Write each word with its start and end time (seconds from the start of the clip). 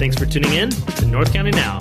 Thanks 0.00 0.16
for 0.16 0.24
tuning 0.24 0.54
in 0.54 0.70
to 0.70 1.04
North 1.04 1.30
County 1.30 1.50
Now. 1.50 1.78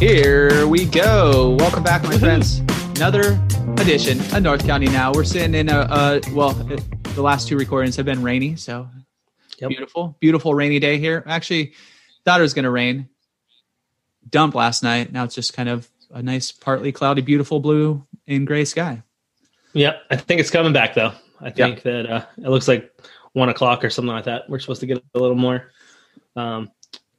Here 0.00 0.66
we 0.66 0.84
go. 0.84 1.54
Welcome 1.60 1.84
back, 1.84 2.02
my 2.02 2.08
Woohoo. 2.08 2.18
friends. 2.18 2.58
Another 2.96 3.40
edition 3.80 4.18
of 4.34 4.42
North 4.42 4.66
County 4.66 4.86
Now. 4.88 5.12
We're 5.12 5.22
sitting 5.22 5.54
in 5.54 5.68
a, 5.68 5.82
uh, 5.82 6.20
well, 6.32 6.60
it, 6.72 6.82
the 7.14 7.22
last 7.22 7.46
two 7.46 7.56
recordings 7.56 7.94
have 7.94 8.04
been 8.04 8.20
rainy, 8.20 8.56
so 8.56 8.88
Yep. 9.60 9.68
beautiful, 9.68 10.16
beautiful 10.18 10.56
rainy 10.56 10.80
day 10.80 10.98
here. 10.98 11.22
Actually, 11.24 11.74
thought 12.24 12.40
it 12.40 12.42
was 12.42 12.52
going 12.52 12.64
to 12.64 12.70
rain. 12.70 13.08
Dump 14.28 14.56
last 14.56 14.82
night. 14.82 15.12
Now 15.12 15.22
it's 15.22 15.36
just 15.36 15.52
kind 15.52 15.68
of 15.68 15.88
a 16.10 16.20
nice, 16.20 16.50
partly 16.50 16.90
cloudy, 16.90 17.22
beautiful 17.22 17.60
blue 17.60 18.04
and 18.26 18.44
gray 18.44 18.64
sky. 18.64 19.04
Yep, 19.74 20.02
I 20.10 20.16
think 20.16 20.40
it's 20.40 20.50
coming 20.50 20.72
back 20.72 20.94
though. 20.94 21.12
I 21.40 21.50
think 21.50 21.82
that 21.82 22.10
uh, 22.10 22.26
it 22.38 22.48
looks 22.48 22.66
like 22.66 22.92
one 23.32 23.48
o'clock 23.48 23.84
or 23.84 23.90
something 23.90 24.12
like 24.12 24.24
that. 24.24 24.48
We're 24.48 24.58
supposed 24.58 24.80
to 24.80 24.86
get 24.86 25.02
a 25.14 25.18
little 25.18 25.36
more. 25.36 25.70
Um, 26.36 26.70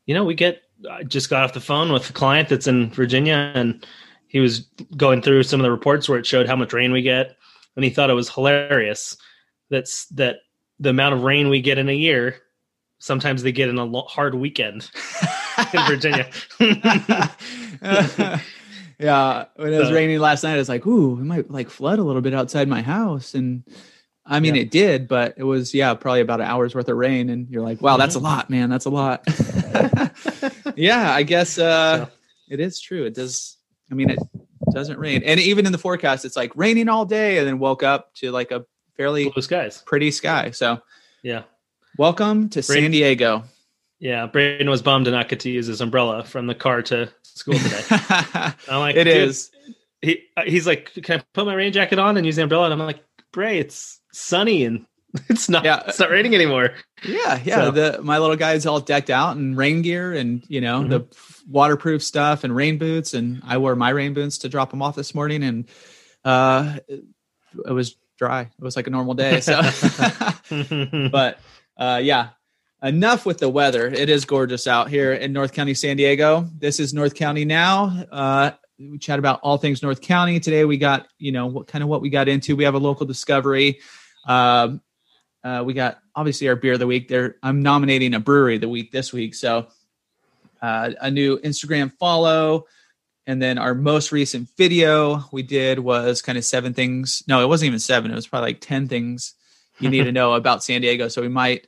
you 0.06 0.14
know, 0.16 0.24
we 0.24 0.36
get. 0.36 0.62
I 0.90 1.04
just 1.04 1.30
got 1.30 1.44
off 1.44 1.54
the 1.54 1.62
phone 1.62 1.92
with 1.92 2.10
a 2.10 2.14
client 2.14 2.50
that's 2.50 2.66
in 2.68 2.90
Virginia, 2.90 3.52
and 3.54 3.86
he 4.28 4.40
was 4.40 4.62
going 4.98 5.22
through 5.22 5.44
some 5.44 5.60
of 5.60 5.64
the 5.64 5.72
reports 5.72 6.10
where 6.10 6.18
it 6.18 6.26
showed 6.26 6.48
how 6.48 6.56
much 6.56 6.74
rain 6.74 6.92
we 6.92 7.02
get, 7.02 7.38
and 7.76 7.86
he 7.86 7.92
thought 7.92 8.10
it 8.10 8.14
was 8.14 8.30
hilarious. 8.30 9.16
That's 9.70 10.06
that 10.08 10.38
the 10.80 10.90
amount 10.90 11.14
of 11.16 11.24
rain 11.24 11.50
we 11.50 11.62
get 11.62 11.78
in 11.78 11.88
a 11.90 11.96
year. 11.96 12.38
Sometimes 13.00 13.42
they 13.44 13.52
get 13.52 13.70
in 13.70 13.78
a 13.78 13.86
lo- 13.86 14.06
hard 14.08 14.36
weekend 14.36 14.90
in 15.74 15.86
Virginia. 15.88 16.30
yeah, 19.00 19.46
when 19.56 19.74
it 19.74 19.80
was 19.80 19.88
So- 19.90 19.94
raining 19.94 20.20
last 20.20 20.44
night, 20.44 20.60
it's 20.60 20.70
like, 20.70 20.86
"Ooh, 20.86 21.20
it 21.20 21.24
might 21.24 21.50
like 21.52 21.70
flood 21.70 22.00
a 22.00 22.04
little 22.04 22.22
bit 22.22 22.34
outside 22.34 22.68
my 22.68 22.82
house." 22.82 23.34
And 23.34 23.64
I 24.26 24.40
mean, 24.40 24.56
Yeah. 24.56 24.62
it 24.62 24.72
did, 24.72 25.08
but 25.08 25.34
it 25.38 25.44
was 25.44 25.74
yeah, 25.74 25.94
probably 25.96 26.22
about 26.22 26.42
an 26.42 26.48
hour's 26.48 26.76
worth 26.76 26.88
of 26.90 26.96
rain. 26.98 27.30
And 27.30 27.50
you're 27.50 27.64
like, 27.64 27.82
"Wow, 27.82 27.98
that's 27.98 28.16
a 28.16 28.20
Mhm. 28.20 28.24
lot, 28.24 28.50
man. 28.50 28.70
That's 28.70 28.86
a 28.86 28.90
lot." 28.90 29.24
yeah, 30.76 31.12
I 31.14 31.24
guess 31.24 31.58
uh, 31.58 32.06
So- 32.06 32.12
it 32.50 32.60
is 32.60 32.80
true. 32.80 33.06
It 33.06 33.14
does. 33.16 33.58
I 33.92 33.94
mean, 33.96 34.10
it 34.10 34.20
doesn't 34.74 35.00
rain, 35.00 35.22
and 35.26 35.40
even 35.40 35.66
in 35.66 35.72
the 35.72 35.78
forecast, 35.78 36.24
it's 36.24 36.36
like 36.38 36.52
raining 36.56 36.88
all 36.88 37.06
day, 37.06 37.38
and 37.40 37.48
then 37.48 37.60
woke 37.60 37.84
up 37.84 38.14
to 38.16 38.32
like 38.32 38.52
a 38.52 38.66
fairly 38.96 39.30
Blue 39.30 39.42
skies. 39.42 39.84
pretty 39.86 40.12
sky. 40.12 40.52
So, 40.52 40.82
Yeah. 41.24 41.44
welcome 41.98 42.48
to. 42.50 42.62
San 42.64 42.92
Diego. 42.92 43.44
Yeah, 44.00 44.28
Brayden 44.28 44.70
was 44.70 44.82
bummed 44.82 45.06
to 45.06 45.12
not 45.12 45.30
get 45.30 45.42
to 45.42 45.50
use 45.50 45.68
his 45.68 45.82
umbrella 45.82 46.24
from 46.24 46.48
the 46.48 46.56
car 46.56 46.82
to 46.84 47.10
school 47.24 47.54
today. 47.56 47.84
I'm 48.70 48.80
like, 48.80 48.96
it 48.96 49.08
is. 49.08 49.52
He 50.02 50.24
uh, 50.38 50.44
he's 50.46 50.66
like, 50.66 50.92
can 51.04 51.20
I 51.20 51.24
put 51.34 51.46
my 51.46 51.54
rain 51.54 51.72
jacket 51.74 52.00
on 52.00 52.18
and 52.18 52.26
use 52.26 52.36
the 52.36 52.44
umbrella? 52.44 52.66
And 52.72 52.74
I'm 52.74 52.80
like, 52.88 53.04
Bray, 53.32 53.60
it's 53.60 54.00
sunny 54.14 54.66
and 54.66 54.86
it's 55.30 55.50
not. 55.50 55.66
Yeah. 55.66 55.84
it's 55.88 56.00
not 56.00 56.10
raining 56.10 56.34
anymore. 56.36 56.72
Yeah, 57.04 57.40
yeah. 57.44 57.56
So- 57.66 57.72
The 57.72 58.00
my 58.02 58.18
little 58.18 58.36
guy's 58.38 58.66
all 58.66 58.80
decked 58.80 59.10
out 59.10 59.36
in 59.36 59.56
rain 59.56 59.82
gear 59.82 60.14
and 60.14 60.44
you 60.48 60.62
know 60.62 60.88
the 60.88 61.06
waterproof 61.50 62.02
stuff 62.04 62.44
and 62.44 62.56
rain 62.56 62.78
boots. 62.78 63.14
And 63.14 63.42
I 63.46 63.58
wore 63.58 63.76
my 63.76 63.90
rain 63.90 64.14
boots 64.14 64.38
to 64.40 64.50
drop 64.50 64.72
him 64.74 64.82
off 64.82 64.96
this 64.96 65.14
morning, 65.14 65.44
and 65.44 65.70
uh, 66.24 66.78
it, 66.88 67.04
it 67.66 67.72
was 67.72 67.96
dry. 68.18 68.42
It 68.42 68.52
was 68.64 68.76
like 68.78 68.88
a 68.88 68.90
normal 68.92 69.14
day. 69.16 69.42
So, 69.42 69.60
but 71.12 71.40
uh, 71.78 72.00
yeah. 72.02 72.30
Enough 72.84 73.28
with 73.28 73.38
the 73.38 73.48
weather. 73.48 73.86
It 73.88 74.10
is 74.10 74.26
gorgeous 74.26 74.66
out 74.66 74.90
here 74.90 75.14
in 75.14 75.32
North 75.34 75.54
County, 75.54 75.76
San 75.76 75.98
Diego. 75.98 76.50
This 76.58 76.80
is 76.80 76.96
North 76.96 77.14
County 77.14 77.46
now. 77.46 78.06
Uh, 78.12 78.52
we 78.80 78.98
chat 78.98 79.20
about 79.20 79.40
all 79.44 79.58
things 79.60 79.84
North 79.84 80.02
County 80.02 80.40
today. 80.40 80.66
We 80.66 80.78
got 80.78 81.06
you 81.20 81.32
know 81.32 81.46
what 81.46 81.68
kind 81.68 81.84
of 81.84 81.90
what 81.90 82.02
we 82.02 82.10
got 82.10 82.28
into. 82.28 82.56
We 82.56 82.64
have 82.64 82.74
a 82.74 82.80
local 82.80 83.06
discovery. 83.06 83.82
Um, 84.26 84.82
uh, 85.44 85.64
we 85.66 85.74
got 85.74 86.00
obviously 86.16 86.48
our 86.48 86.56
beer 86.56 86.74
of 86.74 86.80
the 86.80 86.88
week. 86.88 87.08
There, 87.08 87.36
I'm 87.42 87.62
nominating 87.62 88.14
a 88.14 88.20
brewery 88.20 88.56
of 88.56 88.62
the 88.62 88.70
week 88.70 88.92
this 88.92 89.12
week. 89.12 89.34
So, 89.36 89.68
uh, 90.62 90.92
a 91.02 91.10
new 91.10 91.40
Instagram 91.40 91.92
follow, 91.94 92.68
and 93.26 93.42
then 93.42 93.58
our 93.58 93.74
most 93.74 94.12
recent 94.12 94.50
video 94.58 95.24
we 95.32 95.42
did 95.42 95.80
was 95.80 96.22
kind 96.22 96.38
of 96.38 96.46
seven 96.46 96.74
things. 96.74 97.24
No, 97.28 97.42
it 97.42 97.48
wasn't 97.48 97.68
even 97.68 97.80
seven. 97.80 98.12
It 98.12 98.16
was 98.16 98.28
probably 98.28 98.50
like 98.50 98.62
ten 98.62 98.88
things 98.88 99.34
you 99.80 99.90
need 99.90 100.04
to 100.04 100.12
know 100.20 100.34
about 100.34 100.64
San 100.64 100.82
Diego. 100.82 101.08
So 101.08 101.22
we 101.24 101.30
might 101.30 101.66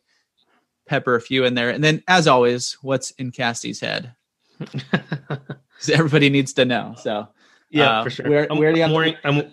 pepper 0.86 1.16
a 1.16 1.22
few 1.22 1.46
in 1.46 1.56
there, 1.56 1.70
and 1.72 1.84
then 1.84 2.04
as 2.08 2.28
always, 2.28 2.74
what's 2.84 3.10
in 3.12 3.32
Cassie's 3.32 3.80
head? 3.80 4.14
everybody 5.92 6.30
needs 6.30 6.54
to 6.54 6.66
know. 6.66 6.96
So, 7.02 7.28
yeah, 7.70 8.00
Uh, 8.00 8.04
for 8.04 8.10
sure. 8.10 8.30
where- 8.30 8.48
I'm, 8.52 8.58
where 8.58 8.72
do 8.74 8.82
I'm? 8.84 8.92
I'm, 9.24 9.52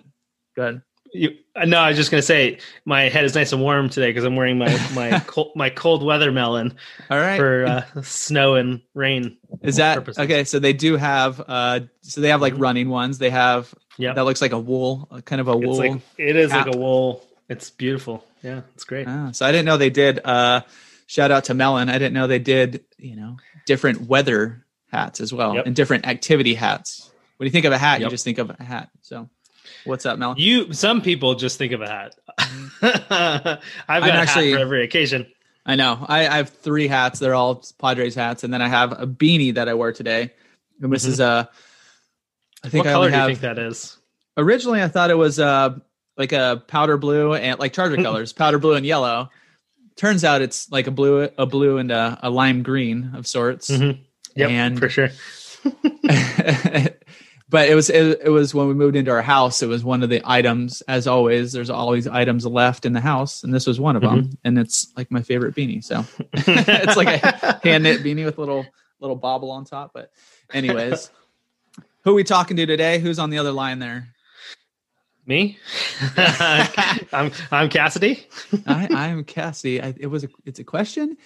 go 0.55 0.62
ahead. 0.62 0.83
You, 1.12 1.37
uh, 1.56 1.65
no, 1.65 1.78
I 1.78 1.88
was 1.88 1.97
just 1.97 2.10
gonna 2.10 2.22
say 2.22 2.59
my 2.84 3.09
head 3.09 3.25
is 3.25 3.34
nice 3.34 3.53
and 3.53 3.60
warm 3.60 3.88
today 3.88 4.10
because 4.10 4.25
I'm 4.25 4.37
wearing 4.37 4.59
my 4.59 4.78
my 4.94 5.19
cold, 5.26 5.53
my 5.56 5.69
cold 5.71 6.03
weather 6.04 6.31
melon 6.31 6.76
All 7.10 7.19
right. 7.19 7.37
for 7.37 7.66
uh, 7.66 8.03
snow 8.03 8.54
and 8.54 8.81
rain. 8.94 9.37
Is 9.62 9.76
that 9.76 9.97
purposes. 9.97 10.22
okay? 10.25 10.44
So 10.44 10.59
they 10.60 10.72
do 10.72 10.97
have, 10.97 11.41
uh, 11.47 11.81
so 12.03 12.21
they 12.21 12.28
have 12.28 12.41
like 12.41 12.54
Mhm. 12.54 12.60
running 12.60 12.88
ones. 12.88 13.19
They 13.19 13.31
have 13.31 13.75
Yeah, 13.98 14.12
that 14.15 14.25
looks 14.25 14.41
like 14.41 14.53
a 14.53 14.59
wool, 14.59 15.09
uh, 15.10 15.21
kind 15.21 15.41
of 15.41 15.48
a 15.48 15.53
it's 15.56 15.66
wool. 15.66 15.76
like 15.78 16.00
it 16.16 16.37
is 16.37 16.50
cap. 16.53 16.66
like 16.66 16.75
a 16.75 16.78
wool. 16.78 17.27
It's 17.48 17.71
beautiful. 17.71 18.25
Yeah, 18.42 18.60
it's 18.75 18.84
great. 18.84 19.09
Ah, 19.09 19.32
so 19.32 19.44
I 19.44 19.50
didn't 19.53 19.66
know 19.66 19.77
they 19.77 19.91
did. 19.91 20.21
Uh, 20.25 20.60
shout 21.06 21.31
out 21.32 21.44
to 21.44 21.54
Melin. 21.54 21.88
I 21.88 21.94
didn't 21.98 22.15
know 22.15 22.27
they 22.28 22.38
did. 22.38 22.84
You 22.98 23.16
know, 23.16 23.37
different 23.66 24.03
weather 24.03 24.65
hats 24.92 25.21
as 25.21 25.32
well, 25.32 25.54
Yep. 25.56 25.66
and 25.66 25.75
different 25.77 26.06
activity 26.06 26.54
hats. 26.54 27.10
When 27.37 27.47
you 27.47 27.50
think 27.50 27.65
of 27.66 27.72
a 27.72 27.78
hat, 27.78 28.00
you 28.00 28.09
just 28.09 28.25
think 28.25 28.38
of 28.38 28.50
a 28.50 28.62
hat. 28.62 28.91
So, 29.03 29.28
what's 29.85 30.07
up, 30.07 30.19
Mel? 30.19 30.35
You 30.39 30.73
some 30.73 31.01
people 31.03 31.35
just 31.35 31.59
think 31.59 31.73
of 31.73 31.81
a 31.83 31.89
hat. 31.89 32.15
I've 32.83 34.03
got 34.03 34.09
a 34.11 34.13
actually- 34.15 34.51
hat 34.51 34.57
for 34.57 34.63
every 34.63 34.85
occasion. 34.85 35.27
I 35.67 35.77
know. 35.77 36.05
I, 36.09 36.27
I 36.27 36.37
have 36.39 36.49
three 36.49 36.89
hats. 36.89 37.19
They're 37.21 37.35
all 37.35 37.63
Padres 37.79 38.15
hats, 38.15 38.45
and 38.45 38.53
then 38.53 38.63
I 38.63 38.69
have 38.69 38.93
a 38.93 39.07
beanie 39.07 39.55
that 39.55 39.69
I 39.69 39.75
wore 39.75 39.93
today. 39.93 40.33
And 40.81 40.91
this 40.93 41.05
Mhm. 41.05 41.09
is 41.09 41.21
a. 41.21 41.49
I 42.65 42.69
think 42.71 42.85
What 42.85 42.91
I 42.91 42.93
color 42.95 43.07
only 43.07 43.17
do 43.19 43.23
you 43.23 43.27
think 43.37 43.41
that 43.41 43.59
is? 43.59 43.97
originally 44.37 44.83
I 44.83 44.89
thought 44.89 45.11
it 45.11 45.15
was 45.19 45.39
uh 45.39 45.77
like 46.17 46.33
a 46.33 46.63
powder 46.67 46.97
blue 46.97 47.35
and 47.35 47.59
like 47.61 47.73
Charger 47.75 47.97
colors, 48.03 48.33
powder 48.33 48.59
blue 48.59 48.75
and 48.75 48.85
yellow. 48.87 49.31
Turns 49.97 50.25
out 50.25 50.41
it's 50.41 50.71
like 50.73 50.87
a 50.87 50.91
blue, 50.91 51.29
a 51.37 51.45
blue 51.47 51.77
and 51.79 51.91
a, 51.91 52.19
a 52.23 52.31
lime 52.31 52.63
green 52.63 53.11
of 53.15 53.27
sorts. 53.27 53.71
Mhm. 53.71 53.99
Yep, 54.37 54.51
And- 54.51 54.79
for 54.79 54.89
sure. 54.89 55.09
but 57.50 57.69
it 57.69 57.75
was 57.75 57.91
it, 57.91 58.21
it 58.25 58.28
was 58.28 58.55
when 58.55 58.69
we 58.69 58.75
moved 58.75 58.94
into 58.94 59.11
our 59.11 59.22
house. 59.22 59.61
It 59.61 59.66
was 59.66 59.83
one 59.83 60.05
of 60.05 60.09
the 60.09 60.22
items. 60.25 60.83
As 60.83 61.09
always, 61.09 61.53
there's 61.53 61.69
always 61.69 62.06
items 62.06 62.47
left 62.47 62.87
in 62.87 62.93
the 62.93 63.00
house, 63.00 63.43
and 63.43 63.53
this 63.53 63.66
was 63.66 63.81
one 63.81 63.97
of 63.97 64.03
them. 64.03 64.38
And 64.44 64.56
it's 64.56 64.93
like 64.97 65.11
my 65.11 65.22
favorite 65.22 65.56
beanie. 65.56 65.83
So 65.83 66.05
it's 66.33 66.97
like 66.97 67.22
a 67.22 67.60
hand 67.65 67.83
knit 67.83 68.03
beanie 68.03 68.25
with 68.25 68.39
little 68.39 68.65
little 69.00 69.16
bobble 69.16 69.50
on 69.50 69.65
top. 69.65 69.91
But 69.93 70.12
anyways, 70.53 71.10
who 72.05 72.12
are 72.12 72.15
we 72.15 72.25
talking 72.25 72.56
to 72.56 72.66
today? 72.66 73.00
Who's 73.00 73.19
on 73.19 73.31
the 73.31 73.39
other 73.39 73.53
line 73.53 73.81
there? 73.81 74.09
Me? 75.27 75.59
I'm 76.16 77.33
I'm 77.50 77.69
Cassidy. 77.69 78.27
I, 78.66 78.89
I'm 78.91 79.25
cassidy 79.25 79.83
I, 79.83 79.94
it 79.99 80.06
was 80.06 80.25
a 80.25 80.28
it's 80.44 80.60
a 80.60 80.65
question. 80.65 81.16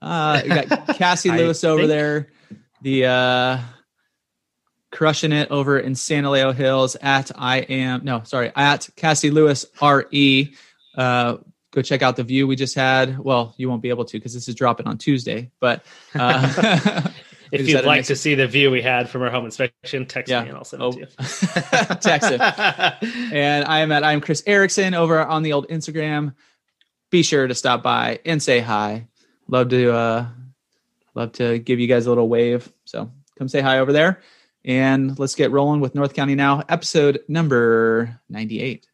Uh, 0.00 0.40
got 0.42 0.96
Cassie 0.96 1.30
Lewis 1.30 1.62
over 1.62 1.82
think- 1.82 1.88
there, 1.88 2.28
the 2.82 3.06
uh, 3.06 3.58
crushing 4.94 5.32
it 5.32 5.50
over 5.50 5.78
in 5.78 5.94
San 5.94 6.22
Elijo 6.24 6.54
Hills 6.54 6.94
at 7.02 7.30
I 7.36 7.58
am 7.58 8.04
no 8.04 8.22
sorry 8.24 8.52
at 8.54 8.88
Cassie 8.96 9.30
Lewis 9.30 9.66
re. 9.82 10.54
Uh, 10.96 11.36
go 11.72 11.82
check 11.82 12.02
out 12.02 12.14
the 12.14 12.22
view 12.22 12.46
we 12.46 12.54
just 12.54 12.76
had. 12.76 13.18
Well, 13.18 13.52
you 13.58 13.68
won't 13.68 13.82
be 13.82 13.88
able 13.88 14.04
to 14.04 14.16
because 14.16 14.32
this 14.32 14.48
is 14.48 14.54
dropping 14.54 14.86
on 14.86 14.96
Tuesday, 14.96 15.50
but 15.60 15.84
uh, 16.14 17.02
If 17.52 17.68
you'd 17.68 17.84
like 17.84 18.06
to 18.06 18.16
see 18.16 18.34
the 18.34 18.46
view 18.48 18.70
we 18.70 18.82
had 18.82 19.08
from 19.08 19.22
our 19.22 19.30
home 19.30 19.44
inspection, 19.44 20.06
text 20.06 20.30
Yeah. 20.30 20.42
me 20.42 20.48
and 20.48 20.58
I'll 20.58 20.64
send 20.64 20.82
Oh. 20.82 20.88
it 20.90 20.92
to 20.92 20.98
you. 21.00 21.06
text 22.00 22.30
it. 22.32 22.40
and 23.32 23.64
I 23.66 23.80
am 23.80 23.92
at 23.92 24.02
I'm 24.04 24.20
Chris 24.20 24.42
Erickson 24.46 24.94
over 24.94 25.20
on 25.20 25.42
the 25.42 25.52
old 25.52 25.68
Instagram. 25.68 26.34
Be 27.10 27.22
sure 27.22 27.46
to 27.46 27.54
stop 27.54 27.82
by 27.82 28.20
and 28.24 28.42
say 28.42 28.60
hi. 28.60 29.06
Love 29.48 29.68
to 29.70 29.92
uh 29.92 30.26
love 31.14 31.32
to 31.32 31.58
give 31.58 31.78
you 31.80 31.86
guys 31.86 32.06
a 32.06 32.08
little 32.08 32.28
wave. 32.28 32.72
So 32.86 33.10
come 33.38 33.48
say 33.48 33.60
hi 33.60 33.78
over 33.78 33.92
there. 33.92 34.20
And 34.64 35.18
let's 35.18 35.34
get 35.34 35.50
rolling 35.50 35.80
with 35.80 35.94
North 35.94 36.14
County 36.14 36.34
Now, 36.34 36.62
episode 36.68 37.22
number 37.28 38.18
98 38.30 38.86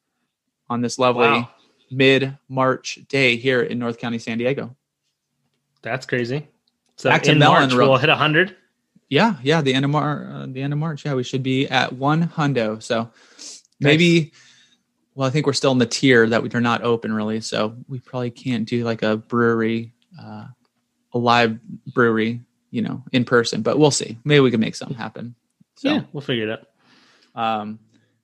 on 0.69 0.81
this 0.81 0.99
lovely 0.99 1.26
Wow. 1.26 1.50
mid 1.90 2.37
March 2.49 2.99
day 3.08 3.37
here 3.37 3.62
in 3.62 3.78
North 3.78 3.99
County, 3.99 4.19
San 4.19 4.38
Diego. 4.38 4.76
That's 5.82 6.06
crazy. 6.06 6.49
So 6.96 7.08
Back 7.08 7.22
to 7.25 7.32
in 7.32 7.38
Melon 7.38 7.69
March, 7.70 7.72
we'll 7.75 7.96
hit 7.96 8.08
100. 8.11 8.56
Yeah, 9.08 9.37
yeah. 9.43 9.61
The 9.62 9.72
end 9.75 9.84
of 9.84 9.90
Mar- 9.90 10.31
uh, 10.32 10.46
the 10.46 10.61
end 10.62 10.72
of 10.72 10.78
March. 10.78 11.05
Yeah, 11.05 11.14
we 11.14 11.22
should 11.25 11.43
be 11.43 11.67
at 11.69 11.93
one 11.93 12.28
hundo. 12.28 12.82
So 12.82 13.11
maybe. 13.81 14.32
Well, 15.14 15.26
I 15.26 15.31
think 15.31 15.46
we're 15.46 15.52
still 15.52 15.72
in 15.72 15.78
the 15.78 15.87
tier 15.87 16.28
that 16.28 16.43
we 16.43 16.49
are 16.55 16.61
not 16.61 16.82
open 16.82 17.12
really. 17.12 17.40
So 17.40 17.76
we 17.88 17.99
probably 17.99 18.31
can't 18.31 18.67
do 18.69 18.84
like 18.84 19.02
a 19.02 19.17
brewery, 19.17 19.93
uh, 20.19 20.46
a 21.12 21.19
live 21.19 21.58
brewery, 21.93 22.40
you 22.70 22.82
know, 22.82 23.02
in 23.12 23.25
person. 23.25 23.62
But 23.62 23.78
we'll 23.78 23.90
see. 23.90 24.19
Maybe 24.25 24.40
we 24.40 24.50
can 24.52 24.61
make 24.61 24.76
something 24.76 24.96
happen. 24.96 25.34
So, 25.81 25.88
Yeah, 25.91 26.03
we'll 26.12 26.21
figure 26.21 26.50
it 26.50 26.59
out. 27.35 27.41
um, 27.61 27.79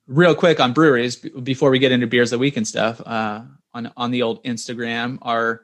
real 0.05 0.35
quick 0.35 0.59
on 0.59 0.73
breweries 0.73 1.15
before 1.15 1.71
we 1.71 1.79
get 1.79 1.91
into 1.91 2.05
beers 2.05 2.31
of 2.31 2.37
the 2.37 2.41
week 2.41 2.55
and 2.55 2.67
stuff. 2.67 3.01
Uh, 3.03 3.41
on 3.73 3.91
on 3.97 4.11
the 4.11 4.21
old 4.21 4.43
Instagram, 4.43 5.17
our 5.23 5.63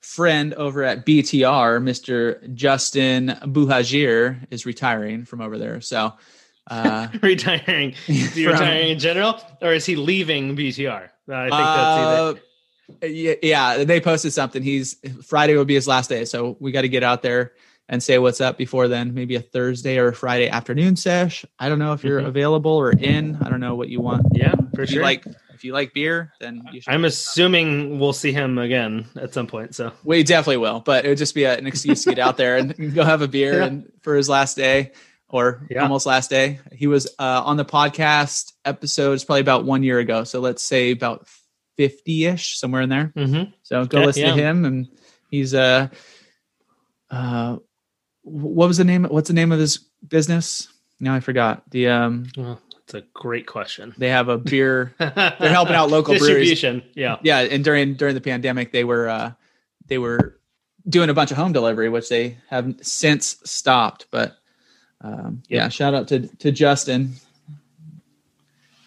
friend 0.00 0.54
over 0.54 0.82
at 0.82 1.04
BTR, 1.04 1.78
Mr. 1.82 2.54
Justin 2.54 3.36
Buhajir, 3.42 4.46
is 4.50 4.64
retiring 4.64 5.26
from 5.26 5.42
over 5.42 5.58
there. 5.58 5.82
So, 5.82 6.14
uh, 6.70 7.08
retiring. 7.22 7.94
Is 8.08 8.32
he 8.34 8.44
From- 8.44 8.54
retiring 8.54 8.88
in 8.88 8.98
general, 8.98 9.38
or 9.60 9.74
is 9.74 9.84
he 9.84 9.96
leaving 9.96 10.56
BTR? 10.56 11.08
I 11.28 11.42
think 11.42 11.50
that's 11.50 13.02
uh, 13.02 13.06
yeah, 13.06 13.34
yeah, 13.42 13.84
they 13.84 14.00
posted 14.00 14.32
something. 14.32 14.62
He's 14.62 14.96
Friday 15.24 15.54
will 15.54 15.66
be 15.66 15.74
his 15.74 15.86
last 15.86 16.08
day, 16.08 16.24
so 16.24 16.56
we 16.60 16.72
got 16.72 16.82
to 16.82 16.88
get 16.88 17.02
out 17.04 17.20
there 17.22 17.52
and 17.90 18.02
say 18.02 18.18
what's 18.18 18.40
up 18.40 18.56
before 18.56 18.88
then. 18.88 19.12
Maybe 19.12 19.34
a 19.36 19.40
Thursday 19.42 19.98
or 19.98 20.08
a 20.08 20.14
Friday 20.14 20.48
afternoon 20.48 20.96
sesh. 20.96 21.44
I 21.58 21.68
don't 21.68 21.78
know 21.80 21.92
if 21.92 22.04
you're 22.04 22.22
Mhm. 22.22 22.28
available 22.28 22.70
or 22.72 22.92
in. 22.92 23.36
I 23.42 23.50
don't 23.50 23.60
know 23.60 23.74
what 23.74 23.88
you 23.90 24.00
want. 24.00 24.26
Yeah, 24.32 24.54
for 24.74 24.82
If 24.82 24.90
you 24.90 24.94
sure. 24.94 25.02
like 25.02 25.24
if 25.52 25.64
you 25.64 25.74
like 25.74 25.92
beer, 25.92 26.32
then 26.40 26.62
you 26.72 26.80
should. 26.80 26.90
I'm 26.94 27.04
assuming 27.04 27.98
we'll 27.98 28.14
see 28.14 28.32
him 28.32 28.56
again 28.56 29.04
at 29.16 29.34
some 29.34 29.46
point. 29.46 29.74
So 29.74 29.92
We 30.04 30.22
definitely 30.22 30.56
will, 30.56 30.80
but 30.80 31.04
it 31.04 31.08
would 31.08 31.18
just 31.18 31.34
be 31.34 31.44
an 31.44 31.66
excuse 31.66 32.04
to 32.04 32.10
get 32.14 32.18
out 32.18 32.38
there 32.38 32.56
and 32.56 32.74
go 32.94 33.04
have 33.04 33.20
a 33.20 33.28
beer 33.28 33.58
Yeah. 33.58 33.64
and 33.66 33.92
for 34.02 34.14
his 34.16 34.26
last 34.28 34.56
day 34.56 34.92
or 35.28 35.66
Yeah. 35.68 35.82
almost 35.82 36.06
last 36.06 36.30
day. 36.30 36.60
He 36.72 36.86
was 36.86 37.08
uh, 37.18 37.42
on 37.44 37.56
the 37.58 37.64
podcast 37.66 38.52
episodes 38.64 39.22
probably 39.24 39.42
about 39.42 39.64
one 39.66 39.82
year 39.82 39.98
ago. 39.98 40.24
So 40.24 40.40
let's 40.40 40.62
say 40.62 40.92
about 40.92 41.26
50 41.76 42.24
ish, 42.26 42.56
somewhere 42.58 42.80
in 42.82 42.88
there. 42.88 43.12
Mhm. 43.16 43.52
So 43.62 43.84
go 43.84 43.98
Okay, 43.98 44.06
listen 44.06 44.22
yeah. 44.28 44.34
to 44.36 44.40
him. 44.42 44.64
And 44.64 44.88
he's, 45.30 45.52
uh, 45.54 45.88
uh, 47.10 47.56
what 48.22 48.68
was 48.68 48.76
the 48.76 48.84
name? 48.84 49.04
What's 49.04 49.28
the 49.28 49.34
name 49.34 49.52
of 49.52 49.58
his 49.58 49.78
business? 50.06 50.68
Now 51.00 51.14
I 51.14 51.20
forgot. 51.20 51.68
The, 51.70 51.88
um, 51.88 52.26
well, 52.36 52.60
it's 52.82 52.94
a 52.94 53.02
great 53.14 53.46
question. 53.46 53.94
they 53.96 54.08
have 54.10 54.28
a 54.28 54.36
beer. 54.38 54.94
They're 54.98 55.36
helping 55.38 55.74
out 55.74 55.90
local 55.90 56.16
breweries. 56.18 56.50
distribution. 56.50 56.82
Yeah. 56.94 57.16
yeah 57.22 57.38
and 57.40 57.62
during 57.64 57.94
during 57.94 58.14
the 58.14 58.20
pandemic 58.20 58.72
they 58.72 58.84
were 58.84 59.08
uh 59.08 59.32
they 59.86 59.98
were 59.98 60.38
doing 60.88 61.08
a 61.10 61.14
bunch 61.14 61.30
of 61.30 61.36
home 61.36 61.52
delivery 61.52 61.88
which 61.88 62.08
they 62.08 62.38
have 62.48 62.74
since 62.82 63.36
stopped 63.44 64.06
but 64.10 64.36
um 65.02 65.42
Yep. 65.48 65.56
yeah 65.56 65.68
shout 65.68 65.94
out 65.94 66.08
to 66.08 66.26
to 66.38 66.50
justin 66.50 67.12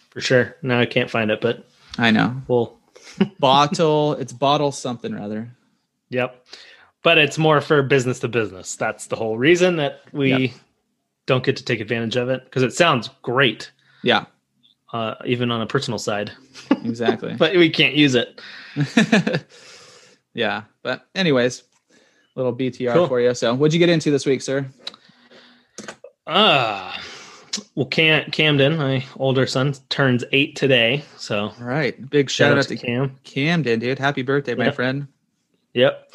For 0.09 0.21
sure. 0.21 0.55
No, 0.61 0.79
I 0.79 0.85
can't 0.85 1.09
find 1.09 1.31
it, 1.31 1.39
but 1.41 1.67
i 1.97 2.11
know 2.11 2.41
we'll. 2.47 2.77
bottle 3.39 4.13
it's 4.13 4.33
bottle 4.33 4.71
something 4.71 5.13
rather 5.13 5.49
Yep. 6.09 6.45
But 7.03 7.17
it's 7.17 7.37
more 7.37 7.59
for 7.61 7.81
business 7.83 8.19
to 8.21 8.27
business. 8.29 8.75
That's 8.75 9.07
the 9.07 9.15
whole 9.17 9.37
reason 9.37 9.75
that 9.77 10.01
we 10.13 10.29
Yep. 10.47 10.51
don't 11.27 11.43
get 11.43 11.57
to 11.57 11.65
take 11.65 11.79
advantage 11.81 12.15
of 12.15 12.29
it 12.29 12.43
because 12.45 12.63
it 12.63 12.73
sounds 12.73 13.09
great, 13.21 13.71
yeah 14.03 14.25
uh, 14.93 15.15
even 15.25 15.51
on 15.51 15.61
a 15.61 15.65
personal 15.67 15.97
side, 15.99 16.31
exactly 16.83 17.35
but 17.37 17.55
we 17.55 17.69
can't 17.69 17.95
use 17.95 18.15
it. 18.15 18.39
yeah 20.33 20.63
but 20.81 21.07
anyways 21.13 21.63
little 22.35 22.55
btr 22.55 22.91
Cool. 22.93 23.07
for 23.07 23.19
you 23.21 23.33
so 23.35 23.53
what'd 23.53 23.73
you 23.73 23.79
get 23.79 23.89
into 23.89 24.09
this 24.11 24.25
week 24.25 24.41
sir 24.41 24.65
Ah, 26.25 26.99
well, 27.75 27.85
Cam, 27.85 28.31
Camden, 28.31 28.77
my 28.77 29.03
older 29.17 29.45
son, 29.45 29.73
turns 29.89 30.23
eight 30.31 30.55
today. 30.55 31.03
So 31.17 31.51
all 31.59 31.65
right 31.65 32.09
big 32.09 32.29
shout, 32.29 32.49
shout, 32.51 32.57
out 32.59 32.63
to 32.69 32.77
to 32.77 32.85
Cam. 32.85 33.19
camden 33.25 33.79
dude 33.79 33.99
happy 33.99 34.21
birthday 34.21 34.55
my 34.55 34.65
Yep. 34.65 34.75
friend 34.75 35.07
Yep. 35.73 36.13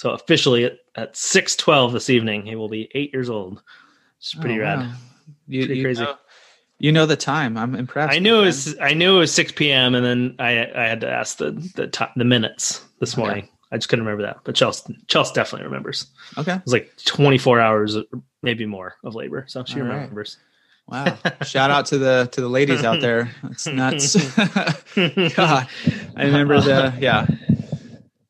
So 0.00 0.12
officially 0.12 0.64
at, 0.64 0.78
at 0.94 1.14
six 1.14 1.54
twelve 1.54 1.92
this 1.92 2.08
evening, 2.08 2.46
he 2.46 2.56
will 2.56 2.70
be 2.70 2.88
eight 2.94 3.12
years 3.12 3.28
old. 3.28 3.60
It's 4.18 4.32
pretty 4.32 4.56
Oh, 4.56 4.62
rad. 4.62 4.78
wow. 4.80 4.92
you, 5.46 5.66
Pretty 5.66 5.80
you 5.80 5.84
crazy. 5.84 6.02
know, 6.04 6.14
you 6.78 6.90
know 6.90 7.04
the 7.04 7.16
time 7.16 7.58
i'm 7.58 7.74
impressed 7.74 8.14
I 8.16 8.18
knew 8.18 8.40
it 8.40 8.46
was 8.46 8.78
I 8.80 8.94
knew 8.94 9.16
it 9.16 9.18
was 9.18 9.30
six 9.34 9.52
p.m. 9.52 9.94
and 9.94 10.02
then 10.02 10.36
I 10.38 10.64
I 10.74 10.88
had 10.88 11.02
to 11.02 11.10
ask 11.10 11.36
the 11.36 11.50
the 11.74 12.08
the 12.16 12.24
minutes 12.24 12.82
this 12.98 13.12
Okay. 13.12 13.20
morning. 13.20 13.48
I 13.70 13.76
just 13.76 13.90
couldn't 13.90 14.06
remember 14.06 14.22
that, 14.22 14.38
but 14.44 14.54
Chelsea 14.54 14.96
Chelsea 15.06 15.34
definitely 15.34 15.66
remembers. 15.66 16.06
okay 16.38 16.54
It 16.54 16.64
was 16.64 16.72
like 16.72 16.90
twenty 17.04 17.36
four 17.36 17.60
hours, 17.60 17.98
maybe 18.42 18.64
more 18.64 18.94
of 19.04 19.14
labor, 19.14 19.44
so 19.48 19.64
she 19.66 19.80
All 19.82 19.86
right. 19.86 19.92
remembers. 19.96 20.38
Wow! 20.86 21.18
Shout 21.44 21.70
out 21.70 21.84
to 21.92 21.98
the 21.98 22.30
to 22.32 22.40
the 22.40 22.48
ladies 22.48 22.84
out 22.84 23.00
there. 23.02 23.30
That's 23.42 23.66
nuts. 23.80 24.16
God, 25.36 25.68
I 26.16 26.24
remember 26.24 26.58
the 26.62 26.94
yeah. 26.98 27.26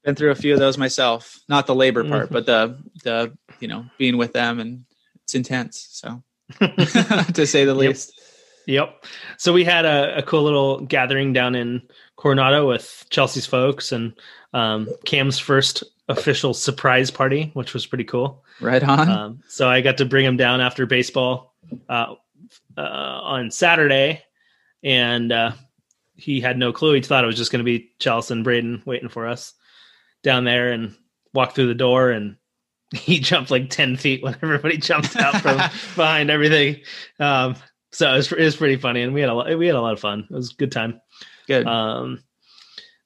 Been 0.05 0.15
through 0.15 0.31
a 0.31 0.35
few 0.35 0.55
of 0.55 0.59
those 0.59 0.79
myself. 0.79 1.39
Not 1.49 1.67
the 1.67 1.75
labor 1.75 2.05
part, 2.09 2.31
Mhm. 2.31 2.33
but 2.33 2.47
the 2.47 2.79
the 3.05 3.37
you 3.61 3.69
know 3.69 3.85
being 3.99 4.17
with 4.17 4.33
them 4.33 4.59
and 4.61 4.85
it's 5.25 5.35
intense. 5.35 5.89
So 5.91 6.23
to 6.59 7.47
say 7.47 7.65
the 7.65 7.73
Yep. 7.75 7.77
least. 7.77 8.13
Yep. 8.67 9.05
So 9.39 9.53
we 9.53 9.65
had 9.65 9.85
a, 9.85 10.19
a 10.19 10.23
cool 10.23 10.43
little 10.43 10.81
gathering 10.81 11.33
down 11.33 11.55
in 11.55 11.83
Coronado 12.17 12.67
with 12.69 13.05
Chelsea's 13.11 13.47
folks 13.47 13.91
and 13.93 14.13
um, 14.53 14.89
Cam's 15.05 15.39
first 15.39 15.83
official 16.09 16.55
surprise 16.55 17.11
party, 17.11 17.51
which 17.55 17.73
was 17.75 17.87
pretty 17.87 18.05
cool. 18.05 18.45
Right 18.61 18.83
on. 18.83 19.09
Um, 19.09 19.41
so 19.49 19.69
I 19.69 19.81
got 19.81 19.99
to 19.99 20.05
bring 20.05 20.25
him 20.25 20.37
down 20.37 20.61
after 20.61 20.87
baseball 20.87 21.55
uh, 21.89 22.15
uh, 22.77 22.81
on 22.81 23.51
Saturday, 23.51 24.23
and 24.83 25.33
uh, 25.33 25.53
he 26.17 26.41
had 26.41 26.59
no 26.59 26.73
clue. 26.73 26.95
He 26.95 27.01
thought 27.01 27.25
it 27.25 27.29
was 27.29 27.37
just 27.37 27.51
going 27.53 27.65
to 27.65 27.71
be 27.79 27.91
Chelsea 27.99 28.35
and 28.35 28.45
Braden 28.45 28.83
waiting 28.87 29.09
for 29.09 29.27
us 29.27 29.55
down 30.23 30.45
there, 30.45 30.73
and 30.73 30.95
walked 31.35 31.55
through 31.55 31.69
the 31.69 31.75
door, 31.75 32.11
and 32.11 32.37
he 32.95 33.19
jumped 33.21 33.51
like 33.51 33.71
ten 33.71 33.97
feet 33.97 34.23
when 34.23 34.37
everybody 34.43 34.77
jumped 34.79 35.17
out 35.17 35.41
from 35.41 35.57
behind 35.97 36.31
everything. 36.31 36.81
Um, 37.19 37.57
so 37.93 38.13
it 38.13 38.17
was, 38.17 38.33
it 38.33 38.45
was 38.45 38.57
pretty 38.57 38.77
funny, 38.77 39.03
and 39.03 39.13
we 39.15 39.21
had 39.21 39.31
a 39.31 39.35
lot, 39.35 39.59
we 39.59 39.67
had 39.67 39.77
a 39.77 39.81
lot 39.81 39.93
of 39.93 40.01
fun. 40.01 40.27
It 40.31 40.35
was 40.35 40.53
a 40.53 40.57
good 40.57 40.73
time. 40.73 41.01
Good. 41.47 41.67
Um, 41.67 42.23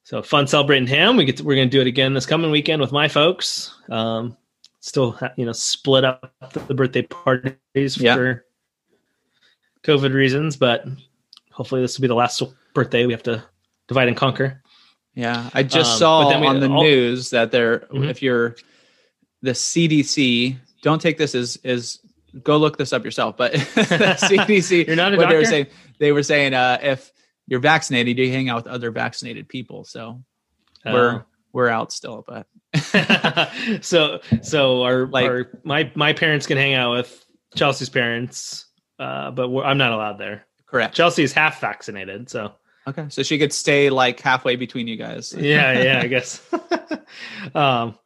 so 0.03 0.21
fun 0.21 0.45
celebrating 0.45 0.87
him. 0.87 1.17
We 1.17 1.25
get 1.25 1.37
to, 1.37 1.43
we're 1.43 1.55
going 1.55 1.69
to 1.69 1.75
do 1.75 1.81
it 1.81 1.87
again 1.87 2.13
this 2.13 2.27
coming 2.27 2.51
weekend 2.51 2.79
with 2.79 2.91
my 2.91 3.07
folks. 3.07 3.73
Um, 3.89 4.37
still, 4.79 5.19
you 5.35 5.47
know, 5.47 5.51
split 5.51 6.03
up 6.03 6.31
the 6.67 6.75
birthday 6.75 7.01
parties 7.01 7.97
Yeah. 7.97 8.15
for 8.15 8.45
COVID 9.83 10.13
reasons, 10.13 10.57
but 10.57 10.85
hopefully 11.51 11.81
this 11.81 11.97
will 11.97 12.03
be 12.03 12.07
the 12.07 12.13
last 12.13 12.43
birthday 12.75 13.07
we 13.07 13.13
have 13.13 13.23
to 13.23 13.43
divide 13.87 14.07
and 14.07 14.15
conquer. 14.15 14.61
Yeah, 15.15 15.49
I 15.53 15.63
just 15.63 15.93
um, 15.93 15.99
saw 15.99 16.39
we- 16.39 16.45
on 16.47 16.59
the 16.59 16.69
all- 16.69 16.83
news 16.83 17.31
that 17.31 17.51
there, 17.51 17.79
Mhm. 17.91 18.09
if 18.09 18.21
you're 18.21 18.55
the 19.41 19.51
CDC, 19.51 20.57
don't 20.83 21.01
take 21.01 21.17
this 21.17 21.33
as 21.35 21.57
is 21.63 21.99
go 22.43 22.57
look 22.57 22.77
this 22.77 22.93
up 22.93 23.03
yourself. 23.05 23.37
But 23.37 23.53
CDC, 24.19 24.83
You're 24.87 24.95
not 24.95 25.13
a 25.13 25.17
what 25.17 25.29
they 25.29 25.35
were 25.35 25.45
saying, 25.45 25.67
they 25.99 26.11
were 26.11 26.23
saying 26.23 26.53
uh, 26.53 26.79
if 26.81 27.11
you're 27.47 27.59
vaccinated, 27.59 28.17
you 28.17 28.31
hang 28.31 28.49
out 28.49 28.57
with 28.65 28.67
other 28.73 28.91
vaccinated 28.91 29.47
people. 29.47 29.83
So 29.85 30.21
we're 30.85 31.23
we're 31.53 31.69
out 31.69 31.91
still, 31.93 32.23
but 32.27 32.47
Oh. 32.93 33.49
so 33.81 34.19
so 34.41 34.83
our 34.83 35.05
Like- 35.07 35.29
our 35.29 35.51
my 35.63 35.91
my 35.95 36.13
parents 36.13 36.45
can 36.47 36.57
hang 36.57 36.73
out 36.73 36.91
with 36.91 37.25
Chelsea's 37.55 37.89
parents, 37.89 38.65
uh, 38.99 39.31
but 39.31 39.47
we're, 39.49 39.63
I'm 39.63 39.77
not 39.77 39.93
allowed 39.93 40.17
there. 40.17 40.45
correct. 40.65 40.93
Chelsea's 40.95 41.31
half 41.31 41.61
vaccinated, 41.61 42.29
so 42.29 42.51
Okay, 42.87 43.05
so 43.09 43.23
she 43.23 43.37
could 43.39 43.51
stay 43.51 43.89
like 43.89 44.19
halfway 44.19 44.55
between 44.55 44.87
you 44.87 44.95
guys. 44.95 45.33
yeah, 45.33 45.81
yeah, 45.81 45.99
I 46.03 46.07
guess. 46.15 46.41
um, 47.55 47.97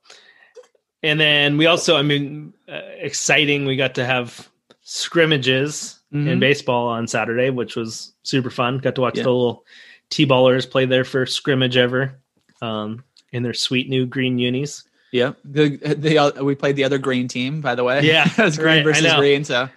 and 1.03 1.19
then 1.19 1.57
we 1.57 1.65
also, 1.65 1.95
I 1.98 2.01
mean, 2.01 2.53
uh, 2.67 2.79
exciting. 2.98 3.65
We 3.65 3.75
got 3.75 3.95
to 3.95 4.05
have 4.05 4.50
scrimmages 4.81 6.00
in 6.12 6.25
Mhm. 6.25 6.39
baseball 6.39 6.88
on 6.88 7.07
Saturday, 7.07 7.50
which 7.50 7.75
was 7.75 8.13
super 8.24 8.50
fun. 8.50 8.77
Got 8.79 8.95
to 8.95 9.01
watch 9.01 9.17
Yeah. 9.17 9.24
the 9.24 9.31
little 9.31 9.65
T-ballers 10.09 10.69
play 10.69 10.86
their 10.86 11.03
first 11.03 11.36
scrimmage 11.36 11.77
ever 11.77 12.19
um, 12.62 13.03
in 13.31 13.43
their 13.43 13.53
sweet 13.53 13.89
new 13.89 14.05
green 14.05 14.39
unis. 14.39 14.83
Yeah, 15.12 15.33
The 15.43 15.77
the 15.98 16.17
uh, 16.19 16.43
we 16.43 16.53
played 16.55 16.75
the 16.75 16.83
other 16.83 16.98
green 17.00 17.27
team, 17.27 17.62
by 17.62 17.74
the 17.75 17.83
way. 17.83 18.01
Yeah, 18.01 18.27
it's 18.38 18.57
green 18.57 18.77
right, 18.77 18.83
versus 18.83 19.13
green. 19.15 19.43
So 19.43 19.69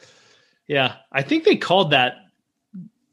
Yeah, 0.69 0.97
I 1.11 1.23
think 1.23 1.45
they 1.45 1.57
called 1.57 1.91
that 1.93 2.22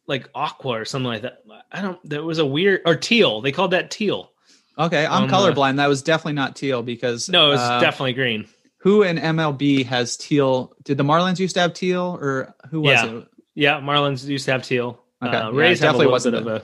like 0.10 0.28
aqua 0.36 0.82
or 0.82 0.84
something 0.86 1.08
like 1.08 1.22
that. 1.22 1.44
I 1.72 1.82
don't. 1.82 1.98
That 2.10 2.24
was 2.24 2.40
a 2.40 2.46
weird 2.46 2.82
or 2.86 2.96
teal. 2.98 3.40
They 3.42 3.52
called 3.54 3.72
that 3.72 3.90
teal. 3.92 4.32
okay, 4.78 5.06
I'm 5.06 5.28
the- 5.28 5.34
colorblind. 5.34 5.78
That 5.78 5.88
was 5.88 6.02
definitely 6.02 6.34
not 6.34 6.56
teal 6.58 6.84
because 6.84 7.30
No, 7.30 7.48
it 7.48 7.50
was 7.52 7.60
uh, 7.62 7.80
definitely 7.80 8.14
green. 8.14 8.48
who 8.80 9.04
in 9.04 9.18
MLB 9.18 9.86
has 9.86 10.18
teal? 10.18 10.74
Did 10.84 10.98
the 10.98 11.04
Marlins 11.04 11.40
used 11.40 11.54
to 11.56 11.62
have 11.62 11.74
teal, 11.74 12.18
or 12.20 12.54
who 12.70 12.82
was 12.82 12.92
Yeah. 12.92 13.06
it? 13.18 13.28
Yeah, 13.56 13.80
Marlins 13.80 14.26
used 14.26 14.46
to 14.46 14.52
have 14.52 14.64
teal. 14.64 15.02
Okay, 15.24 15.36
Uh, 15.36 15.52
yeah, 15.52 15.58
Rays 15.58 15.80
a 15.80 15.84
definitely 15.84 16.08
wasn't 16.08 16.36
of 16.36 16.48
a. 16.48 16.64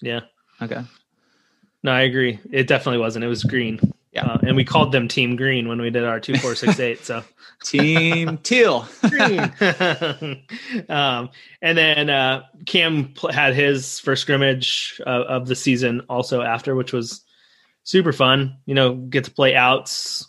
Yeah. 0.00 0.20
Okay. 0.62 0.82
No, 1.82 1.92
I 1.92 2.02
agree. 2.02 2.38
It 2.50 2.66
definitely 2.66 2.98
wasn't. 2.98 3.24
It 3.24 3.28
was 3.28 3.42
green. 3.44 3.80
Yeah. 4.16 4.26
Uh, 4.26 4.38
and 4.46 4.56
we 4.56 4.64
called 4.64 4.92
them 4.92 5.08
Team 5.08 5.36
Green 5.36 5.68
when 5.68 5.80
we 5.80 5.90
did 5.90 6.04
our 6.04 6.18
two 6.20 6.36
four 6.38 6.54
six 6.54 6.80
eight. 6.80 7.04
So 7.04 7.22
Team 7.64 8.38
Teal. 8.38 8.88
green. 9.08 9.40
um, 10.88 11.30
and 11.62 11.76
then 11.78 12.10
uh, 12.10 12.44
Cam 12.66 13.12
had 13.30 13.54
his 13.54 14.00
first 14.00 14.22
scrimmage 14.22 15.00
uh, 15.06 15.24
of 15.28 15.46
the 15.46 15.54
season 15.54 16.00
also 16.08 16.40
after, 16.42 16.74
which 16.74 16.92
was 16.92 17.22
super 17.84 18.12
fun. 18.12 18.56
You 18.66 18.74
know, 18.74 18.94
get 18.94 19.24
to 19.24 19.30
play 19.30 19.54
outs, 19.54 20.26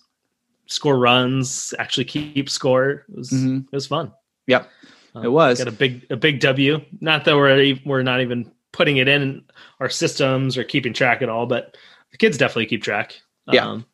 score 0.68 0.98
runs, 0.98 1.74
actually 1.80 2.06
keep 2.06 2.50
score. 2.50 3.06
It 3.10 3.16
was 3.18 3.30
Mhm. 3.32 3.66
it 3.72 3.76
was 3.76 3.88
fun. 3.88 4.12
Yep. 4.48 4.70
Um, 5.16 5.24
It 5.26 5.30
was. 5.30 5.60
got 5.60 5.68
a 5.68 5.72
big 5.72 6.06
a 6.10 6.18
big 6.18 6.40
W. 6.42 6.82
Not 7.00 7.26
that 7.26 7.36
we're 7.36 7.76
we're 7.86 8.04
not 8.04 8.22
even 8.22 8.52
putting 8.74 8.98
it 8.98 9.08
in 9.08 9.44
our 9.80 9.90
systems 9.90 10.58
or 10.58 10.64
keeping 10.64 10.94
track 10.94 11.22
at 11.22 11.30
all, 11.30 11.46
but 11.46 11.78
the 12.12 12.18
kids 12.18 12.38
definitely 12.38 12.66
keep 12.68 12.84
track. 12.84 13.20
Yeah. 13.54 13.68
Um, 13.68 13.86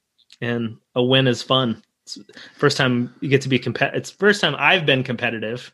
and 0.42 0.78
a 0.96 1.04
win 1.04 1.28
is 1.28 1.42
fun. 1.42 1.82
It's 2.04 2.18
first 2.58 2.76
time 2.78 3.14
you 3.22 3.30
get 3.30 3.42
to 3.44 3.50
be 3.50 3.60
competitive. 3.60 3.98
It's 4.00 4.10
first 4.12 4.42
time 4.42 4.56
I've 4.58 4.86
been 4.86 5.04
competitive, 5.04 5.74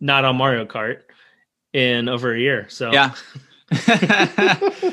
not 0.00 0.24
on 0.24 0.36
Mario 0.36 0.64
Kart, 0.66 1.00
in 1.72 2.08
over 2.08 2.34
a 2.34 2.38
year. 2.38 2.66
So 2.68 2.92
Yeah. 2.92 3.14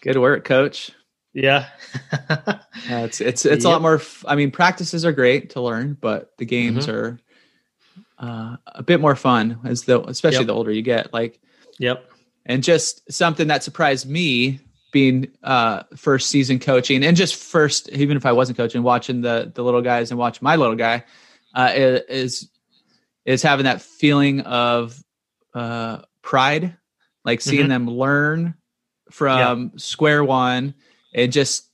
Good 0.00 0.16
work, 0.18 0.44
coach. 0.44 0.90
yeah. 1.32 1.68
Uh, 2.90 3.04
it's 3.04 3.20
it's 3.20 3.46
it's 3.46 3.64
a 3.64 3.68
lot 3.68 3.80
more. 3.80 3.94
F- 3.94 4.24
I 4.26 4.34
mean, 4.34 4.50
practices 4.50 5.04
are 5.04 5.12
great 5.12 5.50
to 5.50 5.60
learn, 5.60 5.96
but 6.00 6.32
the 6.36 6.44
games 6.44 6.88
Mm-hmm. 6.88 6.96
are 6.96 7.20
uh, 8.18 8.56
a 8.66 8.82
bit 8.82 9.00
more 9.00 9.14
fun 9.14 9.60
as 9.64 9.84
the 9.84 10.00
especially 10.08 10.38
Yep. 10.40 10.46
the 10.48 10.54
older 10.54 10.72
you 10.72 10.82
get. 10.82 11.12
Like, 11.12 11.38
yep. 11.78 12.10
and 12.44 12.60
just 12.60 13.10
something 13.12 13.46
that 13.48 13.62
surprised 13.62 14.10
me 14.10 14.58
being 14.92 15.26
uh 15.42 15.82
first 15.96 16.28
season 16.30 16.58
coaching 16.58 17.02
and 17.04 17.16
just 17.16 17.34
first 17.34 17.88
even 17.90 18.16
if 18.16 18.24
I 18.26 18.32
wasn't 18.32 18.56
coaching 18.58 18.82
watching 18.82 19.22
the 19.22 19.50
the 19.52 19.64
little 19.64 19.82
guys 19.82 20.10
and 20.10 20.18
watching 20.18 20.44
my 20.44 20.56
little 20.56 20.76
guy 20.76 21.02
uh 21.54 21.70
is 21.74 22.48
is 23.24 23.42
having 23.42 23.64
that 23.64 23.82
feeling 23.82 24.40
of 24.42 25.02
uh 25.54 26.02
pride 26.22 26.76
like 27.24 27.40
seeing 27.40 27.66
Mhm. 27.66 27.68
them 27.70 27.90
learn 27.90 28.54
from 29.10 29.72
square 29.78 30.22
one 30.22 30.74
and 31.14 31.32
just 31.32 31.68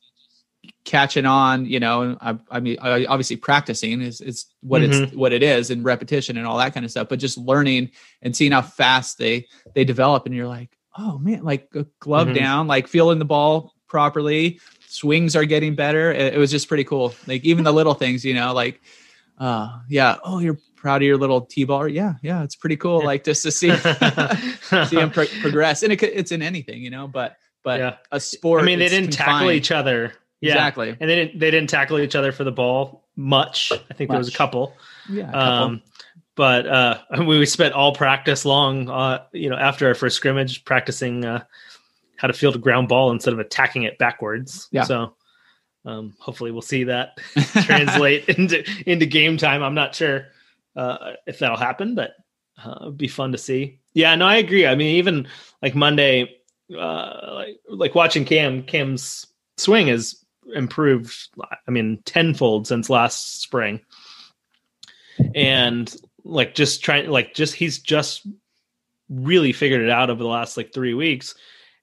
catching 0.84 1.26
on 1.26 1.66
you 1.66 1.80
know 1.80 2.16
I, 2.20 2.38
I 2.50 2.60
mean 2.60 2.78
I- 2.80 3.04
obviously 3.06 3.36
practicing 3.36 4.00
is 4.00 4.20
is 4.20 4.46
what 4.60 4.82
it's 4.82 5.12
what 5.14 5.32
it 5.32 5.42
is 5.42 5.70
and 5.70 5.84
repetition 5.84 6.36
and 6.38 6.46
all 6.46 6.58
that 6.58 6.72
kind 6.72 6.84
of 6.84 6.90
stuff 6.90 7.08
but 7.08 7.18
just 7.18 7.36
learning 7.36 7.90
and 8.22 8.34
seeing 8.34 8.52
how 8.52 8.62
fast 8.62 9.18
they 9.18 9.46
they 9.74 9.84
develop 9.84 10.24
and 10.26 10.34
you're 10.34 10.46
like 10.48 10.70
oh 10.98 11.18
man 11.18 11.42
like 11.44 11.68
a 11.74 11.86
glove 12.00 12.28
Mhm. 12.28 12.34
down 12.34 12.66
like 12.66 12.88
feeling 12.88 13.18
the 13.18 13.24
ball 13.24 13.72
properly 13.88 14.60
swings 14.88 15.36
are 15.36 15.44
getting 15.44 15.74
better 15.74 16.12
it, 16.12 16.34
it 16.34 16.38
was 16.38 16.50
just 16.50 16.68
pretty 16.68 16.84
cool 16.84 17.14
like 17.26 17.44
even 17.44 17.64
the 17.64 17.72
little 17.72 17.94
things 17.94 18.24
you 18.24 18.34
know 18.34 18.52
like 18.52 18.80
uh 19.38 19.78
yeah 19.88 20.16
oh 20.24 20.38
you're 20.40 20.58
proud 20.76 21.02
of 21.02 21.06
your 21.06 21.16
little 21.16 21.40
t-ball 21.42 21.88
yeah 21.88 22.14
yeah 22.22 22.42
it's 22.42 22.54
pretty 22.56 22.76
cool 22.76 23.02
like 23.04 23.24
just 23.24 23.42
to 23.42 23.50
see 23.50 23.70
see 24.86 24.96
him 24.96 25.10
pro- 25.10 25.26
progress 25.40 25.82
and 25.82 25.92
it, 25.92 26.02
it's 26.02 26.32
in 26.32 26.42
anything 26.42 26.82
you 26.82 26.90
know 26.90 27.06
but 27.08 27.36
but 27.64 27.80
Yeah. 27.80 27.96
a 28.12 28.20
sport 28.20 28.62
I 28.62 28.64
mean, 28.66 28.78
they 28.78 28.88
didn't 28.88 29.10
tackle 29.12 29.50
each 29.50 29.70
other. 29.72 30.12
Yeah. 30.40 30.52
exactly 30.52 30.90
And 31.00 31.10
they 31.10 31.16
didn't 31.16 31.38
they 31.40 31.50
didn't 31.50 31.68
tackle 31.68 31.98
each 31.98 32.14
other 32.14 32.30
for 32.30 32.44
the 32.44 32.52
ball 32.52 33.04
much. 33.16 33.72
I 33.90 33.94
think 33.94 34.08
there 34.10 34.18
was 34.18 34.28
a 34.28 34.32
couple. 34.32 34.76
yeah 35.10 35.28
a 35.28 35.32
couple. 35.32 35.42
Um, 35.64 35.82
but 36.38 36.66
uh, 36.68 37.00
we 37.26 37.44
spent 37.44 37.74
all 37.74 37.92
practice 37.92 38.46
long, 38.46 38.88
uh, 38.88 39.24
you 39.32 39.50
know, 39.50 39.56
after 39.56 39.88
our 39.88 39.94
first 39.94 40.16
scrimmage, 40.16 40.64
practicing 40.64 41.24
uh, 41.24 41.42
how 42.16 42.28
to 42.28 42.32
field 42.32 42.54
a 42.54 42.58
ground 42.58 42.88
ball 42.88 43.10
instead 43.10 43.34
of 43.34 43.40
attacking 43.40 43.82
it 43.82 43.98
backwards. 43.98 44.68
Yeah. 44.70 44.84
So 44.84 45.16
um, 45.84 46.14
hopefully 46.20 46.52
we'll 46.52 46.62
see 46.62 46.84
that 46.84 47.18
translate 47.64 48.28
into 48.28 48.64
into 48.86 49.04
game 49.04 49.36
time. 49.36 49.64
I'm 49.64 49.74
not 49.74 49.96
sure 49.96 50.28
uh, 50.76 51.14
if 51.26 51.40
that'll 51.40 51.56
happen, 51.56 51.96
but 51.96 52.12
uh, 52.64 52.76
it'd 52.82 52.96
be 52.96 53.08
fun 53.08 53.32
to 53.32 53.38
see. 53.38 53.80
Yeah, 53.92 54.14
no, 54.14 54.26
I 54.26 54.36
agree. 54.36 54.64
I 54.64 54.76
mean, 54.76 54.96
even 54.96 55.26
like 55.60 55.74
Monday, 55.74 56.36
uh, 56.72 57.30
like 57.34 57.60
like 57.68 57.94
watching 57.96 58.24
Cam, 58.24 58.62
Cam's 58.62 59.26
swing 59.56 59.88
has 59.88 60.24
improved. 60.54 61.16
I 61.66 61.70
mean, 61.72 62.00
tenfold 62.04 62.68
since 62.68 62.88
last 62.88 63.42
spring, 63.42 63.80
and 65.34 65.92
like 66.28 66.54
just 66.54 66.82
trying, 66.82 67.08
like 67.08 67.34
just 67.34 67.54
he's 67.54 67.78
just 67.78 68.26
really 69.08 69.52
figured 69.52 69.80
it 69.80 69.90
out 69.90 70.10
over 70.10 70.22
the 70.22 70.28
last 70.28 70.56
like 70.56 70.72
three 70.72 70.94
weeks. 70.94 71.34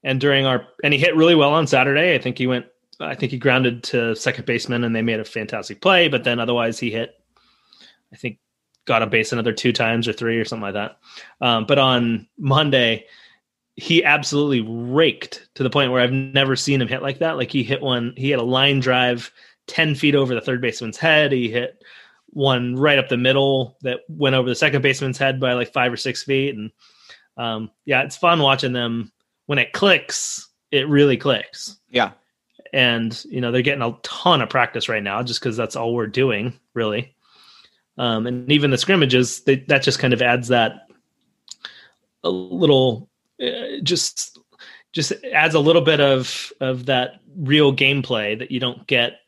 And 0.04 0.22
during 0.22 0.46
our 0.46 0.68
and 0.84 0.94
he 0.94 1.00
hit 1.00 1.16
really 1.16 1.36
well 1.36 1.54
on 1.54 1.68
Saturday. 1.68 2.14
I 2.16 2.20
think 2.20 2.38
he 2.38 2.48
went. 2.48 2.68
I 3.00 3.16
think 3.16 3.32
he 3.32 3.38
grounded 3.38 3.84
to 3.86 4.16
second 4.16 4.46
baseman, 4.46 4.84
and 4.84 4.96
they 4.96 5.02
made 5.02 5.20
a 5.20 5.26
fantastic 5.26 5.82
play. 5.82 6.08
But 6.08 6.24
then 6.24 6.40
otherwise, 6.40 6.80
he 6.80 6.92
hit. 6.92 7.20
I 8.14 8.16
think 8.16 8.38
got 8.86 9.02
on 9.02 9.10
base 9.10 9.34
another 9.34 9.52
two 9.52 9.74
times 9.74 10.08
or 10.08 10.14
three 10.14 10.38
or 10.38 10.46
something 10.46 10.64
like 10.64 10.76
that. 10.76 11.00
Um, 11.42 11.66
but 11.66 11.80
on 11.80 12.28
Monday, 12.38 13.06
he 13.76 14.04
absolutely 14.04 14.62
raked 14.62 15.50
to 15.56 15.64
the 15.64 15.70
point 15.70 15.92
where 15.92 16.02
I've 16.02 16.12
never 16.12 16.56
seen 16.56 16.82
him 16.82 16.88
hit 16.88 17.02
like 17.02 17.20
that. 17.20 17.38
Like 17.38 17.52
he 17.52 17.64
hit 17.64 17.82
one, 17.82 18.14
he 18.16 18.30
had 18.30 18.40
a 18.40 18.44
line 18.44 18.80
drive 18.80 19.32
10 19.68 19.96
feet 19.96 20.16
over 20.16 20.34
the 20.34 20.42
third 20.42 20.62
baseman's 20.62 20.98
head. 20.98 21.32
He 21.32 21.50
hit 21.50 21.84
one 22.36 22.76
right 22.76 23.00
up 23.00 23.08
the 23.08 23.16
middle 23.16 23.78
that 23.82 24.02
went 24.10 24.36
over 24.36 24.50
the 24.50 24.56
second 24.56 24.82
baseman's 24.82 25.18
head 25.18 25.40
by 25.40 25.54
like 25.54 25.72
five 25.72 25.92
or 25.92 25.98
six 25.98 26.22
feet. 26.22 26.54
And 26.54 26.70
um, 27.38 27.72
yeah, 27.86 28.04
it's 28.04 28.18
fun 28.18 28.42
watching 28.42 28.74
them 28.74 29.12
when 29.46 29.58
it 29.58 29.72
clicks, 29.72 30.50
it 30.70 30.90
really 30.90 31.16
clicks. 31.16 31.78
yeah 31.90 32.12
And, 32.74 33.24
you 33.30 33.40
know, 33.40 33.54
they're 33.54 33.62
getting 33.62 33.82
a 33.82 33.98
ton 34.04 34.42
of 34.42 34.50
practice 34.50 34.90
right 34.90 35.02
now 35.02 35.24
just 35.24 35.40
because 35.40 35.56
that's 35.56 35.78
all 35.78 35.96
we're 35.96 36.08
doing, 36.08 36.60
really. 36.74 37.16
Um, 37.98 38.28
and 38.28 38.52
even 38.52 38.70
the 38.70 38.78
scrimmages, 38.78 39.42
they, 39.46 39.56
that 39.68 39.82
just 39.82 40.00
kind 40.00 40.14
of 40.14 40.22
adds 40.22 40.50
that 40.50 40.88
a 42.26 42.30
little, 42.30 43.10
uh, 43.42 43.80
just 43.82 44.40
just 44.92 45.14
adds 45.34 45.56
a 45.56 45.60
little 45.60 45.82
bit 45.82 46.02
of 46.02 46.52
of 46.60 46.86
that 46.88 47.22
real 47.38 47.74
gameplay 47.74 48.38
that 48.38 48.52
you 48.52 48.60
don't 48.60 48.88
get 48.88 49.20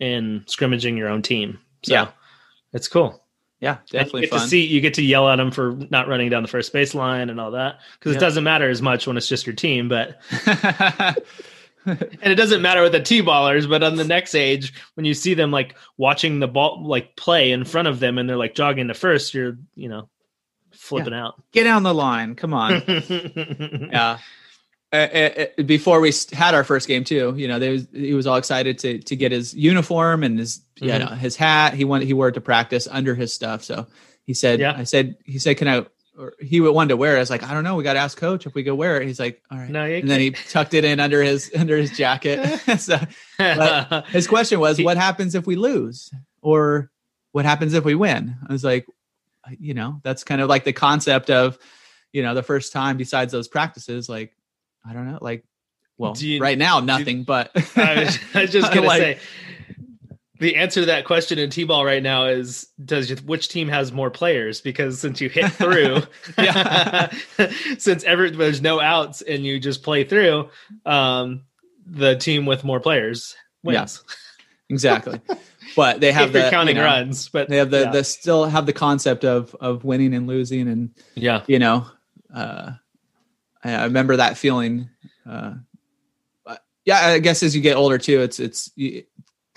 in 0.00 0.44
scrimmaging 0.46 0.96
your 0.96 1.08
own 1.08 1.22
team. 1.22 1.58
So 1.84 1.92
Yeah. 1.92 2.08
It's 2.76 2.88
cool. 2.88 3.22
yeah 3.60 3.78
And 3.78 3.80
you 3.92 3.98
definitely 3.98 4.20
get 4.22 4.30
fun 4.30 4.40
to 4.40 4.48
see 4.48 4.64
you 4.66 4.80
get 4.80 4.94
to 4.94 5.02
yell 5.02 5.28
at 5.28 5.36
them 5.36 5.50
for 5.50 5.72
not 5.90 6.06
running 6.08 6.30
down 6.30 6.42
the 6.42 6.48
first 6.48 6.72
baseline 6.72 7.30
and 7.30 7.40
all 7.40 7.50
that 7.52 7.80
because 7.98 8.12
Yeah. 8.12 8.18
it 8.18 8.20
doesn't 8.20 8.44
matter 8.44 8.68
as 8.70 8.80
much 8.82 9.06
when 9.06 9.16
it's 9.16 9.28
just 9.28 9.46
your 9.46 9.54
team, 9.56 9.88
but 9.88 10.20
and 11.86 12.32
it 12.32 12.34
doesn't 12.34 12.62
matter 12.62 12.82
with 12.82 12.90
the 12.92 13.00
t-ballers 13.00 13.68
but 13.68 13.82
on 13.82 13.94
the 13.96 14.04
next 14.04 14.34
age 14.34 14.74
when 14.94 15.04
you 15.06 15.14
see 15.14 15.34
them 15.34 15.50
like 15.52 15.76
watching 15.98 16.40
the 16.40 16.48
ball 16.48 16.82
like 16.84 17.14
play 17.16 17.52
in 17.52 17.64
front 17.64 17.86
of 17.86 18.00
them 18.00 18.18
and 18.18 18.28
they're 18.28 18.36
like 18.36 18.54
jogging 18.56 18.88
to 18.88 18.94
first 18.94 19.34
you're 19.34 19.56
you 19.76 19.88
know 19.88 20.08
flipping 20.72 21.14
out. 21.14 21.40
get 21.52 21.62
down 21.64 21.84
the 21.84 21.94
line 21.94 22.34
come 22.34 22.52
on 22.52 22.82
yeah 23.92 24.18
uh, 24.96 25.18
uh, 25.18 25.46
uh, 25.58 25.62
before 25.64 26.00
we 26.00 26.12
had 26.32 26.54
our 26.54 26.64
first 26.64 26.88
game 26.88 27.04
too 27.04 27.34
you 27.36 27.48
know 27.48 27.58
was, 27.58 27.86
he 27.92 28.14
was 28.14 28.26
all 28.26 28.36
excited 28.36 28.78
to 28.78 28.98
to 29.00 29.14
get 29.16 29.32
his 29.32 29.54
uniform 29.54 30.22
and 30.22 30.38
his 30.38 30.60
yeah 30.80 30.98
Mhm. 31.00 31.16
his 31.18 31.36
hat. 31.36 31.74
He 31.74 31.84
wanted 31.84 32.06
he 32.06 32.14
wore 32.14 32.28
it 32.28 32.32
to 32.34 32.40
practice 32.40 32.86
under 32.90 33.14
his 33.14 33.32
stuff. 33.32 33.64
So 33.64 33.86
he 34.24 34.34
said 34.34 34.60
Yeah. 34.60 34.74
i 34.76 34.84
said 34.84 35.16
he 35.24 35.38
said 35.38 35.56
can 35.56 35.68
i 35.68 35.86
or 36.18 36.32
he 36.40 36.60
wanted 36.60 36.88
to 36.90 36.96
wear 36.96 37.14
it. 37.14 37.18
I 37.18 37.20
was 37.20 37.30
like 37.30 37.42
i 37.42 37.52
don't 37.54 37.64
know. 37.64 37.76
We 37.76 37.84
got 37.84 37.92
to 37.94 37.98
ask 38.00 38.16
coach 38.18 38.46
if 38.46 38.54
we 38.54 38.64
could 38.64 38.74
wear 38.74 39.00
it. 39.00 39.06
He's 39.06 39.20
like 39.20 39.42
all 39.50 39.58
right. 39.58 39.70
No 39.70 39.84
you 39.84 39.96
and 39.96 40.08
then 40.10 40.20
he 40.20 40.30
tucked 40.50 40.74
it 40.74 40.84
in 40.84 41.00
under 41.00 41.22
his 41.22 41.50
under 41.56 41.76
his 41.76 41.96
jacket. 41.96 42.38
So 42.78 42.98
his 44.08 44.26
question 44.26 44.60
was 44.60 44.80
what 44.80 44.96
happens 44.96 45.34
if 45.34 45.46
we 45.46 45.56
lose 45.56 46.10
or 46.42 46.90
what 47.32 47.44
happens 47.44 47.74
if 47.74 47.84
we 47.84 47.94
win? 47.94 48.36
I 48.48 48.52
was 48.52 48.64
like 48.64 48.86
you 49.58 49.74
know 49.74 50.00
that's 50.02 50.24
kind 50.24 50.40
of 50.40 50.48
like 50.48 50.64
the 50.64 50.72
concept 50.72 51.30
of 51.30 51.58
you 52.12 52.22
know 52.22 52.34
the 52.34 52.42
first 52.42 52.72
time 52.72 52.96
besides 52.96 53.30
those 53.32 53.48
practices 53.48 54.08
like 54.08 54.32
i 54.88 54.92
don't 54.92 55.10
know 55.10 55.18
like 55.20 55.44
well 55.98 56.14
you- 56.16 56.40
right 56.40 56.58
now 56.58 56.80
nothing 56.80 57.24
but 57.24 57.50
I 57.76 58.04
was, 58.04 58.18
I 58.34 58.42
was 58.42 58.52
just 58.52 58.72
gonna 58.74 58.86
Like- 58.86 59.00
say 59.00 59.18
the 60.38 60.56
answer 60.56 60.80
to 60.80 60.86
that 60.86 61.04
question 61.06 61.38
in 61.38 61.50
t-ball 61.50 61.84
right 61.84 62.02
now 62.02 62.26
is 62.26 62.66
does 62.84 63.08
you, 63.10 63.16
which 63.16 63.48
team 63.48 63.68
has 63.68 63.90
more 63.90 64.10
players? 64.10 64.60
Because 64.60 65.00
since 65.00 65.20
you 65.20 65.28
hit 65.30 65.50
through 65.52 66.02
since 67.78 68.04
ever 68.04 68.30
there's 68.30 68.60
no 68.60 68.80
outs 68.80 69.22
and 69.22 69.46
you 69.46 69.58
just 69.58 69.82
play 69.82 70.04
through 70.04 70.50
um 70.84 71.42
the 71.86 72.16
team 72.16 72.46
with 72.46 72.64
more 72.64 72.80
players 72.80 73.34
wins. 73.62 74.04
Exactly. 74.68 75.20
But 75.74 76.00
they 76.00 76.12
have 76.12 76.32
the, 76.32 76.48
counting 76.50 76.76
you 76.76 76.82
know, 76.82 76.88
runs 76.88 77.28
but 77.28 77.48
they 77.48 77.56
have 77.56 77.70
the 77.70 77.82
yeah. 77.82 77.90
the 77.92 78.04
still 78.04 78.44
have 78.44 78.66
the 78.66 78.72
concept 78.72 79.24
of 79.24 79.54
of 79.60 79.84
winning 79.84 80.12
and 80.12 80.26
losing 80.26 80.68
and 80.68 80.90
yeah. 81.14 81.44
you 81.46 81.58
know 81.58 81.86
uh 82.34 82.72
i, 83.66 83.84
remember 83.84 84.16
that 84.16 84.36
feeling 84.38 84.88
uh 85.28 85.54
yeah 86.84 87.06
i 87.08 87.18
guess 87.18 87.42
as 87.42 87.54
you 87.56 87.60
get 87.62 87.76
older 87.76 87.98
too 87.98 88.20
it's 88.20 88.38
it's 88.38 88.70
you, 88.76 89.02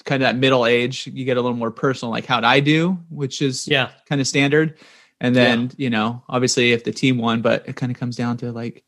kind 0.06 0.24
of 0.24 0.28
that 0.28 0.36
middle 0.36 0.66
age 0.66 1.08
you 1.08 1.25
get 1.25 1.38
a 1.38 1.42
little 1.42 1.58
more 1.58 1.72
personal 1.72 2.12
like 2.12 2.25
how'd 2.25 2.44
i 2.44 2.60
do 2.60 2.98
which 3.10 3.42
is 3.42 3.68
yeah 3.68 3.92
kind 4.08 4.20
of 4.22 4.28
standard 4.28 4.78
and 5.22 5.36
then 5.36 5.70
you 5.78 5.89
know 5.89 6.24
obviously 6.30 6.72
if 6.72 6.84
the 6.84 6.92
team 6.92 7.18
won 7.18 7.42
but 7.42 7.68
it 7.68 7.75
kind 7.75 7.92
of 7.92 7.98
comes 8.00 8.16
down 8.16 8.38
to 8.38 8.51
like 8.51 8.84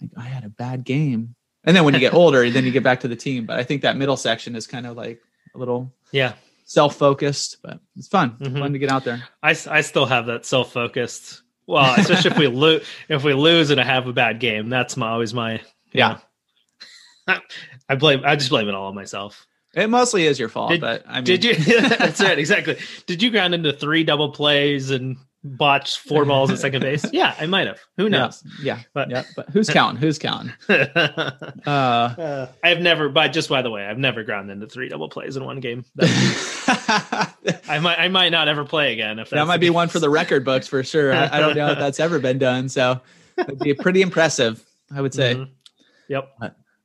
like 0.00 0.10
i 0.16 0.22
had 0.22 0.44
a 0.44 0.48
bad 0.50 0.84
game 0.84 1.34
And 1.64 1.76
then 1.76 1.84
when 1.84 1.94
you 1.94 2.00
get 2.00 2.12
older, 2.22 2.50
then 2.50 2.64
you 2.64 2.72
get 2.72 2.82
back 2.82 3.00
to 3.02 3.08
the 3.08 3.14
team. 3.14 3.46
But 3.46 3.60
I 3.60 3.62
think 3.62 3.82
that 3.82 3.96
middle 3.96 4.16
section 4.16 4.56
is 4.56 4.66
kind 4.66 4.84
of 4.84 4.96
like 4.96 5.22
a 5.54 5.58
little 5.58 5.92
Yeah. 6.10 6.32
self-focused, 6.64 7.58
but 7.62 7.78
it's 7.96 8.08
fun. 8.08 8.34
Mhm. 8.40 8.58
Fun 8.58 8.72
to 8.72 8.80
get 8.80 8.90
out 8.90 9.04
there. 9.04 9.22
I 9.44 9.50
I 9.70 9.82
still 9.82 10.06
have 10.06 10.26
that 10.26 10.44
self 10.44 10.72
focused. 10.72 11.41
Well, 11.66 11.94
especially 11.98 12.30
if 12.32 12.38
we 12.38 12.46
lose, 12.48 12.86
if 13.08 13.24
we 13.24 13.34
lose 13.34 13.70
and 13.70 13.80
I 13.80 13.84
have 13.84 14.06
a 14.06 14.12
bad 14.12 14.40
game, 14.40 14.68
that's 14.68 14.96
my 14.96 15.08
always 15.10 15.32
my 15.32 15.60
Yeah. 15.92 16.18
I 17.88 17.94
blame. 17.96 18.22
I 18.24 18.36
just 18.36 18.50
blame 18.50 18.68
it 18.68 18.74
all 18.74 18.86
on 18.88 18.94
myself. 18.94 19.46
It 19.74 19.88
mostly 19.88 20.26
is 20.26 20.38
your 20.38 20.48
fault, 20.48 20.72
Did- 20.72 20.80
but 20.80 21.04
I 21.08 21.16
mean, 21.16 21.24
Did 21.24 21.44
you? 21.44 21.54
that's 21.88 22.20
right. 22.20 22.38
Exactly. 22.38 22.78
Did 23.06 23.22
you 23.22 23.30
ground 23.30 23.54
into 23.54 23.72
three 23.72 24.04
double 24.04 24.30
plays 24.32 24.90
and 24.90 25.16
botch 25.44 25.98
four 25.98 26.24
balls 26.24 26.50
at 26.50 26.58
second 26.58 26.80
base? 26.82 27.04
Yeah, 27.12 27.34
I 27.38 27.46
might 27.46 27.66
have. 27.66 27.80
Who 27.96 28.08
knows? 28.08 28.42
yeah, 28.62 28.80
But- 28.94 29.10
yeah. 29.10 29.24
But 29.36 29.50
who's 29.50 29.68
counting? 29.68 30.00
Who's 30.00 30.18
counting? 30.18 30.52
uh, 30.68 31.30
Uh, 31.66 32.46
I've 32.62 32.80
never. 32.80 33.08
But 33.08 33.28
just 33.32 33.48
by 33.48 33.62
the 33.62 33.70
way, 33.70 33.84
I've 33.84 33.98
never 33.98 34.22
ground 34.24 34.50
into 34.50 34.66
three 34.66 34.88
double 34.88 35.08
plays 35.08 35.36
in 35.36 35.44
one 35.44 35.60
game. 35.60 35.84
That, 35.96 37.34
that 37.44 37.62
I 37.68 37.78
might. 37.78 37.98
I 37.98 38.08
might 38.08 38.30
not 38.30 38.48
ever 38.48 38.64
play 38.64 38.92
again. 38.92 39.18
If 39.18 39.30
that's 39.30 39.46
might 39.46 39.58
be 39.58 39.66
case. 39.68 39.74
one 39.74 39.88
for 39.88 39.98
the 39.98 40.10
record 40.10 40.44
books 40.44 40.66
for 40.68 40.82
sure. 40.82 41.12
I, 41.12 41.28
I 41.36 41.40
don't 41.40 41.56
know 41.56 41.70
if 41.72 41.78
that's 41.78 42.00
ever 42.00 42.18
been 42.18 42.38
done, 42.38 42.68
so 42.68 43.00
it'd 43.36 43.58
be 43.58 43.74
pretty 43.74 44.02
impressive, 44.02 44.64
I 44.94 45.00
would 45.00 45.14
say. 45.14 45.34
Mhm. 45.34 45.48
Yep. 46.08 46.30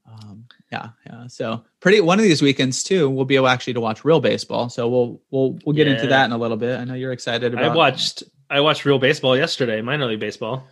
Um, 0.08 0.46
yeah, 0.72 0.90
yeah. 1.06 1.28
So 1.28 1.64
pretty. 1.80 2.02
One 2.02 2.20
of 2.20 2.24
these 2.24 2.42
weekends 2.42 2.84
too, 2.84 3.10
we'll 3.10 3.26
be 3.26 3.36
able 3.36 3.48
actually 3.50 3.74
to 3.74 3.82
watch 3.82 4.04
real 4.06 4.20
baseball. 4.20 4.70
So 4.70 4.88
we'll 4.90 5.22
we'll 5.32 5.60
we'll 5.66 5.76
get 5.76 5.88
into 5.88 6.08
that 6.08 6.26
in 6.26 6.32
a 6.32 6.38
little 6.38 6.58
bit. 6.58 6.80
I 6.80 6.84
know 6.86 6.94
you're 6.94 7.12
excited 7.12 7.54
about. 7.54 7.66
I 7.66 7.76
watched 7.76 8.24
I 8.50 8.62
watched 8.62 8.86
real 8.86 9.00
baseball 9.00 9.36
yesterday, 9.36 9.82
minor 9.82 10.06
league 10.06 10.20
baseball, 10.20 10.68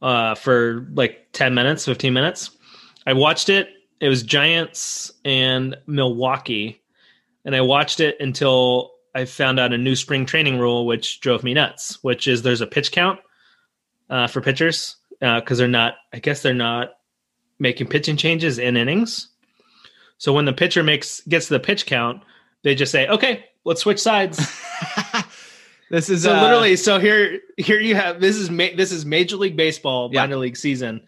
uh, 0.00 0.34
for 0.34 0.86
like 0.94 1.28
ten 1.32 1.54
minutes, 1.54 1.84
fifteen 1.84 2.12
minutes. 2.12 2.50
I 3.06 3.12
watched 3.14 3.48
it. 3.48 3.68
It 4.00 4.08
was 4.08 4.22
Giants 4.22 5.12
and 5.24 5.76
Milwaukee, 5.86 6.82
and 7.44 7.56
I 7.56 7.60
watched 7.62 8.00
it 8.00 8.16
until 8.20 8.92
I 9.14 9.24
found 9.24 9.58
out 9.58 9.72
a 9.72 9.78
new 9.78 9.96
spring 9.96 10.26
training 10.26 10.58
rule, 10.58 10.86
which 10.86 11.20
drove 11.20 11.42
me 11.42 11.54
nuts. 11.54 12.02
Which 12.02 12.28
is 12.28 12.42
there's 12.42 12.60
a 12.60 12.66
pitch 12.66 12.92
count 12.92 13.20
uh, 14.08 14.28
for 14.28 14.40
pitchers 14.40 14.96
because 15.20 15.58
they're 15.58 15.68
not. 15.68 15.94
I 16.12 16.18
guess 16.20 16.42
they're 16.42 16.54
not 16.54 16.90
making 17.58 17.88
pitching 17.88 18.16
changes 18.16 18.58
in 18.58 18.76
innings. 18.76 19.28
So 20.18 20.32
when 20.32 20.44
the 20.44 20.52
pitcher 20.52 20.82
makes 20.82 21.20
gets 21.22 21.48
the 21.48 21.60
pitch 21.60 21.86
count, 21.86 22.22
they 22.62 22.74
just 22.74 22.92
say, 22.92 23.08
"Okay, 23.08 23.44
let's 23.64 23.80
switch 23.80 24.00
sides." 24.00 24.38
this 25.90 26.10
is 26.10 26.22
so 26.24 26.34
uh, 26.34 26.42
literally 26.42 26.76
so 26.76 26.98
here 26.98 27.40
here 27.56 27.80
you 27.80 27.94
have 27.94 28.20
this 28.20 28.36
is 28.36 28.50
ma- 28.50 28.74
this 28.76 28.92
is 28.92 29.04
major 29.06 29.36
league 29.36 29.56
baseball 29.56 30.10
Yeah. 30.12 30.20
minor 30.22 30.36
league 30.36 30.56
season. 30.56 31.06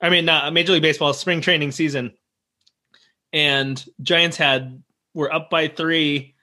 I 0.00 0.10
mean 0.10 0.24
not 0.24 0.52
major 0.52 0.72
league 0.72 0.82
baseball 0.82 1.12
spring 1.14 1.40
training 1.40 1.72
season. 1.72 2.12
And 3.32 3.82
giants 4.02 4.36
had 4.36 4.82
were 5.14 5.32
up 5.32 5.50
by 5.50 5.68
three 5.68 6.34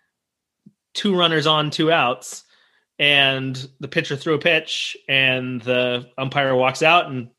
two 0.93 1.15
runners 1.15 1.46
on 1.48 1.69
two 1.69 1.91
outs. 1.91 2.43
And 3.00 3.69
the 3.79 3.88
pitcher 3.88 4.15
threw 4.15 4.34
a 4.34 4.39
pitch 4.39 4.98
and 5.07 5.62
the 5.62 6.10
umpire 6.17 6.55
walks 6.55 6.81
out 6.81 7.07
and 7.07 7.29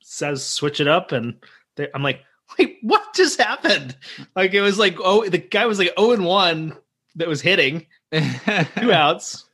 says 0.00 0.44
switch 0.46 0.78
it 0.80 0.86
up. 0.86 1.10
And 1.12 1.34
they, 1.76 1.88
i'm 1.94 2.02
like 2.02 2.20
wait 2.58 2.78
what 2.82 3.14
just 3.14 3.40
happened? 3.40 3.96
Like 4.36 4.54
it 4.54 4.60
was 4.60 4.78
like 4.78 4.96
oh 5.02 5.26
the 5.28 5.38
guy 5.38 5.66
was 5.66 5.78
like 5.78 5.92
0 5.98 6.12
and 6.12 6.24
1 6.24 6.76
that 7.16 7.28
was 7.28 7.40
hitting. 7.40 7.86
Two 8.12 8.92
outs. 8.92 9.44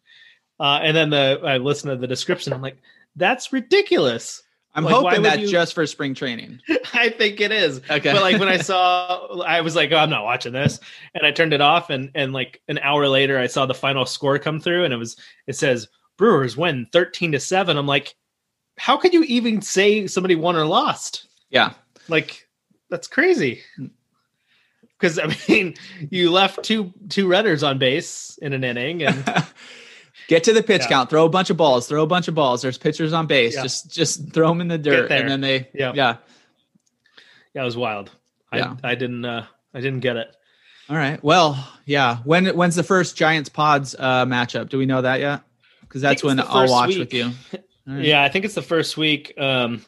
Uh, 0.60 0.80
and 0.82 0.96
then 0.96 1.10
the 1.10 1.40
I 1.44 1.56
listened 1.58 1.90
to 1.92 1.96
the 1.96 2.06
description. 2.06 2.52
I'm 2.52 2.62
like, 2.62 2.78
that's 3.16 3.52
ridiculous. 3.52 4.42
I'm 4.76 4.84
Like, 4.84 4.94
hoping 4.94 5.22
that's 5.22 5.42
you- 5.42 5.48
just 5.48 5.72
for 5.74 5.86
spring 5.86 6.14
training. 6.14 6.60
I 6.94 7.08
think 7.10 7.40
it 7.40 7.52
is. 7.52 7.78
Okay. 7.88 8.12
But 8.12 8.22
like 8.22 8.40
when 8.40 8.48
I 8.48 8.56
saw, 8.70 9.42
I 9.42 9.60
was 9.60 9.76
like, 9.76 9.92
oh, 9.92 9.96
I'm 9.96 10.10
not 10.10 10.24
watching 10.24 10.52
this, 10.52 10.80
and 11.14 11.24
I 11.24 11.30
turned 11.30 11.52
it 11.52 11.60
off. 11.60 11.90
And 11.90 12.10
and 12.14 12.32
like 12.32 12.60
an 12.68 12.78
hour 12.78 13.08
later, 13.08 13.38
I 13.38 13.46
saw 13.46 13.66
the 13.66 13.74
final 13.74 14.04
score 14.06 14.38
come 14.38 14.58
through, 14.60 14.84
and 14.84 14.92
it 14.92 14.96
was 14.96 15.16
it 15.46 15.54
says 15.56 15.88
Brewers 16.16 16.56
win 16.56 16.86
13 16.92 17.32
to 17.32 17.40
seven. 17.40 17.76
I'm 17.76 17.86
like, 17.86 18.14
how 18.78 18.96
could 18.96 19.12
you 19.14 19.22
even 19.24 19.62
say 19.62 20.06
somebody 20.08 20.34
won 20.34 20.56
or 20.56 20.66
lost? 20.66 21.26
yeah. 21.50 21.74
Like 22.08 22.46
that's 22.90 23.06
crazy. 23.08 23.60
Because 24.98 25.18
I 25.18 25.36
mean, 25.48 25.74
you 26.10 26.30
left 26.30 26.62
two 26.64 26.92
two 27.08 27.28
runners 27.28 27.62
on 27.62 27.78
base 27.78 28.38
in 28.42 28.52
an 28.52 28.64
inning, 28.64 29.02
and 29.04 29.44
Get 30.28 30.44
to 30.44 30.52
the 30.52 30.62
pitch 30.62 30.82
Yeah. 30.82 30.88
count. 30.88 31.10
Throw 31.10 31.24
a 31.26 31.28
bunch 31.28 31.50
of 31.50 31.56
balls. 31.56 31.86
Throw 31.86 32.02
a 32.02 32.06
bunch 32.06 32.28
of 32.28 32.34
balls. 32.34 32.62
There's 32.62 32.78
pitchers 32.78 33.12
on 33.12 33.26
base. 33.26 33.54
Yeah. 33.54 33.62
Just 33.62 33.92
just 33.92 34.32
throw 34.32 34.48
them 34.48 34.60
in 34.60 34.68
the 34.68 34.78
dirt, 34.78 35.10
and 35.10 35.28
then 35.28 35.40
they 35.40 35.68
Yeah. 35.74 35.92
yeah. 35.94 36.16
yeah, 37.54 37.62
it 37.62 37.64
was 37.64 37.76
wild. 37.76 38.10
Yeah. 38.52 38.76
I 38.82 38.92
I 38.92 38.94
didn't 38.94 39.24
uh 39.24 39.44
I 39.74 39.80
didn't 39.80 40.00
get 40.00 40.16
it. 40.16 40.28
All 40.88 40.96
right. 40.96 41.22
Well, 41.24 41.66
yeah. 41.86 42.18
When 42.24 42.46
when's 42.56 42.76
the 42.76 42.82
first 42.82 43.16
Giants 43.16 43.48
Pods 43.48 43.94
uh, 43.98 44.26
matchup? 44.26 44.68
Do 44.68 44.78
we 44.78 44.86
know 44.86 45.02
that 45.02 45.20
yet? 45.20 45.40
Because 45.80 46.02
that's 46.02 46.22
when 46.22 46.38
I'll 46.40 46.68
watch 46.68 46.88
week. 46.90 46.98
with 46.98 47.14
you. 47.14 47.30
Right. 47.86 48.02
Yeah, 48.02 48.22
I 48.22 48.30
think 48.30 48.46
it's 48.46 48.54
the 48.54 48.62
first 48.62 48.96
week. 48.96 49.34
Um, 49.38 49.84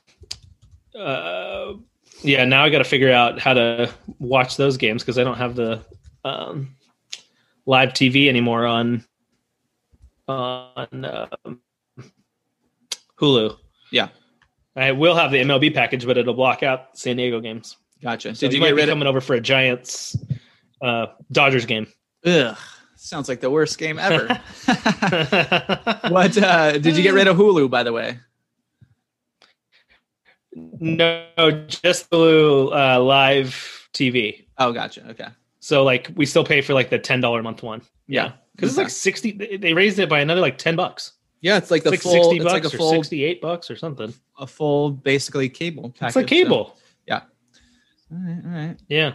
uh, 0.95 1.73
yeah, 2.23 2.45
now 2.45 2.63
I 2.63 2.69
got 2.69 2.79
to 2.79 2.85
figure 2.85 3.11
out 3.11 3.39
how 3.39 3.55
to 3.55 3.91
watch 4.19 4.59
those 4.59 4.77
games 4.77 5.03
because 5.03 5.19
I 5.19 5.25
don't 5.25 5.39
have 5.39 5.55
the 5.57 5.83
um, 6.23 6.77
live 7.65 7.91
TV 7.95 8.29
anymore 8.29 8.67
on 8.67 9.03
on 10.29 11.05
um, 11.05 11.61
Hulu. 13.19 13.57
Yeah. 13.91 14.09
I 14.75 14.93
will 14.93 15.15
have 15.15 15.31
the 15.31 15.39
MLB 15.39 15.75
package, 15.75 16.05
but 16.07 16.19
it'll 16.19 16.35
block 16.35 16.63
out 16.63 16.99
San 16.99 17.17
Diego 17.17 17.41
games. 17.41 17.77
Gotcha. 18.03 18.35
So 18.35 18.47
Did 18.47 18.55
you 18.55 18.61
might 18.61 18.69
get 18.69 18.75
rid 18.77 18.85
of? 18.85 18.93
coming 18.93 19.09
over 19.09 19.21
for 19.21 19.35
a 19.35 19.41
Giants 19.41 20.17
uh, 20.83 21.07
Dodgers 21.33 21.65
game? 21.65 21.87
Ugh. 22.25 22.57
Sounds 22.97 23.29
like 23.29 23.41
the 23.41 23.51
worst 23.51 23.79
game 23.79 23.99
ever. 23.99 24.27
what 26.09 26.37
uh, 26.37 26.73
did 26.79 26.97
you 26.97 27.03
get 27.03 27.15
rid 27.15 27.29
of 27.29 27.37
Hulu? 27.37 27.71
By 27.71 27.83
the 27.83 27.93
way. 27.93 28.19
no, 30.55 31.27
just 31.69 32.11
Hulu 32.11 32.73
uh, 32.73 33.01
live 33.01 33.89
TV. 33.93 34.47
Oh, 34.59 34.73
gotcha. 34.73 35.09
Okay. 35.11 35.29
So 35.61 35.85
like 35.85 36.11
we 36.17 36.27
still 36.27 36.45
pay 36.45 36.61
for 36.61 36.75
like 36.75 36.91
the 36.91 36.99
ten 36.99 37.21
dollar 37.21 37.41
a 37.41 37.43
month 37.43 37.63
one. 37.63 37.83
Yeah. 38.07 38.33
Because 38.57 38.71
it's 38.71 38.79
like 38.79 38.91
sixty. 38.91 39.33
they- 39.33 39.75
raised 39.75 39.99
it 39.99 40.09
by 40.09 40.21
another 40.21 40.41
like 40.41 40.59
ten 40.59 40.75
bucks. 40.77 41.13
Yeah, 41.43 41.59
it's 41.59 41.71
like 41.71 41.83
the 41.85 41.93
It's 41.93 42.05
like 42.05 42.15
full. 42.15 42.25
sixty 42.25 42.37
It's 42.37 42.45
bucks 42.45 42.65
like 42.65 42.65
a 42.75 42.77
full, 42.77 42.91
sixty-eight 42.93 43.41
bucks 43.41 43.71
or 43.71 43.77
something. 43.77 44.13
a 44.39 44.47
full, 44.47 44.91
basically 44.91 45.49
cable. 45.49 45.91
Package, 45.91 46.07
It's 46.09 46.17
like 46.17 46.25
so- 46.25 46.29
cable. 46.29 46.77
All 48.09 48.19
right. 48.19 48.43
All 48.45 48.51
right. 48.53 48.77
Yeah, 48.89 49.15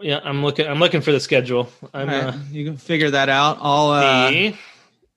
yeah. 0.00 0.20
I'm 0.22 0.44
looking. 0.44 0.66
I'm 0.66 0.78
looking 0.78 1.00
for 1.00 1.10
the 1.12 1.18
schedule. 1.20 1.68
I'm. 1.92 2.06
right. 2.08 2.24
Uh, 2.24 2.32
you 2.52 2.64
can 2.64 2.76
figure 2.76 3.10
that 3.10 3.28
out. 3.28 3.58
I'll 3.60 3.90
uh, 3.90 4.30
the- 4.30 4.54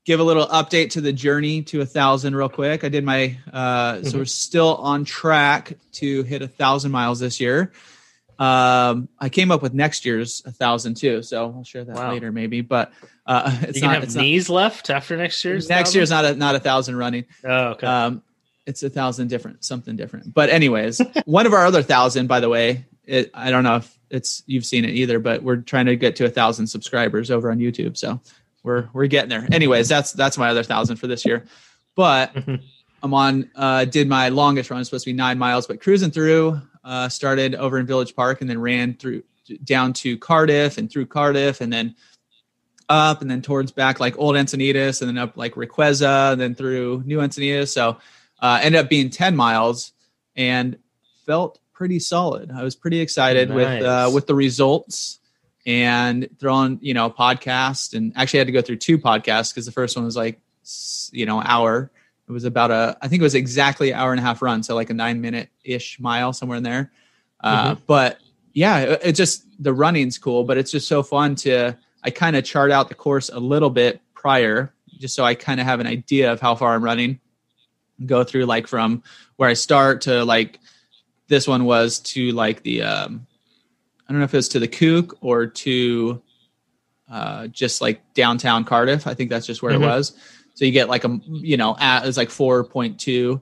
give 0.06 0.20
a 0.20 0.24
little 0.24 0.48
update 0.48 0.90
to 0.92 1.02
the 1.02 1.14
journey 1.14 1.62
to 1.64 1.82
a 1.82 1.86
thousand 1.86 2.36
real 2.36 2.50
quick. 2.50 2.84
I 2.84 2.90
did 2.90 3.04
my 3.04 3.38
uh 3.54 4.02
so 4.04 4.10
Mhm. 4.10 4.14
we're 4.16 4.26
still 4.26 4.76
on 4.78 5.06
track 5.06 5.78
to 5.94 6.24
hit 6.24 6.42
a 6.42 6.48
thousand 6.48 6.92
miles 6.92 7.20
this 7.20 7.40
year. 7.40 7.72
Um 8.44 9.10
I 9.20 9.30
came 9.30 9.52
up 9.52 9.62
with 9.62 9.74
next 9.74 10.06
year's 10.06 10.42
a 10.46 10.52
thousand 10.52 10.96
too, 10.98 11.22
so 11.24 11.46
I'll 11.56 11.64
share 11.64 11.84
that 11.86 11.96
Wow. 11.96 12.12
later 12.12 12.32
maybe. 12.32 12.62
But 12.62 12.92
uh 13.26 13.58
it's 13.62 13.76
you 13.78 13.82
can 13.82 13.90
not 13.90 13.94
have 13.96 14.04
it's 14.04 14.16
not, 14.16 14.22
knees 14.22 14.50
left 14.50 14.90
after 14.90 15.16
next 15.18 15.44
year's. 15.46 15.70
next 15.70 15.90
thousand? 15.90 16.00
year's 16.00 16.10
not 16.10 16.26
a 16.26 16.36
not 16.36 16.56
a 16.56 16.60
thousand 16.60 16.96
running. 16.98 17.26
Oh, 17.44 17.50
okay. 17.72 17.88
Um 17.88 18.22
it's 18.66 18.82
a 18.84 18.90
thousand 18.90 19.28
different 19.28 19.64
something 19.64 19.96
different. 19.96 20.34
But 20.34 20.50
anyways, 20.50 21.02
one 21.26 21.46
of 21.46 21.54
our 21.54 21.66
other 21.66 21.84
thousand, 21.84 22.28
by 22.28 22.40
the 22.40 22.50
way, 22.50 22.86
it 23.06 23.30
I 23.34 23.52
don't 23.52 23.64
know 23.64 23.78
if 23.78 23.98
it's 24.10 24.44
you've 24.46 24.66
seen 24.66 24.86
it 24.86 24.92
either, 24.92 25.20
but 25.20 25.42
we're 25.44 25.58
trying 25.58 25.86
to 25.88 25.96
get 25.96 26.16
to 26.18 26.26
a 26.26 26.30
thousand 26.30 26.68
subscribers 26.68 27.32
over 27.32 27.50
on 27.52 27.60
YouTube. 27.60 27.98
So 27.98 28.20
we're 28.64 28.88
we're 28.94 29.08
getting 29.08 29.30
there. 29.30 29.48
Anyways, 29.52 29.88
that's 29.90 30.12
that's 30.14 30.38
my 30.38 30.50
other 30.50 30.64
thousand 30.64 30.96
for 30.98 31.08
this 31.08 31.26
year. 31.26 31.44
But 31.96 32.34
Mhm. 32.36 32.62
I'm 33.04 33.14
on 33.14 33.50
uh 33.56 33.86
did 33.86 34.08
my 34.08 34.30
longest 34.30 34.70
run, 34.70 34.80
it's 34.80 34.90
supposed 34.90 35.06
to 35.06 35.10
be 35.12 35.16
nine 35.16 35.38
miles, 35.38 35.68
but 35.68 35.82
cruising 35.82 36.12
through, 36.12 36.62
uh 36.84 37.10
started 37.10 37.56
over 37.56 37.78
in 37.78 37.86
Village 37.86 38.16
Park 38.16 38.42
and 38.42 38.50
then 38.50 38.60
ran 38.60 38.94
through 38.94 39.24
down 39.64 39.94
to 39.94 40.18
Cardiff 40.18 40.78
and 40.78 40.92
through 40.92 41.06
Cardiff 41.08 41.62
and 41.62 41.72
then 41.72 41.96
up 42.90 43.22
and 43.22 43.30
then 43.30 43.42
towards 43.42 43.72
back 43.72 44.00
like 44.00 44.18
old 44.18 44.36
Encinitas 44.36 45.02
and 45.02 45.10
then 45.10 45.18
up 45.18 45.38
like 45.38 45.56
Requeza 45.56 46.34
and 46.34 46.42
then 46.42 46.56
through 46.56 47.04
New 47.06 47.20
Encinitas. 47.20 47.70
So 47.70 47.98
uh 48.42 48.60
ended 48.62 48.80
up 48.82 48.90
being 48.90 49.10
10 49.10 49.36
miles 49.36 49.94
and 50.36 50.78
felt 51.26 51.60
pretty 51.74 52.00
solid. 52.00 52.52
I 52.52 52.64
was 52.64 52.76
pretty 52.76 53.00
excited 53.00 53.50
with 53.54 53.84
uh 53.84 54.12
with 54.14 54.28
the 54.28 54.36
results 54.36 55.20
and 55.66 56.28
throwing, 56.40 56.80
you 56.82 56.94
know, 56.94 57.10
podcast 57.10 57.94
and 57.94 58.12
actually 58.16 58.40
had 58.40 58.48
to 58.48 58.54
go 58.54 58.62
through 58.62 58.78
two 58.78 58.98
podcasts 58.98 59.54
because 59.54 59.66
the 59.66 59.72
first 59.72 59.96
one 59.96 60.06
was 60.06 60.16
like 60.16 60.40
you 61.12 61.26
know, 61.26 61.42
hour. 61.42 61.92
It 62.28 62.32
was 62.32 62.46
about 62.46 62.72
a 62.72 62.98
I 63.02 63.08
think 63.08 63.22
it 63.22 63.24
was 63.24 63.36
exactly 63.36 63.92
an 63.92 64.00
hour 64.00 64.12
and 64.12 64.20
a 64.20 64.24
half 64.24 64.42
run, 64.42 64.64
so 64.64 64.76
like 64.76 64.90
a 64.90 64.94
9 64.94 65.20
minute 65.22 65.50
ish 65.64 66.00
mile 66.00 66.34
somewhere 66.34 66.58
in 66.58 66.64
there. 66.64 66.92
Uh 67.42 67.76
but 67.88 68.20
yeah, 68.54 68.80
it, 68.80 69.02
it 69.04 69.12
just 69.14 69.44
the 69.62 69.74
running's 69.74 70.18
cool, 70.18 70.44
but 70.44 70.58
it's 70.58 70.72
just 70.72 70.88
so 70.88 71.04
fun 71.04 71.36
to 71.36 71.74
I 72.04 72.10
kind 72.10 72.36
of 72.36 72.44
chart 72.44 72.72
out 72.72 72.90
the 72.90 72.96
course 72.96 73.30
a 73.30 73.40
little 73.40 73.70
bit 73.70 74.02
prior 74.14 74.74
just 75.00 75.16
so 75.16 75.24
I 75.26 75.36
kind 75.36 75.60
of 75.60 75.66
have 75.66 75.80
an 75.82 75.88
idea 75.88 76.32
of 76.32 76.40
how 76.40 76.56
far 76.56 76.74
I'm 76.76 76.84
running. 76.84 77.20
Go 78.06 78.24
through 78.24 78.46
like 78.46 78.68
from 78.68 79.04
where 79.36 79.50
I 79.50 79.54
start 79.54 80.02
to 80.02 80.24
like 80.24 80.60
this 81.28 81.48
one 81.48 81.66
was 81.66 82.00
to 82.00 82.32
like 82.32 82.64
the 82.64 82.84
um, 82.84 83.28
I 84.08 84.12
don't 84.12 84.20
know 84.20 84.26
if 84.26 84.34
it 84.34 84.38
was 84.38 84.50
to 84.50 84.60
the 84.60 84.68
Kook 84.68 85.18
or 85.22 85.48
to 85.48 86.22
uh, 87.10 87.48
just 87.48 87.82
like 87.82 88.02
downtown 88.14 88.64
Cardiff. 88.66 89.08
I 89.08 89.14
think 89.14 89.30
that's 89.30 89.46
just 89.46 89.62
where 89.62 89.72
Mhm. 89.74 89.76
it 89.84 89.88
was. 89.88 90.14
So 90.56 90.66
you 90.66 90.72
get 90.72 90.90
like 90.90 91.04
a 91.04 91.20
you 91.28 91.58
know 91.58 91.76
at, 91.80 92.06
it's 92.06 92.18
like 92.18 92.30
four 92.30 92.64
point 92.64 93.00
two. 93.00 93.42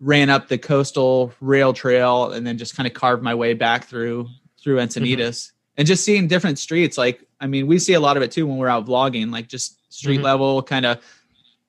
Ran 0.00 0.30
up 0.30 0.48
the 0.48 0.58
coastal 0.58 1.32
rail 1.40 1.72
trail 1.72 2.32
and 2.32 2.44
then 2.46 2.58
just 2.58 2.76
kind 2.76 2.86
of 2.86 2.92
carved 2.94 3.22
my 3.22 3.34
way 3.34 3.54
back 3.54 3.84
through 3.86 4.28
through 4.60 4.76
Encinitas 4.78 5.52
and 5.76 5.86
just 5.86 6.04
seeing 6.04 6.26
different 6.28 6.58
streets. 6.58 6.98
Like 6.98 7.24
I 7.40 7.46
mean, 7.46 7.66
we 7.66 7.78
see 7.78 7.94
a 7.94 8.00
lot 8.00 8.16
of 8.16 8.22
it 8.22 8.32
too 8.32 8.46
when 8.46 8.56
we're 8.56 8.68
out 8.68 8.84
vlogging, 8.86 9.30
like 9.32 9.48
just 9.48 9.78
street 9.92 10.20
Mhm. 10.20 10.24
level 10.24 10.62
kind 10.62 10.86
of 10.86 10.98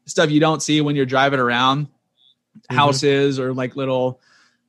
stuff 0.05 0.29
you 0.31 0.39
don't 0.39 0.61
see 0.61 0.81
when 0.81 0.95
you're 0.95 1.05
driving 1.05 1.39
around 1.39 1.87
Mhm. 2.69 2.75
houses 2.75 3.39
or 3.39 3.53
like 3.53 3.75
little 3.75 4.19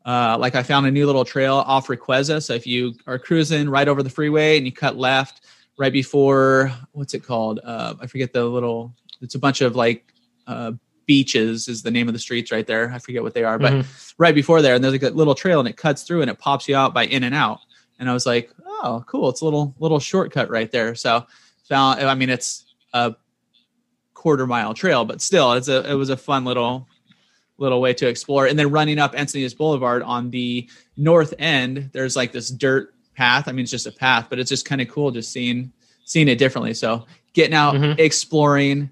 uh, 0.07 0.37
like 0.39 0.55
I 0.55 0.63
found 0.63 0.87
a 0.87 0.91
new 0.91 1.07
little 1.07 1.25
trail 1.25 1.57
off 1.67 1.87
Requeza. 1.87 2.43
So 2.43 2.53
if 2.53 2.67
you 2.67 2.95
are 3.07 3.19
cruising 3.19 3.71
right 3.71 3.89
over 3.89 4.03
the 4.03 4.11
freeway 4.11 4.59
and 4.59 4.67
you 4.67 4.73
cut 4.73 4.99
left 4.99 5.41
right 5.79 5.93
before 5.93 6.71
what's 6.93 7.15
it 7.15 7.21
called? 7.25 7.61
Uh, 7.65 7.95
I 8.01 8.07
forget 8.07 8.33
the 8.35 8.45
little. 8.45 8.95
It's 9.25 9.35
a 9.35 9.39
bunch 9.39 9.61
of 9.63 9.75
like 9.75 10.13
uh, 10.47 10.73
beaches 11.07 11.69
is 11.69 11.83
the 11.83 11.91
name 11.91 12.07
of 12.09 12.15
the 12.15 12.21
streets 12.21 12.53
right 12.53 12.67
there. 12.67 12.91
I 12.93 12.99
forget 12.99 13.23
what 13.23 13.35
they 13.35 13.45
are, 13.45 13.59
but 13.59 13.73
Mhm. 13.73 14.15
right 14.19 14.35
before 14.35 14.63
there, 14.63 14.75
and 14.75 14.85
there's 14.85 14.93
like 14.93 15.03
a 15.03 15.11
little 15.11 15.35
trail 15.35 15.59
and 15.59 15.69
it 15.69 15.77
cuts 15.77 16.03
through 16.03 16.21
and 16.23 16.31
it 16.31 16.39
pops 16.39 16.69
you 16.69 16.77
out 16.77 16.95
by 16.95 17.07
in 17.07 17.25
and 17.25 17.35
out. 17.35 17.59
And 17.99 18.09
I 18.09 18.13
was 18.13 18.27
like, 18.27 18.51
oh, 18.67 19.03
cool! 19.07 19.29
It's 19.31 19.41
a 19.41 19.45
little 19.45 19.75
little 19.81 19.99
shortcut 19.99 20.51
right 20.51 20.71
there. 20.71 20.95
So 20.95 21.27
found. 21.69 22.01
I 22.01 22.15
mean, 22.15 22.29
it's 22.31 22.65
a 22.93 23.15
quarter 24.13 24.47
mile 24.47 24.75
trail, 24.75 25.05
but 25.05 25.21
still, 25.21 25.53
it's 25.55 25.69
a 25.69 25.91
it 25.91 25.95
was 25.95 26.11
a 26.11 26.17
fun 26.17 26.45
little 26.45 26.87
little 27.59 27.81
way 27.81 27.95
to 27.95 28.09
explore. 28.09 28.47
And 28.47 28.59
then 28.59 28.71
running 28.71 28.99
up 28.99 29.15
Encinitas 29.15 29.57
Boulevard 29.57 30.03
on 30.03 30.31
the 30.31 30.69
north 30.97 31.33
end, 31.39 31.91
there's 31.93 32.17
like 32.17 32.33
this 32.33 32.51
dirt 32.51 32.95
path. 33.15 33.47
I 33.47 33.53
mean, 33.53 33.63
it's 33.63 33.71
just 33.71 33.87
a 33.87 33.93
path, 33.93 34.27
but 34.29 34.39
it's 34.41 34.49
just 34.51 34.65
kind 34.67 34.81
of 34.81 34.89
cool 34.89 35.11
just 35.13 35.31
seeing 35.33 35.73
seeing 36.05 36.29
it 36.29 36.37
differently. 36.39 36.75
So 36.75 37.07
getting 37.33 37.55
out, 37.55 37.75
Mhm. 37.75 37.99
exploring 37.99 38.91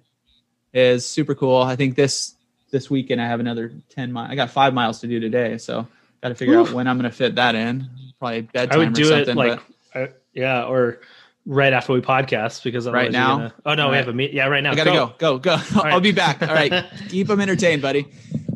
is 0.72 1.06
super 1.06 1.34
cool. 1.34 1.62
I 1.62 1.76
think 1.76 1.96
this 1.96 2.34
this 2.70 2.90
weekend 2.90 3.20
I 3.20 3.26
have 3.26 3.40
another 3.40 3.72
ten 3.90 4.12
miles. 4.12 4.30
I 4.30 4.34
got 4.34 4.50
five 4.50 4.74
miles 4.74 5.00
to 5.00 5.06
do 5.06 5.20
today, 5.20 5.58
so 5.58 5.86
got 6.22 6.28
to 6.30 6.34
figure 6.34 6.58
Oof. 6.58 6.68
out 6.68 6.74
when 6.74 6.86
I'm 6.86 6.98
going 6.98 7.10
to 7.10 7.16
fit 7.16 7.34
that 7.34 7.54
in. 7.54 7.88
Probably 8.18 8.42
bedtime 8.42 8.74
I 8.74 8.78
would 8.78 8.88
or 8.88 8.92
do 8.92 9.04
something. 9.04 9.30
it 9.30 9.36
like, 9.36 9.60
uh, 9.94 10.06
yeah, 10.32 10.64
or 10.64 11.00
right 11.44 11.72
after 11.72 11.92
we 11.92 12.00
podcast 12.00 12.62
because 12.62 12.88
Right 12.88 13.10
now? 13.10 13.36
Gonna, 13.36 13.54
oh 13.66 13.74
no, 13.74 13.84
All 13.84 13.90
we 13.90 13.96
have 13.96 14.08
a 14.08 14.12
meet. 14.12 14.32
Yeah, 14.32 14.46
right 14.46 14.62
now. 14.62 14.72
I 14.72 14.74
got 14.74 14.84
to 14.84 14.90
go, 14.90 15.14
go, 15.18 15.38
go. 15.38 15.56
I'll 15.74 15.82
right. 15.82 16.02
be 16.02 16.12
back. 16.12 16.42
All 16.42 16.48
right, 16.48 16.84
keep 17.08 17.26
them 17.26 17.40
entertained, 17.40 17.82
buddy. 17.82 18.06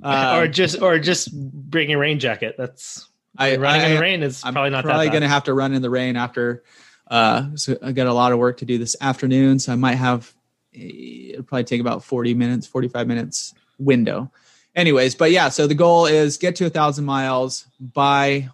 Uh, 0.03 0.39
or 0.39 0.49
just 0.49 0.81
or 0.81 0.99
just 0.99 1.33
bring 1.35 1.93
a 1.93 1.99
rain 1.99 2.19
jacket. 2.19 2.55
That's 2.57 3.09
I, 3.37 3.57
running 3.57 3.83
I, 3.83 3.87
in 3.87 3.95
the 3.95 4.01
rain 4.01 4.23
is 4.23 4.45
I'm 4.45 4.53
probably 4.53 4.71
not 4.71 4.85
probably 4.85 5.07
that 5.07 5.13
going 5.13 5.23
to 5.23 5.29
have 5.29 5.45
to 5.45 5.55
run 5.55 5.75
in 5.75 5.83
the 5.83 5.91
rain 5.91 6.17
after. 6.17 6.63
Uh, 7.09 7.57
so 7.57 7.77
I 7.83 7.93
got 7.93 8.07
a 8.07 8.13
lot 8.13 8.33
of 8.33 8.39
work 8.39 8.59
to 8.59 8.65
do 8.65 8.79
this 8.79 8.97
afternoon, 9.01 9.59
so 9.59 9.73
I 9.73 9.77
might 9.77 9.95
have. 9.95 10.33
It'll 10.77 11.43
probably 11.43 11.65
take 11.65 11.81
about 11.81 12.05
forty 12.05 12.35
minutes, 12.35 12.67
forty-five 12.67 13.07
minutes 13.07 13.55
window. 13.79 14.31
Anyways, 14.75 15.15
but 15.15 15.31
yeah, 15.31 15.49
so 15.49 15.67
the 15.67 15.75
goal 15.75 16.07
is 16.07 16.37
get 16.37 16.57
to 16.57 16.67
a 16.67 16.71
thousand 16.71 17.07
miles 17.07 17.67
by 17.81 18.51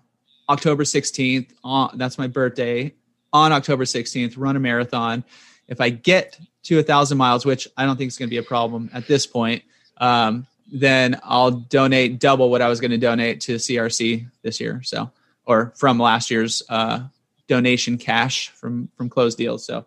October 0.49 0.85
sixteenth. 0.85 1.53
On 1.65 1.91
that's 1.99 2.17
my 2.19 2.29
birthday. 2.29 2.95
On 3.33 3.51
October 3.51 3.85
sixteenth, 3.85 4.37
run 4.37 4.57
a 4.57 4.61
marathon. 4.61 5.25
If 5.67 5.81
I 5.81 5.91
get 5.91 6.39
to 6.65 6.79
a 6.79 6.83
thousand 6.83 7.19
miles, 7.19 7.45
which 7.45 7.67
I 7.77 7.87
don't 7.87 7.97
think 7.97 8.09
is 8.09 8.19
going 8.19 8.29
to 8.29 8.31
be 8.31 8.37
a 8.37 8.43
problem 8.43 8.91
at 8.93 9.07
this 9.07 9.27
point, 9.27 9.65
um, 9.97 10.47
then 10.71 11.19
I'll 11.25 11.51
donate 11.51 12.21
double 12.21 12.51
what 12.51 12.63
I 12.63 12.69
was 12.69 12.81
going 12.81 12.93
to 12.93 12.99
donate 12.99 13.41
to 13.43 13.57
CRC 13.57 14.27
this 14.43 14.61
year. 14.61 14.81
So, 14.85 15.11
or 15.45 15.73
from 15.77 15.99
last 15.99 16.31
year's 16.31 16.63
uh, 16.69 17.01
donation 17.49 17.99
cash 17.99 18.51
from 18.51 18.89
from 18.97 19.09
closed 19.09 19.39
deals. 19.39 19.65
So 19.65 19.87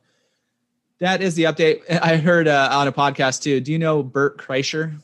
that 0.99 1.21
is 1.21 1.35
the 1.35 1.43
update. 1.43 1.81
I 1.89 2.17
heard 2.17 2.47
uh, 2.47 2.69
on 2.71 2.87
a 2.87 2.91
podcast 2.91 3.41
too. 3.41 3.59
Do 3.59 3.71
you 3.71 3.79
know 3.79 4.03
Bert 4.03 4.37
Kreischer? 4.37 4.99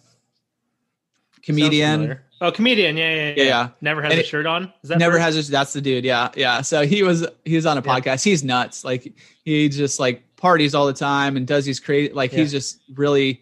Comedian. 1.43 2.19
Oh, 2.39 2.51
comedian. 2.51 2.97
Yeah, 2.97 3.13
yeah, 3.13 3.15
yeah. 3.15 3.33
Yeah, 3.35 3.43
yeah. 3.43 3.69
Never 3.81 4.01
has 4.01 4.11
And 4.13 4.21
a 4.21 4.23
shirt 4.23 4.45
on. 4.45 4.73
Is 4.83 4.89
that 4.89 4.97
Never 4.97 5.13
Bert? 5.13 5.21
has 5.21 5.35
his, 5.35 5.47
that's 5.47 5.73
the 5.73 5.81
dude. 5.81 6.03
Yeah. 6.03 6.29
Yeah. 6.35 6.61
So 6.61 6.85
he 6.85 7.03
was, 7.03 7.27
he 7.45 7.55
was 7.55 7.65
on 7.67 7.77
a 7.77 7.81
podcast. 7.81 8.23
He's 8.23 8.43
nuts. 8.43 8.83
Like 8.83 9.13
he 9.43 9.69
just 9.69 9.99
like 9.99 10.23
parties 10.37 10.73
all 10.73 10.87
the 10.87 10.93
time 10.93 11.37
and 11.37 11.45
does 11.45 11.65
these 11.65 11.79
crazy, 11.79 12.11
like 12.13 12.31
he's 12.31 12.51
just 12.51 12.79
really 12.95 13.41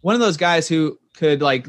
one 0.00 0.14
of 0.16 0.20
those 0.20 0.36
guys 0.36 0.66
who 0.66 0.98
could 1.16 1.40
like 1.40 1.68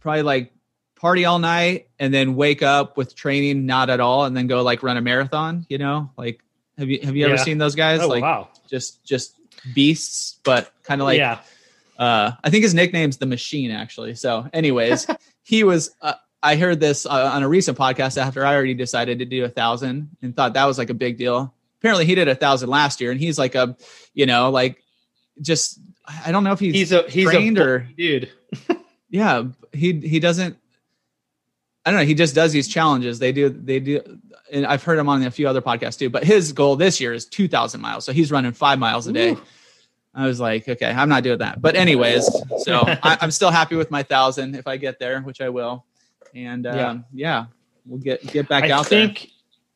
probably 0.00 0.22
like 0.22 0.52
party 0.94 1.26
all 1.26 1.38
night 1.38 1.88
and 1.98 2.12
then 2.14 2.36
wake 2.36 2.62
up 2.62 2.96
with 2.96 3.14
training 3.14 3.66
not 3.66 3.90
at 3.90 4.00
all 4.00 4.24
and 4.24 4.34
then 4.34 4.46
go 4.46 4.62
like 4.62 4.82
run 4.82 4.96
a 4.96 5.02
marathon, 5.02 5.66
you 5.68 5.76
know, 5.76 6.10
like 6.16 6.40
have 6.78 6.88
you, 6.88 7.00
have 7.02 7.16
you 7.16 7.26
ever 7.26 7.36
seen 7.36 7.58
those 7.58 7.74
guys? 7.74 8.00
Oh 8.00 8.08
like 8.08 8.22
wow. 8.22 8.48
just, 8.66 9.04
just 9.04 9.36
beasts, 9.72 10.38
but 10.44 10.72
kind 10.82 11.00
of 11.00 11.06
like, 11.06 11.18
yeah. 11.18 11.40
uh, 11.98 12.32
I 12.42 12.50
think 12.50 12.62
his 12.62 12.74
nickname's 12.74 13.16
the 13.16 13.26
Machine, 13.26 13.70
actually. 13.70 14.14
So, 14.14 14.48
anyways, 14.52 15.06
he 15.42 15.64
was. 15.64 15.94
Uh, 16.00 16.14
I 16.42 16.56
heard 16.56 16.78
this 16.78 17.06
uh, 17.06 17.30
on 17.32 17.42
a 17.42 17.48
recent 17.48 17.78
podcast 17.78 18.18
after 18.18 18.44
I 18.44 18.54
already 18.54 18.74
decided 18.74 19.20
to 19.20 19.24
do 19.24 19.44
a 19.44 19.48
thousand 19.48 20.10
and 20.20 20.36
thought 20.36 20.52
that 20.54 20.66
was 20.66 20.76
like 20.76 20.90
a 20.90 20.94
big 20.94 21.16
deal. 21.16 21.54
Apparently, 21.78 22.04
he 22.04 22.14
did 22.14 22.28
a 22.28 22.34
thousand 22.34 22.68
last 22.68 23.00
year, 23.00 23.10
and 23.10 23.18
he's 23.18 23.38
like 23.38 23.54
a, 23.54 23.76
you 24.12 24.26
know, 24.26 24.50
like 24.50 24.82
just 25.40 25.80
I 26.06 26.32
don't 26.32 26.44
know 26.44 26.52
if 26.52 26.60
he's, 26.60 26.74
He's 26.74 26.92
a 26.92 27.08
he's 27.08 27.28
trained 27.30 27.58
a 27.58 27.62
or 27.62 27.88
dude. 27.96 28.30
yeah, 29.08 29.44
he 29.72 30.00
he 30.00 30.20
doesn't. 30.20 30.58
I 31.84 31.90
don't 31.90 32.00
know. 32.00 32.06
He 32.06 32.14
just 32.14 32.34
does 32.34 32.52
these 32.52 32.68
challenges. 32.68 33.18
They 33.18 33.32
do 33.32 33.48
they 33.50 33.78
do, 33.80 34.00
and 34.50 34.66
I've 34.66 34.82
heard 34.82 34.98
him 34.98 35.08
on 35.08 35.22
a 35.22 35.30
few 35.30 35.46
other 35.48 35.60
podcasts 35.60 35.98
too. 35.98 36.08
But 36.08 36.24
his 36.24 36.52
goal 36.52 36.76
this 36.76 37.00
year 37.00 37.12
is 37.12 37.26
two 37.26 37.46
thousand 37.48 37.80
miles, 37.80 38.04
so 38.04 38.12
he's 38.12 38.30
running 38.32 38.52
five 38.52 38.78
miles 38.78 39.06
a 39.06 39.12
day. 39.12 39.32
Ooh. 39.32 39.42
I 40.14 40.26
was 40.26 40.38
like, 40.38 40.68
okay, 40.68 40.90
I'm 40.90 41.08
not 41.08 41.24
doing 41.24 41.38
that. 41.38 41.60
But 41.60 41.74
anyways, 41.74 42.24
so 42.58 42.84
I, 42.86 43.18
I'm 43.20 43.30
still 43.32 43.50
happy 43.50 43.74
with 43.74 43.90
my 43.90 44.02
thousand 44.02 44.54
if 44.54 44.66
I 44.66 44.76
get 44.76 44.98
there, 44.98 45.20
which 45.22 45.40
I 45.40 45.48
will. 45.48 45.84
And 46.34 46.66
um, 46.66 46.76
Yeah. 46.76 46.98
yeah. 47.12 47.44
we'll 47.84 47.98
get 48.00 48.24
get 48.26 48.48
back 48.48 48.64
I 48.64 48.70
out 48.70 48.86
think 48.86 49.30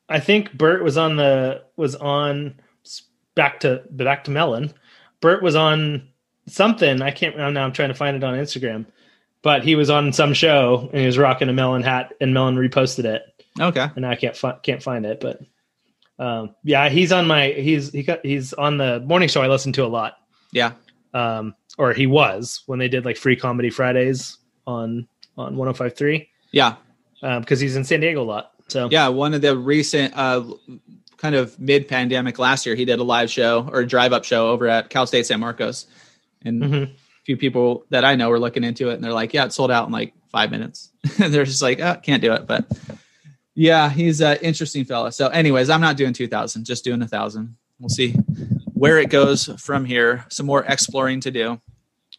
I 0.08 0.20
think 0.20 0.52
Bert 0.56 0.82
was 0.82 0.96
on 0.96 1.16
the 1.16 1.64
was 1.76 1.94
on 1.96 2.54
back 3.34 3.60
to 3.60 3.82
back 3.90 4.24
to 4.24 4.30
Melin. 4.30 4.72
Bert 5.20 5.42
was 5.42 5.56
on 5.56 6.08
something. 6.46 7.02
I 7.02 7.10
can't 7.10 7.34
remember 7.34 7.58
now. 7.60 7.64
I'm 7.66 7.72
trying 7.72 7.88
to 7.88 7.94
find 7.94 8.16
it 8.16 8.24
on 8.24 8.34
Instagram, 8.34 8.86
but 9.42 9.62
he 9.64 9.74
was 9.76 9.90
on 9.90 10.12
some 10.12 10.34
show 10.34 10.88
and 10.92 11.00
he 11.00 11.06
was 11.06 11.18
rocking 11.18 11.48
a 11.48 11.52
melon 11.52 11.82
hat, 11.82 12.12
and 12.20 12.32
Melin 12.34 12.56
reposted 12.56 13.04
it. 13.04 13.22
Okay. 13.60 13.86
and 13.96 14.06
I 14.06 14.14
can't 14.14 14.36
fi- 14.36 14.58
can't 14.62 14.82
find 14.82 15.04
it, 15.04 15.20
but 15.20 15.40
um, 16.18 16.54
yeah, 16.64 16.88
he's 16.88 17.12
on 17.12 17.26
my 17.26 17.48
he's 17.48 17.90
he 17.92 18.02
got 18.02 18.24
he's 18.24 18.52
on 18.52 18.76
the 18.76 19.00
morning 19.00 19.28
show 19.28 19.42
I 19.42 19.48
listen 19.48 19.72
to 19.74 19.84
a 19.84 19.88
lot. 19.88 20.16
Yeah. 20.52 20.72
Um, 21.14 21.54
or 21.76 21.92
he 21.92 22.06
was 22.06 22.62
when 22.66 22.78
they 22.78 22.88
did 22.88 23.04
like 23.04 23.16
free 23.16 23.36
comedy 23.36 23.70
Fridays 23.70 24.38
on 24.66 25.08
on 25.36 25.54
105.3 25.56 26.26
Yeah. 26.52 26.74
um, 27.22 27.40
because 27.40 27.60
he's 27.60 27.76
in 27.76 27.84
San 27.84 28.00
Diego 28.00 28.22
a 28.22 28.24
lot. 28.24 28.52
So 28.68 28.88
Yeah. 28.90 29.08
One 29.08 29.34
of 29.34 29.40
the 29.42 29.56
recent 29.56 30.12
uh, 30.16 30.44
kind 31.16 31.34
of 31.36 31.58
mid 31.60 31.86
pandemic 31.88 32.38
last 32.38 32.66
year, 32.66 32.74
he 32.74 32.84
did 32.84 32.98
a 32.98 33.04
live 33.04 33.30
show 33.30 33.68
or 33.72 33.80
a 33.80 33.86
drive 33.86 34.12
up 34.12 34.24
show 34.24 34.48
over 34.50 34.66
at 34.68 34.90
Cal 34.90 35.06
State 35.06 35.26
San 35.26 35.38
Marcos. 35.40 35.86
And 36.44 36.62
Mhm. 36.62 36.90
Few 37.28 37.36
people 37.36 37.84
that 37.90 38.06
I 38.06 38.14
know 38.16 38.30
were 38.30 38.38
looking 38.40 38.64
into 38.64 38.88
it 38.88 38.94
and 38.94 39.04
they're 39.04 39.12
like, 39.12 39.34
yeah, 39.34 39.44
it 39.44 39.52
sold 39.52 39.70
out 39.70 39.84
in 39.86 39.92
like 39.92 40.14
five 40.32 40.50
minutes. 40.50 40.88
And 41.22 41.32
they're 41.34 41.44
just 41.44 41.60
like, 41.60 41.78
oh, 41.78 41.96
can't 42.02 42.22
do 42.22 42.32
it. 42.32 42.46
But 42.46 42.64
yeah, 43.54 43.90
he's 43.90 44.22
an 44.22 44.38
interesting 44.40 44.86
fella. 44.86 45.12
So, 45.12 45.28
anyways, 45.28 45.68
I'm 45.68 45.82
not 45.82 45.98
doing 45.98 46.14
2000, 46.14 46.64
just 46.64 46.84
doing 46.84 47.02
a 47.02 47.06
thousand. 47.06 47.56
We'll 47.78 47.90
see 47.90 48.12
where 48.72 48.98
it 48.98 49.10
goes 49.10 49.44
from 49.60 49.84
here. 49.84 50.24
Some 50.30 50.46
more 50.46 50.64
exploring 50.64 51.20
to 51.20 51.30
do. 51.30 51.60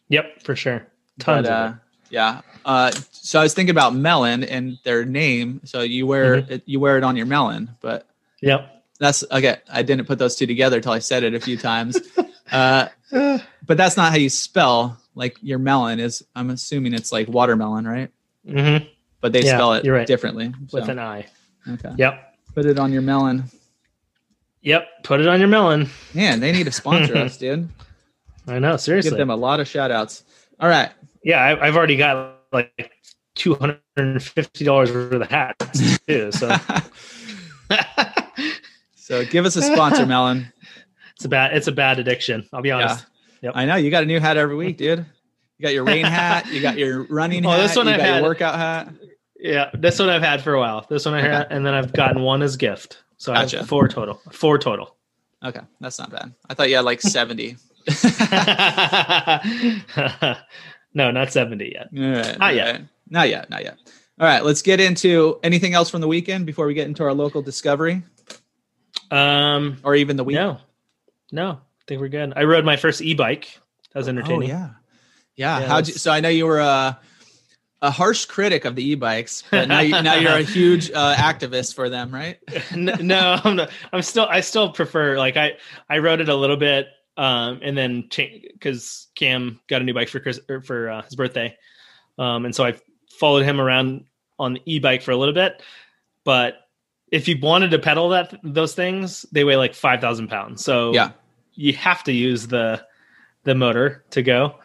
yep, 0.10 0.44
for 0.44 0.56
sure, 0.56 0.86
tons 1.18 1.48
But, 1.48 1.52
uh, 1.52 1.74
yeah. 2.12 2.42
Uh, 2.64 2.92
so 3.14 3.40
I 3.40 3.44
was 3.44 3.56
thinking 3.56 3.72
about 3.72 3.96
melon 3.96 4.44
and 4.44 4.78
their 4.84 5.06
name. 5.06 5.62
So 5.66 5.82
you 5.82 6.06
wear 6.06 6.38
Mm-hmm. 6.42 6.54
it, 6.54 6.64
you 6.68 6.80
wear 6.80 6.98
it 7.00 7.04
on 7.04 7.16
your 7.16 7.26
melon, 7.26 7.70
but 7.82 8.06
Yep. 8.44 8.84
that's 9.00 9.24
okay. 9.32 9.58
I 9.72 9.82
didn't 9.82 10.06
put 10.06 10.20
those 10.20 10.36
two 10.36 10.46
together 10.46 10.76
until 10.78 10.92
I 10.92 11.00
said 11.00 11.24
it 11.24 11.34
a 11.34 11.40
few 11.40 11.58
times. 11.58 11.98
uh, 12.52 12.88
but 13.12 13.78
that's 13.78 13.98
not 13.98 14.12
how 14.12 14.18
you 14.18 14.30
spell 14.30 14.99
like 15.16 15.38
your 15.42 15.60
melon 15.60 16.00
is. 16.00 16.24
I'm 16.36 16.50
assuming 16.50 16.94
it's 16.94 17.12
like 17.12 17.28
watermelon, 17.28 17.88
right? 17.88 18.10
hmm 18.48 18.78
But 19.22 19.34
they 19.34 19.44
Yeah, 19.44 19.58
spell 19.58 19.74
it 19.74 19.88
right. 19.88 20.08
differently. 20.08 20.54
With 20.72 20.86
So, 20.86 20.92
an 20.92 21.00
i 21.00 21.26
okay. 21.74 21.92
Yep. 21.98 22.36
Put 22.56 22.66
it 22.66 22.80
on 22.80 22.92
your 22.92 23.02
melon. 23.02 23.44
Yep. 24.62 24.88
Put 25.04 25.22
it 25.22 25.28
on 25.28 25.40
your 25.40 25.48
melon. 25.50 25.90
Man, 26.14 26.40
they 26.40 26.52
need 26.52 26.66
to 26.66 26.72
sponsor 26.72 27.16
us, 27.18 27.38
dude. 27.40 27.70
I 28.48 28.60
know. 28.60 28.76
Seriously 28.78 29.12
give 29.12 29.18
them 29.18 29.30
a 29.30 29.36
lot 29.36 29.60
of 29.60 29.68
shout 29.68 29.92
outs. 29.92 30.24
All 30.60 30.68
right. 30.70 30.90
yeah, 31.24 31.42
I, 31.42 31.68
I've 31.68 31.76
already 31.78 31.96
got 31.98 32.36
like 32.52 32.92
two 33.36 33.54
hundred 33.56 33.80
and 33.96 34.22
fifty 34.22 34.66
dollars 34.66 34.92
worth 34.92 35.14
of 35.14 35.30
hats 35.30 36.00
too. 36.08 36.32
So 36.32 36.56
so 38.96 39.26
give 39.26 39.46
us 39.46 39.56
a 39.56 39.62
sponsor, 39.62 40.06
Melin. 40.08 40.52
it's 41.16 41.26
a 41.26 41.30
bad 41.30 41.56
it's 41.56 41.68
a 41.68 41.72
bad 41.72 42.00
addiction. 42.00 42.48
I'll 42.52 42.62
be 42.62 42.72
honest. 42.72 43.06
Yep. 43.42 43.54
I 43.56 43.66
know 43.66 43.76
you 43.76 43.90
got 43.92 44.04
a 44.04 44.06
new 44.06 44.20
hat 44.20 44.38
every 44.38 44.56
week, 44.56 44.78
dude. 44.78 45.06
You 45.58 45.64
got 45.64 45.74
your 45.74 45.84
rain 45.84 46.06
hat, 46.06 46.48
you 46.52 46.62
got 46.62 46.78
your 46.78 47.04
running 47.10 47.44
Well, 47.44 47.58
hat, 47.60 47.68
this 47.68 47.76
one 47.76 47.88
I've 47.88 48.00
had- 48.02 48.20
your 48.20 48.24
workout 48.30 48.56
hat. 48.56 48.94
Yeah, 49.42 49.70
this 49.74 49.98
one 50.00 50.10
I've 50.10 50.22
had 50.22 50.42
for 50.44 50.54
a 50.54 50.60
while. 50.60 50.86
This 50.90 51.06
one 51.06 51.14
I 51.14 51.22
had, 51.22 51.48
and 51.50 51.66
then 51.66 51.74
I've 51.74 51.94
gotten 51.94 52.22
one 52.22 52.42
as 52.42 52.58
gift. 52.58 53.02
So 53.18 53.32
I 53.34 53.46
have 53.48 53.68
four 53.70 53.88
total. 53.88 54.22
Four 54.34 54.58
total. 54.58 54.96
Okay, 55.44 55.62
that's 55.80 55.98
not 55.98 56.10
bad. 56.12 56.34
I 56.50 56.54
thought 56.54 56.68
you 56.70 56.76
had 56.76 56.84
like 56.84 57.00
70. 57.02 57.56
no, 60.94 61.12
not 61.12 61.32
70 61.32 61.72
yet. 61.74 61.88
Right, 61.94 62.38
Not 62.40 62.56
yet. 62.56 62.72
right. 62.76 62.86
Not 63.10 63.30
yet. 63.30 63.50
Not 63.50 63.64
yet. 63.64 63.78
All 64.20 64.28
right, 64.28 64.44
let's 64.44 64.62
get 64.62 64.80
into 64.82 65.40
anything 65.44 65.74
else 65.74 65.90
from 65.90 66.02
the 66.02 66.08
weekend 66.08 66.46
before 66.46 66.66
we 66.68 66.74
get 66.74 66.88
into 66.88 67.04
our 67.04 67.14
local 67.14 67.42
discovery 67.42 68.04
Um, 69.12 69.78
or 69.84 69.96
even 69.96 70.18
the 70.18 70.24
week. 70.26 70.36
no, 70.36 70.58
no, 71.32 71.62
Think 71.90 72.02
we're 72.02 72.08
good. 72.10 72.34
I 72.36 72.44
rode 72.44 72.66
my 72.66 72.78
first 72.78 73.02
e-bike. 73.02 73.60
That 73.94 74.00
was 74.00 74.08
Oh 74.08 74.12
entertaining. 74.12 74.48
yeah, 74.50 74.70
yeah. 75.36 75.60
Yeah, 75.60 75.68
How'd 75.68 75.88
you, 75.88 75.96
so 75.96 76.12
I 76.12 76.20
know 76.20 76.30
you 76.30 76.46
were 76.46 76.60
a, 76.60 77.00
a 77.82 77.90
harsh 77.90 78.26
critic 78.26 78.66
of 78.66 78.76
the 78.76 78.92
e-bikes, 78.92 79.44
but 79.50 79.68
now 79.68 79.80
you, 79.80 80.00
now 80.04 80.14
you're 80.14 80.34
a 80.38 80.44
huge 80.44 80.92
uh, 80.92 81.16
activist 81.16 81.74
for 81.74 81.90
them, 81.90 82.14
right? 82.14 82.38
No, 82.76 83.40
I'm 83.44 83.56
not. 83.56 83.72
I'm 83.92 84.04
still. 84.04 84.28
I 84.30 84.42
still 84.42 84.72
prefer. 84.72 85.18
Like 85.18 85.36
I, 85.36 85.54
I 85.90 85.98
rode 85.98 86.22
it 86.22 86.30
a 86.30 86.36
little 86.36 86.58
bit, 86.58 86.86
um, 87.18 87.60
and 87.64 87.76
then 87.76 88.08
because 88.08 89.08
Cam 89.16 89.60
got 89.68 89.82
a 89.82 89.84
new 89.84 89.96
bike 89.96 90.10
for 90.10 90.20
Chris 90.20 90.40
or 90.48 90.62
for 90.62 90.92
uh, 90.92 91.02
his 91.02 91.16
birthday, 91.16 91.58
um, 92.20 92.46
and 92.46 92.56
so 92.56 92.64
I 92.66 92.76
followed 93.20 93.46
him 93.46 93.60
around 93.60 94.06
on 94.38 94.54
the 94.54 94.62
e-bike 94.66 95.02
for 95.02 95.10
a 95.10 95.18
little 95.18 95.34
bit. 95.34 95.64
But 96.24 96.68
if 97.12 97.28
you 97.28 97.40
wanted 97.42 97.72
to 97.72 97.80
pedal 97.80 98.10
that 98.10 98.40
those 98.44 98.76
things, 98.76 99.26
they 99.32 99.44
weigh 99.44 99.56
like 99.58 99.74
five 99.74 100.02
thousand 100.02 100.28
pounds. 100.28 100.64
So 100.64 100.94
Yeah. 100.94 101.14
You 101.60 101.74
have 101.74 102.04
to 102.06 102.12
use 102.14 102.48
the 102.48 102.82
the 103.44 103.54
motor 103.56 104.04
to 104.12 104.22
go, 104.22 104.56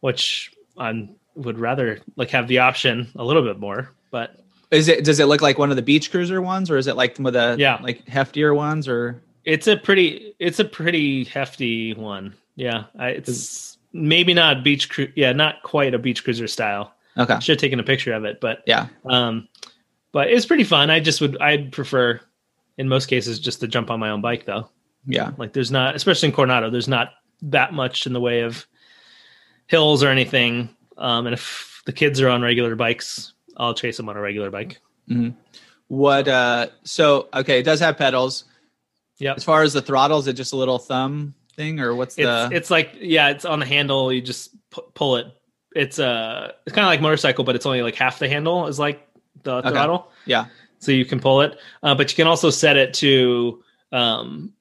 which 0.00 0.52
I 0.76 1.08
would 1.36 1.58
rather 1.58 2.00
like 2.16 2.30
have 2.30 2.48
the 2.48 2.58
option 2.58 3.08
a 3.16 3.24
little 3.24 3.42
bit 3.42 3.58
more, 3.58 3.92
but 4.10 4.36
Is 4.70 4.88
it? 4.88 5.04
Does 5.04 5.20
it 5.20 5.26
look 5.26 5.40
like 5.42 5.58
one 5.58 5.70
of 5.70 5.76
the 5.76 5.82
beach 5.82 6.10
cruiser 6.10 6.42
ones, 6.42 6.70
or 6.70 6.76
is 6.78 6.86
it 6.86 6.96
like 6.96 7.16
some 7.16 7.26
of 7.26 7.32
the 7.32 7.56
Yeah. 7.58 7.78
like 7.82 8.04
heftier 8.06 8.54
ones, 8.54 8.88
or 8.88 9.22
It's 9.44 9.66
a 9.66 9.76
pretty 9.76 10.34
it's 10.38 10.58
a 10.58 10.64
pretty 10.64 11.24
hefty 11.24 11.94
one. 11.94 12.34
Yeah, 12.56 12.84
I, 12.98 13.08
it's 13.10 13.78
maybe 13.92 14.34
not 14.34 14.62
beach 14.64 14.88
cru- 14.88 15.12
yeah, 15.14 15.32
not 15.32 15.62
quite 15.62 15.94
a 15.94 15.98
beach 15.98 16.24
cruiser 16.24 16.46
style. 16.48 16.92
okay? 17.16 17.34
I 17.34 17.38
should 17.38 17.54
have 17.56 17.60
taken 17.60 17.80
a 17.80 17.84
picture 17.84 18.12
of 18.14 18.24
it, 18.24 18.40
but 18.40 18.62
Yeah, 18.66 18.88
um 19.06 19.48
but 20.12 20.28
it's 20.28 20.46
pretty 20.46 20.64
fun. 20.64 20.90
I 20.90 21.00
just 21.00 21.20
would 21.20 21.40
I'd 21.40 21.72
prefer 21.72 22.20
in 22.78 22.88
most 22.88 23.06
cases 23.06 23.38
just 23.38 23.60
to 23.60 23.68
jump 23.68 23.90
on 23.90 24.00
my 24.00 24.10
own 24.10 24.20
bike 24.22 24.44
though. 24.46 24.68
Yeah, 25.06 25.30
Like 25.36 25.52
there's 25.52 25.70
not 25.70 25.94
especially 25.96 26.28
in 26.28 26.34
Coronado, 26.34 26.70
there's 26.70 26.88
not 26.88 27.10
that 27.42 27.72
much 27.72 28.06
in 28.06 28.12
the 28.12 28.20
way 28.20 28.40
of 28.40 28.66
hills 29.66 30.02
or 30.02 30.08
anything. 30.08 30.68
Um 30.98 31.26
and 31.26 31.34
if 31.34 31.82
the 31.86 31.92
kids 31.92 32.20
are 32.20 32.28
on 32.28 32.42
regular 32.42 32.76
bikes, 32.76 33.32
I'll 33.56 33.74
chase 33.74 33.96
them 33.96 34.08
on 34.08 34.16
a 34.16 34.20
regular 34.20 34.50
bike. 34.50 34.80
What? 35.88 36.28
uh 36.28 36.68
So 36.84 37.28
okay, 37.34 37.58
it 37.60 37.64
does 37.64 37.80
have 37.80 37.96
pedals. 37.98 38.44
Yeah. 39.18 39.34
As 39.34 39.44
far 39.44 39.62
as 39.62 39.72
the 39.72 39.82
throttles, 39.82 40.24
is 40.24 40.28
it 40.28 40.32
just 40.34 40.52
a 40.52 40.56
little 40.56 40.78
thumb 40.78 41.34
thing, 41.54 41.80
or 41.80 41.94
what's 41.94 42.16
It's 42.18 42.26
the? 42.26 42.48
it's 42.52 42.70
like 42.70 42.92
yeah, 43.00 43.28
it's 43.28 43.44
on 43.44 43.60
the 43.60 43.66
handle. 43.66 44.12
You 44.12 44.20
just 44.22 44.50
pu- 44.70 44.90
pull 44.94 45.16
it. 45.16 45.26
It's 45.74 45.98
uh 45.98 46.52
it's 46.66 46.74
kind 46.74 46.84
of 46.84 46.90
like 46.90 47.00
motorcycle, 47.00 47.44
but 47.44 47.54
it's 47.56 47.66
only 47.66 47.82
like 47.82 47.94
half 47.94 48.18
the 48.18 48.28
handle 48.28 48.66
is 48.68 48.78
like 48.78 49.06
the 49.42 49.54
Okay. 49.56 49.70
throttle, 49.70 50.10
yeah. 50.26 50.46
so 50.78 50.92
you 50.92 51.04
can 51.04 51.18
pull 51.20 51.40
it. 51.42 51.58
Uh, 51.82 51.94
but 51.94 52.10
you 52.10 52.16
can 52.16 52.26
also 52.26 52.50
set 52.50 52.76
it 52.76 52.94
to 52.94 53.62
um, 53.90 54.52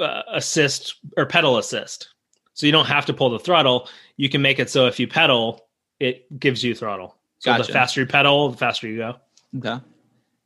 uh, 0.00 0.22
assist 0.32 0.96
or 1.16 1.26
pedal 1.26 1.58
assist, 1.58 2.08
so 2.54 2.66
you 2.66 2.72
don't 2.72 2.86
have 2.86 3.06
to 3.06 3.14
pull 3.14 3.30
the 3.30 3.38
throttle. 3.38 3.88
You 4.16 4.28
can 4.28 4.42
make 4.42 4.58
it 4.58 4.70
so 4.70 4.86
if 4.86 4.98
you 5.00 5.06
pedal, 5.08 5.68
it 6.00 6.38
gives 6.38 6.62
you 6.64 6.74
throttle. 6.74 7.16
So 7.38 7.50
Gotcha. 7.52 7.66
the 7.66 7.72
faster 7.72 8.00
you 8.00 8.06
pedal, 8.06 8.50
the 8.50 8.56
faster 8.56 8.88
you 8.88 8.96
go. 8.98 9.16
Okay. 9.58 9.82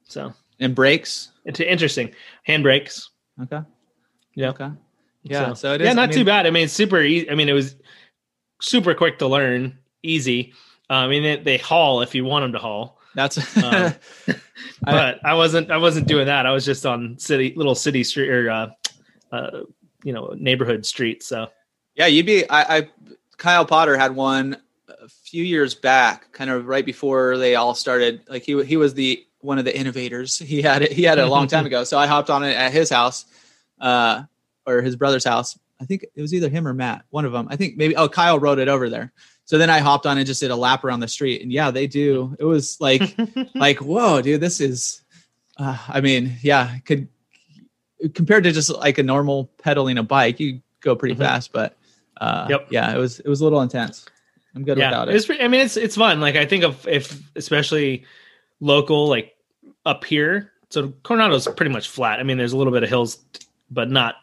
So 0.04 0.32
And 0.58 0.74
brakes. 0.74 1.30
it's 1.44 1.60
interesting. 1.60 2.12
Handbrakes. 2.48 3.08
Okay. 3.42 3.60
Yeah. 4.34 4.50
Okay. 4.50 4.70
Yeah. 5.22 5.52
So, 5.54 5.74
it 5.74 5.80
is. 5.80 5.84
yeah, 5.84 5.90
I 5.90 5.94
not 5.94 6.08
mean, 6.10 6.18
too 6.18 6.24
bad. 6.24 6.46
I 6.46 6.50
mean, 6.50 6.64
it's 6.64 6.72
super 6.72 7.00
easy. 7.00 7.30
I 7.30 7.34
mean, 7.34 7.48
it 7.48 7.52
was 7.52 7.76
super 8.60 8.94
quick 8.94 9.18
to 9.18 9.26
learn, 9.26 9.78
easy. 10.02 10.52
Uh, 10.88 10.94
I 10.94 11.08
mean, 11.08 11.22
they, 11.22 11.36
they 11.36 11.56
haul 11.58 12.00
if 12.02 12.14
you 12.14 12.24
want 12.24 12.42
them 12.44 12.52
to 12.52 12.58
haul, 12.58 12.98
That's. 13.14 13.38
Um, 13.64 13.94
I- 14.84 14.92
but 14.92 15.24
I 15.24 15.34
wasn't. 15.34 15.70
I 15.70 15.76
wasn't 15.76 16.06
doing 16.08 16.26
that. 16.26 16.46
I 16.46 16.52
was 16.52 16.64
just 16.64 16.84
on 16.86 17.18
city, 17.18 17.52
little 17.56 17.74
city 17.74 18.02
street 18.04 18.30
or 18.30 18.50
uh, 18.50 18.70
uh, 19.32 19.60
you 20.04 20.12
know, 20.12 20.34
neighborhood 20.36 20.84
street. 20.86 21.22
So 21.22 21.48
Yeah, 21.94 22.06
you'd 22.06 22.26
be. 22.26 22.48
I, 22.48 22.78
I 22.78 22.88
Kyle 23.36 23.64
Potter 23.64 23.96
had 23.96 24.14
one 24.14 24.60
a 24.88 25.08
few 25.08 25.44
years 25.44 25.74
back, 25.74 26.30
kind 26.32 26.50
of 26.50 26.66
right 26.66 26.84
before 26.84 27.38
they 27.38 27.54
all 27.54 27.74
started. 27.74 28.22
Like 28.28 28.42
he 28.42 28.62
he 28.64 28.76
was 28.76 28.94
the 28.94 29.26
one 29.40 29.58
of 29.58 29.64
the 29.64 29.76
innovators. 29.76 30.38
He 30.38 30.62
had 30.62 30.82
it. 30.82 30.92
He 30.92 31.02
had 31.02 31.18
it 31.18 31.24
a 31.24 31.30
long 31.30 31.46
time 31.46 31.66
ago. 31.70 31.84
So 31.84 31.98
I 31.98 32.06
hopped 32.06 32.30
on 32.30 32.44
it 32.44 32.54
at 32.54 32.72
his 32.72 32.90
house, 32.90 33.26
uh, 33.80 34.24
or 34.66 34.82
his 34.82 34.96
brother's 34.96 35.24
house. 35.24 35.58
I 35.80 35.84
think 35.86 36.04
it 36.14 36.20
was 36.20 36.34
either 36.34 36.50
him 36.50 36.68
or 36.68 36.74
Matt, 36.74 37.04
one 37.10 37.24
of 37.24 37.32
them. 37.32 37.48
I 37.50 37.56
think 37.56 37.76
maybe. 37.76 37.96
Oh, 37.96 38.08
Kyle 38.08 38.38
rode 38.38 38.58
it 38.58 38.68
over 38.68 38.90
there. 38.90 39.12
So 39.44 39.58
then 39.58 39.70
I 39.70 39.80
hopped 39.80 40.06
on 40.06 40.16
and 40.18 40.26
just 40.26 40.40
did 40.40 40.50
a 40.50 40.56
lap 40.56 40.84
around 40.84 41.00
the 41.00 41.08
street, 41.08 41.42
and 41.42 41.52
yeah, 41.52 41.70
they 41.70 41.86
do. 41.86 42.36
It 42.38 42.44
was 42.44 42.80
like 42.80 43.16
like 43.54 43.78
whoa, 43.78 44.22
dude, 44.22 44.40
this 44.40 44.60
is. 44.60 45.02
Uh, 45.56 45.76
I 45.88 46.00
mean, 46.00 46.36
yeah, 46.42 46.78
could 46.86 47.08
compared 48.14 48.44
to 48.44 48.52
just 48.52 48.70
like 48.70 48.98
a 48.98 49.02
normal 49.02 49.50
pedaling 49.62 49.98
a 49.98 50.02
bike, 50.02 50.40
you 50.40 50.60
go 50.80 50.94
pretty 50.96 51.14
Mhm. 51.14 51.18
fast, 51.18 51.52
but 51.52 51.76
uh, 52.20 52.46
Yep. 52.50 52.68
yeah, 52.70 52.94
it 52.94 52.98
was 52.98 53.20
it 53.20 53.28
was 53.28 53.40
a 53.40 53.44
little 53.44 53.60
intense. 53.62 54.06
I'm 54.54 54.64
good 54.64 54.78
yeah, 54.78 54.90
without 54.90 55.08
it. 55.08 55.14
it's. 55.14 55.26
Pretty, 55.26 55.42
I 55.42 55.48
mean, 55.48 55.60
it's 55.60 55.76
it's 55.76 55.96
fun. 55.96 56.20
Like 56.20 56.36
I 56.36 56.44
think 56.46 56.64
of 56.64 56.86
if 56.88 57.18
especially 57.36 58.04
local, 58.60 59.08
like 59.08 59.34
up 59.86 60.04
here. 60.04 60.52
So 60.70 60.92
Coronado's 61.02 61.46
pretty 61.56 61.72
much 61.72 61.88
flat. 61.88 62.20
I 62.20 62.22
mean, 62.22 62.36
there's 62.38 62.52
a 62.52 62.56
little 62.56 62.72
bit 62.72 62.82
of 62.82 62.88
hills, 62.88 63.18
but 63.70 63.90
not 63.90 64.16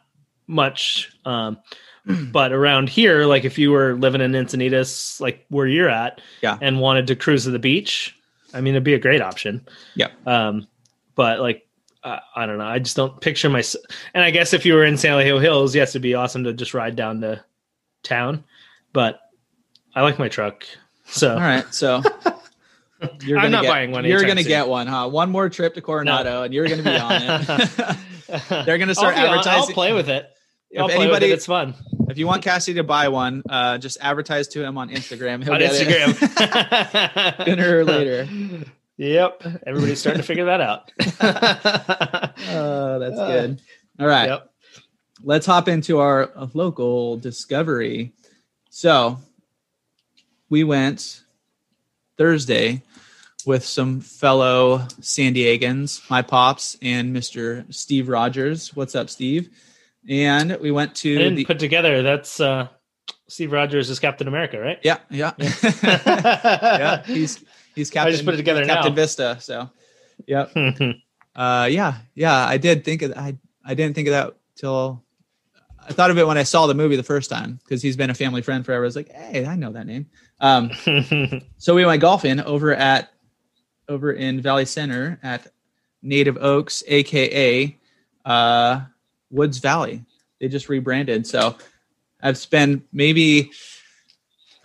much. 0.48 1.12
Um, 1.26 1.58
but 2.32 2.54
around 2.54 2.88
here, 2.90 3.26
like 3.26 3.44
if 3.46 3.58
you 3.58 3.72
were 3.72 3.96
living 3.96 4.22
in 4.22 4.32
Encinitas, 4.32 5.20
like 5.20 5.46
where 5.50 5.68
you're 5.68 5.90
at, 5.90 6.22
Yeah. 6.42 6.58
and 6.62 6.80
wanted 6.80 7.08
to 7.08 7.16
cruise 7.16 7.44
to 7.46 7.52
the 7.52 7.60
beach, 7.60 8.16
I 8.54 8.62
mean, 8.62 8.76
it'd 8.76 8.84
be 8.86 8.94
a 8.94 9.00
great 9.00 9.22
option. 9.22 9.66
Yeah. 9.96 10.08
Um, 10.26 10.68
but 11.16 11.40
like, 11.42 11.67
uh, 12.08 12.20
I 12.36 12.46
don't 12.46 12.58
know. 12.58 12.66
I 12.66 12.80
just 12.80 12.96
don't 12.96 13.20
picture 13.20 13.50
my. 13.50 13.64
And 14.14 14.24
I 14.24 14.32
guess 14.32 14.54
if 14.54 14.66
you 14.66 14.74
were 14.74 14.86
in 14.86 14.98
San 14.98 15.12
Elijo 15.14 15.42
Hills, 15.42 15.76
yes, 15.76 15.90
it'd 15.92 16.02
be 16.02 16.14
awesome 16.14 16.44
to 16.46 16.54
just 16.54 16.74
ride 16.74 16.96
down 16.96 17.22
to 17.22 17.44
town. 18.04 18.44
But 18.94 19.20
I 19.96 20.02
like 20.02 20.18
my 20.18 20.30
truck, 20.30 20.66
so 21.06 21.34
All 21.34 21.40
right, 21.40 21.66
so 21.74 22.02
you're 23.22 23.40
I'm 23.40 23.52
not 23.52 23.64
get, 23.64 23.70
buying 23.70 23.92
one 23.92 24.06
You're 24.06 24.22
gonna 24.22 24.42
soon. 24.42 24.48
get 24.48 24.68
one, 24.68 24.88
huh? 24.88 25.10
One 25.10 25.30
more 25.32 25.50
trip 25.50 25.74
to 25.76 25.82
Coronado, 25.82 26.44
and 26.44 26.54
you're 26.54 26.68
gonna 26.68 26.84
be 26.84 26.98
on 26.98 27.22
it. 27.22 27.98
They're 28.66 28.78
gonna 28.78 28.96
start 28.96 29.16
I'll 29.16 29.34
be 29.34 29.40
on- 29.40 29.48
I'll 29.48 29.68
play 29.68 29.94
with 29.94 30.10
it. 30.10 30.30
If 30.70 30.82
I'll 30.82 30.88
play 30.88 30.98
anybody- 31.06 31.28
it. 31.28 31.34
It's 31.34 31.46
fun 31.46 31.76
if 32.10 32.18
you 32.18 32.26
want 32.26 32.42
Cassie 32.42 32.74
to 32.76 32.84
buy 32.84 33.10
one, 33.10 33.44
uh, 33.50 33.78
just 33.78 33.98
advertise 34.02 34.48
to 34.50 34.64
him 34.64 34.78
on 34.78 34.90
Instagram. 34.90 35.44
He'll 35.44 35.54
on 35.54 35.60
get 35.60 35.74
it 35.76 35.88
Instagram. 35.88 37.46
sooner 37.46 37.80
or 37.80 37.84
later. 37.84 38.28
Yep, 38.98 39.44
everybody's 39.68 40.00
starting 40.00 40.22
to 40.22 40.28
figure 40.28 40.46
that 40.46 40.60
out. 40.62 40.92
Oh, 42.50 43.00
that's 43.00 43.18
Uh, 43.20 43.28
good. 43.28 43.62
All 44.00 44.08
right. 44.08 44.28
Yep. 44.30 44.50
let's 45.24 45.46
hop 45.46 45.68
into 45.68 46.00
our 46.00 46.32
uh, 46.36 46.48
local 46.54 47.18
discovery. 47.18 48.14
So 48.70 49.20
we 50.50 50.64
went 50.64 51.22
Thursday 52.18 52.82
with 53.46 53.64
some 53.64 54.02
fellow 54.02 54.86
San 55.02 55.34
Diegans, 55.36 56.08
my 56.10 56.22
pops 56.22 56.76
and 56.82 57.16
Mr. 57.16 57.72
Steve 57.74 58.10
Rogers. 58.10 58.76
What's 58.76 58.96
up, 58.96 59.10
Steve? 59.10 59.50
And 60.10 60.58
we 60.60 60.72
went 60.72 60.92
I 60.92 60.94
to 60.96 61.18
didn't 61.18 61.36
the 61.36 61.46
put 61.46 61.60
together. 61.60 62.02
That's 62.02 62.40
uh, 62.40 62.68
Steve 63.28 63.52
Rogers 63.52 63.90
is 63.90 64.00
Captain 64.00 64.28
America, 64.28 64.60
right? 64.60 64.80
yeah, 64.84 64.98
yeah, 65.10 65.34
yeah. 65.38 65.52
yeah. 65.84 67.04
He's 67.06 67.44
he's 67.78 67.90
Captain. 67.90 68.12
just 68.12 68.26
put 68.26 68.34
it 68.34 68.38
together 68.38 68.66
Captain 68.66 68.92
now. 68.92 68.96
Vista. 68.96 69.38
So, 69.40 69.70
yep. 70.26 70.52
Uh, 71.36 71.68
yeah, 71.70 72.00
yeah. 72.16 72.48
I 72.48 72.58
did 72.58 72.84
think 72.84 73.04
of 73.04 73.14
I 73.16 73.38
I 73.64 73.76
didn't 73.76 73.94
think 73.94 74.08
of 74.08 74.14
that 74.14 74.34
till 74.56 75.04
I 75.88 75.94
thought 75.94 76.10
of 76.10 76.18
it 76.18 76.26
when 76.26 76.36
I 76.36 76.42
saw 76.42 76.66
the 76.66 76.74
movie 76.74 76.96
the 76.96 77.04
first 77.04 77.30
time 77.30 77.60
because 77.64 77.80
he's 77.80 77.96
been 77.96 78.10
a 78.10 78.16
family 78.16 78.42
friend 78.42 78.66
forever. 78.66 78.84
I 78.84 78.88
was 78.88 78.96
like, 78.96 79.12
hey, 79.12 79.46
I 79.46 79.56
know 79.56 79.72
that 79.72 79.86
name. 79.86 80.08
Um, 80.40 80.72
so 81.58 81.76
we 81.76 81.86
went 81.86 82.02
golfing 82.02 82.40
over 82.40 82.74
at 82.74 83.12
over 83.88 84.14
in 84.14 84.42
Valley 84.42 84.66
Center 84.66 85.20
at 85.22 85.48
Native 86.02 86.38
Oaks, 86.38 86.84
aka 86.88 87.78
uh, 88.26 88.82
Woods 89.30 89.60
Valley. 89.60 90.04
They 90.42 90.48
just 90.48 90.70
rebranded. 90.70 91.28
So 91.28 91.56
I've 92.22 92.40
spent 92.40 92.84
maybe 92.92 93.52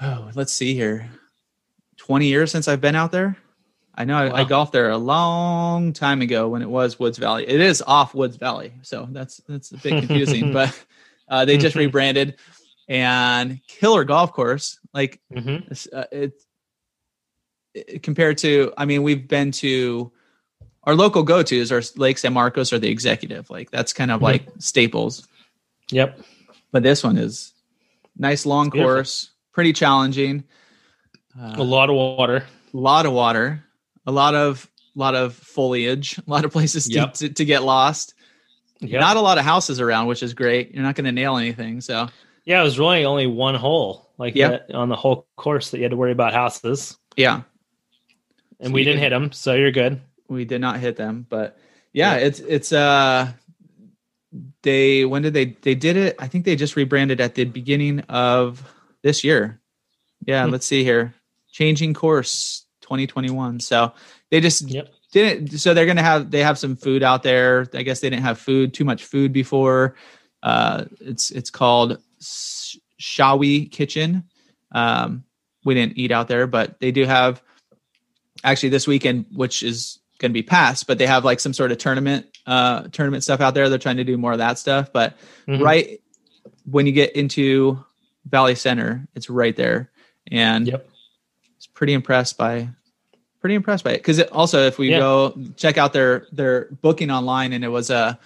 oh, 0.01 0.31
let's 0.35 0.53
see 0.53 0.75
here, 0.75 1.11
twenty 2.07 2.27
years 2.27 2.51
since 2.51 2.67
I've 2.69 2.81
been 2.81 2.97
out 2.97 3.13
there. 3.13 3.37
I 3.95 4.05
know 4.05 4.17
I, 4.17 4.41
I 4.41 4.45
golfed 4.45 4.73
there 4.73 4.91
a 4.91 4.97
long 4.99 5.93
time 5.93 6.23
ago 6.23 6.49
when 6.49 6.63
it 6.63 6.69
was 6.69 6.99
Woods 6.99 7.19
Valley. 7.19 7.47
It 7.47 7.61
is 7.61 7.83
off 7.87 8.15
Woods 8.15 8.37
Valley, 8.37 8.73
so 8.83 9.07
that's 9.11 9.37
that's 9.49 9.71
a 9.73 9.77
bit 9.77 9.99
confusing. 10.07 10.53
but 10.59 10.85
uh, 11.29 11.45
they 11.45 11.59
just 11.59 11.77
rebranded 11.77 12.37
and 12.89 13.61
killer 13.69 14.05
golf 14.05 14.33
course. 14.33 14.79
Like 14.95 15.21
Mhm. 15.33 15.71
uh, 15.93 16.05
it's 16.11 16.47
uh, 17.79 17.99
compared 18.03 18.39
to, 18.39 18.73
I 18.77 18.85
mean, 18.87 19.03
we've 19.03 19.29
been 19.29 19.53
to 19.53 20.11
our 20.85 20.95
local 20.95 21.23
go 21.23 21.43
tos 21.43 21.71
are 21.71 21.83
Lake 21.97 22.19
San 22.19 22.33
Marcos 22.33 22.73
or 22.73 22.79
the 22.79 22.89
executive. 22.89 23.49
Like 23.51 23.71
that's 23.71 23.93
kind 23.93 24.11
of 24.11 24.21
Mhm. 24.21 24.25
like 24.25 24.47
staples. 24.59 25.29
Yep. 25.91 26.19
But 26.73 26.83
this 26.83 27.05
one 27.05 27.19
is 27.19 27.53
nice 28.17 28.47
long 28.47 28.71
Beautiful. 28.71 28.95
course, 28.97 29.31
pretty 29.53 29.73
challenging. 29.75 30.45
A 31.41 31.61
Uh, 31.61 31.65
lot 31.65 31.89
of 31.91 31.97
water. 31.97 32.45
a 32.75 32.77
lot 32.77 33.07
of 33.07 33.13
water, 33.13 33.65
a 34.07 34.13
lot 34.13 34.35
of 34.35 34.69
lot 34.95 35.15
of 35.15 35.35
foliage, 35.35 36.19
a 36.27 36.31
lot 36.31 36.45
of 36.45 36.51
places 36.53 36.87
to, 36.87 36.95
Yep. 36.95 37.15
to, 37.15 37.29
to 37.31 37.45
get 37.47 37.63
lost. 37.63 38.15
Yep. 38.81 39.01
Not 39.01 39.17
a 39.17 39.21
lot 39.21 39.39
of 39.39 39.45
houses 39.45 39.81
around, 39.81 40.07
which 40.09 40.23
is 40.23 40.35
great. 40.35 40.75
You're 40.75 40.83
not 40.83 40.97
going 40.97 41.05
to 41.07 41.13
nail 41.13 41.37
anything. 41.39 41.81
So 41.81 42.09
yeah, 42.45 42.61
it 42.61 42.65
was 42.65 42.79
really 42.79 43.05
only 43.07 43.27
one 43.27 43.55
hole 43.55 44.11
like 44.19 44.35
Yep. 44.35 44.69
that 44.69 44.75
on 44.75 44.89
the 44.91 44.97
whole 44.97 45.27
course 45.37 45.71
that 45.71 45.79
you 45.79 45.85
had 45.85 45.93
to 45.93 45.97
worry 45.97 46.13
about 46.13 46.35
houses, 46.35 46.99
yeah, 47.17 47.43
and 48.61 48.69
So 48.69 48.73
we 48.75 48.85
didn't 48.85 48.97
can- 49.01 49.03
hit 49.05 49.11
them, 49.11 49.33
so 49.33 49.55
you're 49.55 49.71
good. 49.73 50.01
we 50.29 50.45
did 50.45 50.61
not 50.61 50.79
hit 50.81 50.97
them, 50.97 51.27
but 51.31 51.57
yeah, 51.93 52.17
Yeah. 52.17 52.27
it's 52.27 52.41
it's 52.41 52.73
uh 52.73 53.33
they 54.63 55.05
when 55.05 55.23
did 55.23 55.35
they 55.35 55.57
they 55.63 55.75
did 55.75 55.97
it? 55.97 56.17
I 56.19 56.27
think 56.27 56.45
they 56.45 56.57
just 56.57 56.77
rebranded 56.77 57.21
at 57.21 57.35
the 57.35 57.45
beginning 57.45 58.01
of 58.09 58.63
this 59.03 59.25
year. 59.25 59.61
Yeah, 60.27 60.45
Hmm. 60.45 60.53
let's 60.53 60.67
see 60.67 60.85
here. 60.85 61.15
Changing 61.53 61.95
course 61.95 62.67
2021. 62.81 63.61
So 63.61 63.93
they 64.31 64.41
just 64.41 64.63
Yep. 64.69 64.89
didn't 65.13 65.59
so 65.59 65.75
they're 65.75 65.87
gonna 65.87 66.03
have 66.03 66.31
they 66.31 66.43
have 66.43 66.59
some 66.59 66.75
food 66.77 67.03
out 67.03 67.23
there. 67.23 67.69
I 67.75 67.83
guess 67.83 68.01
they 68.01 68.11
didn't 68.11 68.25
have 68.25 68.39
food, 68.39 68.75
too 68.75 68.85
much 68.85 69.05
food 69.05 69.33
before. 69.33 69.95
Uh 70.43 70.87
it's 71.01 71.31
it's 71.31 71.51
called 71.51 71.99
Shawi 73.01 73.71
Kitchen. 73.71 74.25
Um 74.73 75.25
we 75.65 75.75
didn't 75.75 75.97
eat 75.99 76.11
out 76.11 76.27
there, 76.29 76.47
but 76.47 76.81
they 76.81 76.91
do 76.91 77.05
have 77.05 77.41
actually 78.43 78.71
this 78.71 78.87
weekend, 78.89 79.27
which 79.33 79.63
is 79.63 80.01
going 80.19 80.31
to 80.31 80.35
be 80.35 80.43
passed, 80.43 80.89
but 80.89 80.99
they 80.99 81.07
have 81.07 81.25
like 81.25 81.39
some 81.39 81.53
sort 81.53 81.71
of 81.71 81.79
tournament, 81.79 82.27
uh, 82.47 82.83
tournament 82.91 83.23
stuff 83.23 83.41
out 83.41 83.55
there. 83.55 83.69
They're 83.69 83.79
trying 83.79 83.99
to 83.99 84.05
do 84.05 84.17
more 84.19 84.33
of 84.33 84.39
that 84.39 84.59
stuff. 84.59 84.93
But 84.93 85.17
Mhm. 85.47 85.61
right 85.63 86.01
when 86.65 86.87
you 86.87 86.93
get 86.93 87.15
into 87.15 87.79
Valley 88.29 88.57
Center, 88.57 89.07
it's 89.15 89.31
right 89.31 89.55
there, 89.55 89.91
and 90.33 90.67
Yep. 90.67 90.89
Pretty 91.83 91.95
impressed 91.95 92.39
by, 92.39 92.69
pretty 93.41 93.57
impressed 93.57 93.83
by 93.83 93.91
it. 93.91 93.97
Because 93.97 94.21
it, 94.21 94.31
also, 94.31 94.61
if 94.69 94.79
we 94.79 94.91
Yeah. 94.91 95.01
go 95.01 95.35
check 95.57 95.79
out 95.79 95.93
their 95.93 96.29
their 96.31 96.69
booking 96.81 97.11
online, 97.11 97.53
and 97.53 97.65
it 97.65 97.69
was 97.69 97.91
a, 97.91 98.17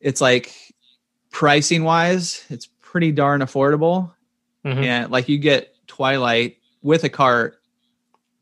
it's 0.00 0.22
like 0.22 0.50
pricing 1.30 1.84
wise, 1.84 2.42
it's 2.48 2.66
pretty 2.80 3.12
darn 3.12 3.42
affordable 3.42 4.12
Mhm. 4.64 4.82
and 4.82 5.10
like 5.12 5.28
you 5.28 5.36
get 5.36 5.74
Twilight 5.86 6.56
with 6.80 7.04
a 7.04 7.10
cart, 7.10 7.58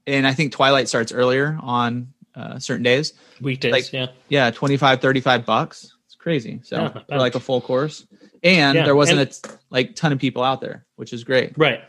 and 0.07 0.25
I 0.25 0.35
think 0.35 0.53
Twilight 0.53 0.88
starts 0.88 1.11
earlier 1.11 1.59
on 1.61 2.12
uh, 2.37 2.61
certain 2.61 2.85
days. 2.85 3.12
Weekdays. 3.40 3.73
like- 3.73 3.93
yeah. 3.93 4.07
Yeah, 4.29 4.51
25, 4.53 5.01
35 5.01 5.45
bucks. 5.45 5.93
It's 6.07 6.14
crazy. 6.14 6.61
So 6.62 6.77
Yeah, 6.77 6.88
for 7.09 7.19
like 7.19 7.35
a 7.35 7.40
full 7.40 7.61
course, 7.61 8.07
and 8.45 8.77
Yeah, 8.77 8.85
there 8.85 8.95
wasn't 8.95 9.19
and- 9.19 9.29
a 9.31 9.33
t- 9.33 9.51
like 9.71 9.97
ton 9.97 10.12
of 10.12 10.21
people 10.21 10.45
out 10.45 10.61
there, 10.61 10.85
which 10.95 11.12
is 11.12 11.25
great. 11.25 11.55
Right. 11.59 11.81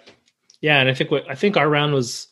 Yeah, 0.61 0.79
and 0.79 0.89
I 0.89 0.95
think 0.95 1.11
what 1.11 1.29
I 1.29 1.35
think 1.35 1.57
our 1.57 1.69
round 1.69 1.93
was 1.93 2.27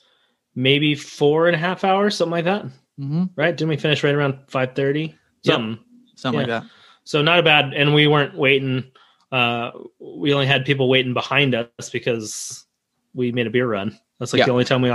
maybe 0.55 0.95
four 0.95 1.47
and 1.47 1.55
a 1.55 1.59
half 1.59 1.83
hours, 1.83 2.15
something 2.17 2.31
like 2.31 2.45
that. 2.45 2.65
Mm-hmm. 2.99 3.23
Right? 3.35 3.55
Didn't 3.55 3.69
we 3.69 3.77
finish 3.77 4.03
right 4.03 4.13
around 4.13 4.39
five 4.47 4.75
thirty? 4.75 5.15
Yep. 5.43 5.55
Something. 5.55 5.79
Something 6.15 6.47
Yeah. 6.47 6.53
like 6.55 6.63
that. 6.63 6.71
So 7.05 7.21
not 7.21 7.39
a 7.39 7.43
bad, 7.43 7.73
and 7.73 7.93
we 7.93 8.07
weren't 8.07 8.35
waiting. 8.37 8.85
Uh, 9.31 9.71
we 9.99 10.33
only 10.33 10.45
had 10.45 10.63
people 10.65 10.87
waiting 10.89 11.13
behind 11.13 11.55
us 11.55 11.89
because 11.91 12.65
we 13.13 13.31
made 13.31 13.47
a 13.47 13.49
beer 13.49 13.67
run. 13.67 13.99
That's 14.19 14.31
like 14.31 14.39
Yeah. 14.39 14.45
the 14.45 14.51
only 14.51 14.63
time 14.63 14.81
we 14.81 14.91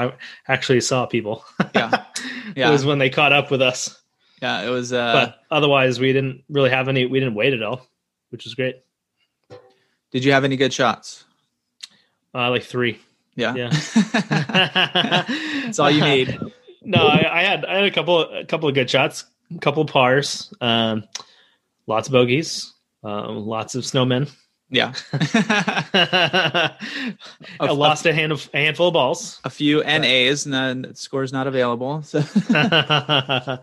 actually 0.47 0.81
saw 0.81 1.05
people. 1.07 1.45
Yeah. 1.75 2.05
it 2.17 2.57
Yeah. 2.57 2.71
was 2.71 2.85
when 2.87 2.99
they 2.99 3.11
caught 3.11 3.33
up 3.33 3.51
with 3.51 3.61
us. 3.61 4.01
Yeah, 4.41 4.63
it 4.63 4.71
was. 4.71 4.93
Uh, 4.93 5.13
but 5.13 5.41
otherwise, 5.55 5.99
we 5.99 6.13
didn't 6.13 6.45
really 6.49 6.71
have 6.71 6.89
any. 6.89 7.05
We 7.07 7.19
didn't 7.19 7.35
wait 7.35 7.53
at 7.53 7.63
all, 7.63 7.85
which 8.31 8.45
was 8.45 8.55
great. 8.55 8.77
did 10.13 10.25
you 10.25 10.33
have 10.33 10.45
any 10.45 10.57
good 10.57 10.73
shots? 10.73 11.25
Uh, 12.35 12.49
like 12.51 12.63
three. 12.63 13.01
Yeah. 13.39 13.55
Yeah. 13.55 13.71
That's 15.65 15.79
all 15.79 15.91
you 15.91 16.03
need. 16.03 16.39
No, 16.81 17.07
I, 17.07 17.41
I 17.41 17.43
had 17.43 17.65
I 17.67 17.75
had 17.75 17.85
a 17.85 17.91
couple 17.91 18.21
a 18.21 18.47
couple 18.47 18.67
of 18.67 18.75
good 18.75 18.89
shots, 18.89 19.27
a 19.55 19.59
couple 19.59 19.83
of 19.83 19.91
pars, 19.91 20.55
um, 20.63 21.05
lots 21.87 22.09
of 22.09 22.13
bogeys, 22.13 22.73
um, 23.05 23.47
lots 23.47 23.75
of 23.75 23.85
snowmen. 23.85 24.31
Yeah. 24.71 24.95
I 25.93 26.77
lost 27.61 28.07
a, 28.07 28.15
hand 28.15 28.33
of, 28.33 28.49
a 28.55 28.59
handful 28.59 28.89
of 28.89 28.95
balls. 28.95 29.41
a 29.45 29.51
few 29.51 29.83
NAs, 29.83 30.47
and 30.47 30.55
then 30.55 30.83
the 30.83 30.95
score's 30.95 31.33
not 31.33 31.47
available. 31.47 32.01
So 32.03 32.21
uh, 32.51 33.59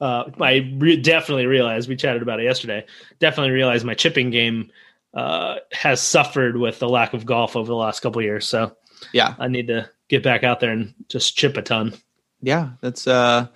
I 0.00 0.74
re- 0.76 1.00
definitely 1.00 1.46
realized 1.46 1.88
we 1.88 1.96
chatted 1.96 2.22
about 2.22 2.38
it 2.38 2.44
yesterday. 2.44 2.86
Definitely 3.18 3.52
realized 3.52 3.84
my 3.84 3.94
chipping 3.94 4.30
game 4.30 4.70
uh, 5.14 5.56
has 5.72 6.00
suffered 6.00 6.58
with 6.58 6.78
the 6.78 6.88
lack 6.88 7.14
of 7.14 7.26
golf 7.26 7.56
over 7.56 7.66
the 7.66 7.74
last 7.74 8.00
couple 8.00 8.20
of 8.20 8.24
years. 8.24 8.46
So 8.46 8.76
yeah, 9.12 9.34
I 9.38 9.48
need 9.48 9.66
to 9.68 9.88
get 10.08 10.22
back 10.22 10.44
out 10.44 10.60
there 10.60 10.70
and 10.72 10.94
just 11.08 11.36
chip 11.36 11.56
a 11.56 11.62
ton. 11.62 11.94
yeah. 12.40 12.70
That's 12.80 13.06
uh, 13.06 13.46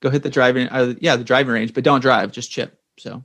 go 0.00 0.10
hit 0.10 0.22
the 0.22 0.30
driving. 0.30 0.68
Uh, 0.68 0.94
yeah, 1.00 1.16
the 1.16 1.24
driving 1.24 1.52
range, 1.54 1.74
but 1.74 1.84
don't 1.84 2.00
drive, 2.00 2.32
just 2.32 2.50
chip. 2.50 2.78
So 2.98 3.24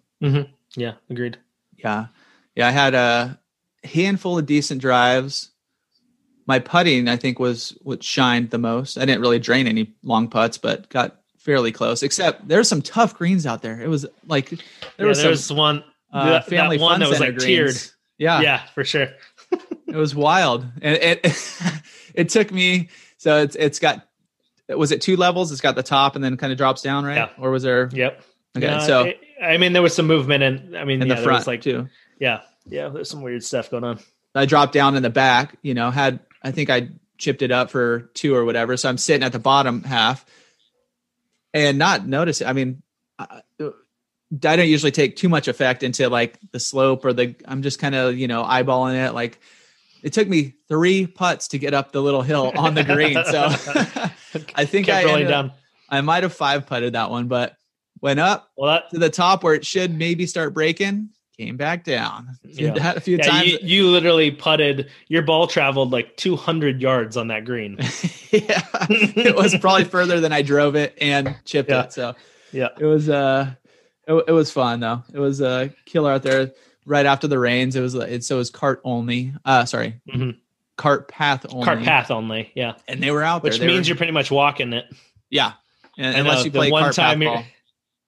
Yeah, 0.76 0.94
agreed. 1.10 1.38
yeah, 1.78 2.08
yeah. 2.56 2.68
I 2.68 2.72
had 2.72 2.94
a 2.96 3.40
handful 3.84 4.38
of 4.38 4.46
decent 4.46 4.82
drives. 4.82 5.50
My 6.46 6.58
putting, 6.60 7.08
I 7.08 7.16
think, 7.16 7.38
was 7.40 7.78
what 7.82 8.04
shined 8.04 8.50
the 8.50 8.58
most. 8.58 8.98
I 8.98 9.06
didn't 9.06 9.22
really 9.22 9.38
drain 9.40 9.68
any 9.68 9.94
long 10.04 10.28
putts, 10.30 10.58
but 10.58 10.90
got 10.90 11.22
fairly 11.38 11.72
close. 11.72 12.02
Except 12.02 12.48
there's 12.48 12.68
some 12.68 12.82
tough 12.82 13.16
greens 13.16 13.46
out 13.46 13.62
there. 13.62 13.80
It 13.80 13.88
was 13.88 14.06
like 14.28 14.50
there 14.50 14.60
There 14.98 15.08
was 15.08 15.24
was, 15.24 15.46
some 15.46 15.58
one 15.58 15.84
uh, 16.12 16.30
that- 16.32 16.48
family 16.48 16.78
that 16.78 16.84
one 16.84 17.00
that 17.02 17.10
was 17.10 17.20
like 17.20 17.38
tiered. 17.38 17.76
Yeah, 18.18 18.42
Yeah, 18.42 18.66
for 18.74 18.84
sure. 18.84 19.08
It 19.90 19.96
was 19.96 20.14
wild 20.16 20.66
and 20.82 20.96
it 20.98 21.20
it 22.14 22.30
took 22.30 22.52
me 22.52 22.90
so 23.18 23.38
it's 23.42 23.56
it's 23.56 23.80
got 23.80 24.06
was 24.70 24.92
it 24.92 25.02
two 25.02 25.16
levels 25.18 25.52
it's 25.52 25.62
got 25.62 25.76
the 25.76 25.84
top 25.84 26.16
and 26.16 26.24
then 26.24 26.38
kind 26.38 26.52
of 26.52 26.58
drops 26.58 26.82
down 26.82 27.04
right 27.06 27.16
Yeah. 27.16 27.30
or 27.38 27.52
was 27.52 27.64
there 27.64 27.90
Yep. 27.92 28.24
okay 28.58 28.66
Yeah, 28.68 28.80
so 28.80 29.04
it- 29.06 29.20
I 29.42 29.56
mean, 29.56 29.72
there 29.72 29.82
was 29.82 29.96
some 29.96 30.06
movement, 30.06 30.44
and 30.44 30.78
I 30.78 30.84
mean, 30.84 31.02
in 31.02 31.08
yeah, 31.08 31.16
the 31.16 31.22
front 31.24 31.48
like, 31.48 31.62
too 31.62 31.88
yeah, 32.20 32.42
yeah, 32.68 32.90
there's 32.90 33.10
some 33.10 33.22
weird 33.22 33.42
stuff 33.44 33.72
going 33.72 33.86
on. 33.86 34.00
i 34.36 34.46
dropped 34.46 34.74
down 34.74 34.96
in 34.98 35.04
the 35.04 35.10
back 35.10 35.56
you 35.62 35.74
know 35.74 35.90
had 35.92 36.20
i 36.44 36.52
think 36.52 36.70
i 36.70 36.90
chipped 37.18 37.42
it 37.42 37.52
up 37.52 37.70
for 37.72 38.10
two 38.14 38.36
or 38.36 38.44
whatever 38.46 38.76
so 38.78 38.90
i'm 38.90 38.98
sitting 38.98 39.24
at 39.24 39.32
the 39.32 39.40
bottom 39.40 39.84
half 39.84 40.26
and 41.54 41.78
not 41.78 42.06
notice 42.08 42.42
i 42.42 42.54
mean 42.54 42.82
I, 43.18 43.42
I 43.60 44.56
don't 44.56 44.68
usually 44.68 44.92
take 44.92 45.16
too 45.16 45.30
much 45.30 45.48
effect 45.48 45.84
into 45.84 46.10
like 46.10 46.38
the 46.52 46.60
slope 46.60 47.04
or 47.06 47.14
the 47.14 47.36
i'm 47.46 47.62
just 47.62 47.80
kind 47.80 47.96
of 47.96 48.18
you 48.18 48.28
know 48.28 48.44
eyeballing 48.44 49.08
it 49.08 49.14
like 49.14 49.40
it 50.04 50.14
took 50.14 50.28
me 50.28 50.54
three 50.68 51.06
putts 51.08 51.48
to 51.50 51.58
get 51.60 51.74
up 51.74 51.92
the 51.92 52.02
little 52.02 52.22
hill 52.22 52.52
on 52.58 52.74
the 52.76 52.84
green 52.84 53.14
so 53.26 53.48
i 54.56 54.66
think 54.66 54.86
Kept 54.88 54.90
i 54.90 55.04
rolling 55.06 55.22
ended 55.24 55.34
up- 55.34 55.56
I 55.92 56.02
might 56.02 56.22
have 56.22 56.34
five 56.34 56.68
putted 56.68 56.94
that 56.94 57.10
one, 57.10 57.28
but 57.28 57.56
went 58.00 58.20
up 58.20 58.48
Well, 58.56 58.72
that 58.72 58.92
to 58.92 59.00
the 59.00 59.10
top 59.10 59.44
where 59.44 59.56
it 59.56 59.66
should 59.66 59.92
maybe 59.92 60.28
start 60.28 60.54
breaking, 60.54 61.10
came 61.36 61.58
back 61.58 61.84
down. 61.84 62.28
Yeah. 62.44 62.74
Did 62.74 62.84
that 62.84 62.98
a 62.98 63.02
few 63.02 63.18
yeah, 63.18 63.24
times. 63.24 63.48
you, 63.54 63.58
you 63.64 63.88
literally 63.88 64.30
putted 64.30 64.92
your 65.08 65.24
ball 65.24 65.48
traveled 65.48 65.90
like 65.92 66.16
200 66.18 66.80
yards 66.80 67.18
on 67.18 67.30
that 67.30 67.44
green. 67.44 67.78
yeah, 68.32 68.62
it 68.90 69.36
was 69.36 69.58
probably 69.58 69.86
further 69.86 70.20
than 70.20 70.32
I 70.32 70.44
drove 70.44 70.76
it 70.76 70.96
and 71.02 71.36
chipped 71.44 71.72
Yeah. 71.72 71.86
it. 71.86 71.94
So 71.94 72.16
Yeah. 72.52 72.68
it 72.80 72.86
was 72.86 73.10
uh, 73.10 73.52
it, 74.08 74.14
it 74.28 74.32
was 74.32 74.52
fun 74.52 74.82
though. 74.82 75.02
It 75.12 75.18
was 75.20 75.42
a 75.42 75.74
killer 75.86 76.12
out 76.12 76.22
there. 76.22 76.52
Right 76.86 77.06
after 77.06 77.28
the 77.28 77.38
rains, 77.40 77.76
it 77.76 77.82
was 77.82 77.94
it 77.96 78.24
so 78.24 78.36
it 78.36 78.40
was 78.40 78.50
cart 78.50 78.82
only. 78.84 79.34
Uh, 79.46 79.66
sorry, 79.66 80.00
Mhm. 80.10 80.38
cart 80.78 81.08
path 81.08 81.46
only. 81.50 81.66
Cart 81.66 81.84
path 81.84 82.10
only. 82.10 82.52
Yeah, 82.56 82.76
and 82.88 83.02
they 83.04 83.12
were 83.12 83.22
out 83.24 83.44
there. 83.44 83.52
which 83.52 83.62
means 83.62 83.86
were- 83.88 83.90
you're 83.90 83.98
pretty 83.98 84.14
much 84.14 84.32
walking 84.32 84.74
it. 84.74 84.86
yeah, 85.30 85.54
and, 85.98 86.16
unless 86.18 86.46
you 86.46 86.52
play 86.52 86.72
one 86.72 86.84
cart 86.84 86.96
time 86.96 87.20
path 87.20 87.28
ball. 87.34 87.44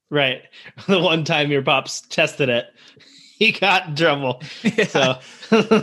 Right. 0.10 0.42
The 0.88 1.00
one 1.00 1.24
time 1.24 1.52
your 1.52 1.62
pops 1.62 2.02
tested 2.02 2.50
it, 2.50 2.66
he 3.38 3.52
got 3.54 3.88
in 3.88 3.96
trouble. 3.96 4.42
yeah, 4.64 4.84
So 4.86 5.20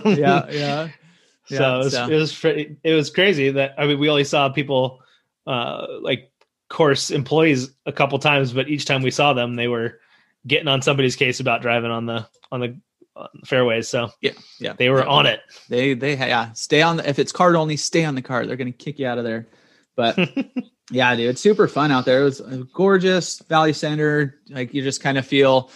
yeah, 0.05 0.47
yeah. 0.51 0.89
so, 1.47 1.55
Yeah, 1.55 1.75
it, 1.75 1.79
was, 1.79 1.93
so- 1.93 2.09
it 2.09 2.15
was 2.17 2.35
pretty, 2.39 2.77
it 2.85 2.93
was 2.95 3.11
crazy 3.11 3.51
that 3.51 3.75
I 3.79 3.87
mean 3.87 3.99
we 3.99 4.09
only 4.11 4.25
saw 4.25 4.49
people 4.51 5.01
uh 5.47 5.87
like 6.03 6.31
course 6.69 7.11
employees 7.11 7.71
a 7.87 7.93
couple 7.93 8.19
times 8.19 8.53
but 8.53 8.69
each 8.69 8.85
time 8.85 9.01
we 9.03 9.11
saw 9.11 9.33
them 9.33 9.55
they 9.55 9.69
were 9.69 9.99
getting 10.47 10.69
on 10.69 10.83
somebody's 10.83 11.17
case 11.17 11.41
about 11.41 11.63
driving 11.63 11.91
on 11.91 12.07
the 12.07 12.27
on 12.51 12.61
the, 12.61 12.81
on 13.17 13.29
the 13.41 13.47
fairways 13.47 13.89
so 13.89 14.11
Yeah, 14.21 14.33
yeah. 14.61 14.73
they 14.75 14.89
were 14.91 15.01
Yeah. 15.01 15.07
on 15.07 15.27
it 15.27 15.41
They 15.69 15.95
they 15.95 16.17
yeah, 16.17 16.53
stay 16.53 16.83
on 16.83 16.99
the 16.99 17.09
if 17.09 17.19
it's 17.19 17.33
card 17.33 17.57
only, 17.57 17.77
stay 17.77 18.05
on 18.05 18.15
the 18.15 18.23
card. 18.23 18.49
They're 18.49 18.57
gonna 18.57 18.73
kick 18.73 18.99
you 18.99 19.07
out 19.07 19.19
of 19.19 19.25
there. 19.25 19.49
But 19.97 20.17
yeah, 20.91 21.15
dude, 21.17 21.31
it's 21.31 21.41
super 21.41 21.67
fun 21.67 21.91
out 21.91 22.05
there. 22.05 22.21
It 22.23 22.25
was 22.25 22.41
gorgeous 22.73 23.41
Valley 23.49 23.73
Center. 23.73 24.37
Like 24.49 24.73
you 24.73 24.83
just 24.83 25.03
kind 25.03 25.19
of 25.19 25.27
feel 25.27 25.71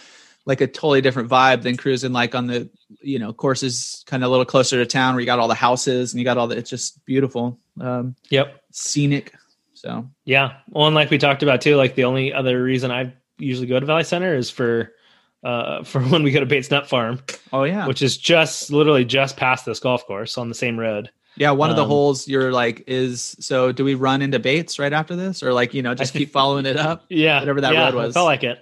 like 0.45 0.61
a 0.61 0.67
totally 0.67 1.01
different 1.01 1.29
vibe 1.29 1.61
than 1.61 1.77
cruising 1.77 2.11
like 2.13 2.35
on 2.35 2.47
the 2.47 2.69
you 3.01 3.19
know 3.19 3.33
courses 3.33 4.03
kind 4.07 4.23
of 4.23 4.27
a 4.27 4.31
little 4.31 4.45
closer 4.45 4.77
to 4.77 4.85
town 4.85 5.13
where 5.13 5.19
you 5.21 5.25
got 5.25 5.39
all 5.39 5.47
the 5.47 5.55
houses 5.55 6.13
and 6.13 6.19
you 6.19 6.25
got 6.25 6.37
all 6.37 6.47
the 6.47 6.57
it's 6.57 6.69
just 6.69 7.03
beautiful. 7.05 7.59
Um 7.81 8.15
yep 8.29 8.61
scenic. 8.71 9.33
So 9.73 10.09
Yeah. 10.25 10.53
Well, 10.69 10.87
and 10.87 10.95
like 10.95 11.09
we 11.09 11.17
talked 11.17 11.43
about 11.43 11.59
too, 11.61 11.75
like 11.75 11.95
the 11.95 12.05
only 12.05 12.31
other 12.33 12.63
reason 12.63 12.89
I 12.91 13.13
usually 13.37 13.67
go 13.67 13.79
to 13.79 13.85
Valley 13.85 14.03
Center 14.03 14.35
is 14.35 14.49
for 14.49 14.91
uh 15.43 15.83
for 15.85 16.01
when 16.01 16.23
we 16.23 16.31
go 16.31 16.39
to 16.39 16.45
Bates 16.45 16.71
Nut 16.71 16.87
Farm, 16.87 17.21
oh 17.51 17.63
yeah, 17.63 17.87
which 17.87 18.01
is 18.01 18.17
just 18.17 18.71
literally 18.71 19.05
just 19.05 19.37
past 19.37 19.65
this 19.65 19.79
golf 19.79 20.05
course 20.05 20.37
on 20.37 20.49
the 20.49 20.55
same 20.55 20.79
road. 20.79 21.09
yeah. 21.35 21.51
One 21.51 21.69
of 21.69 21.75
the 21.75 21.83
um, 21.83 21.89
holes 21.89 22.27
you're 22.27 22.51
like 22.51 22.83
is 22.87 23.35
so. 23.39 23.71
Do 23.71 23.83
we 23.83 23.95
run 23.95 24.21
into 24.21 24.39
Bates 24.39 24.79
right 24.79 24.93
after 24.93 25.15
this, 25.15 25.43
or 25.43 25.53
like 25.53 25.73
you 25.73 25.81
know 25.81 25.95
just 25.95 26.13
keep 26.13 26.31
following 26.33 26.65
it 26.65 26.77
up? 26.77 27.05
Yeah. 27.09 27.39
Whatever 27.39 27.61
that 27.61 27.73
yeah, 27.73 27.85
road 27.85 27.95
was. 27.95 28.13
felt 28.13 28.25
like 28.25 28.43
it. 28.43 28.59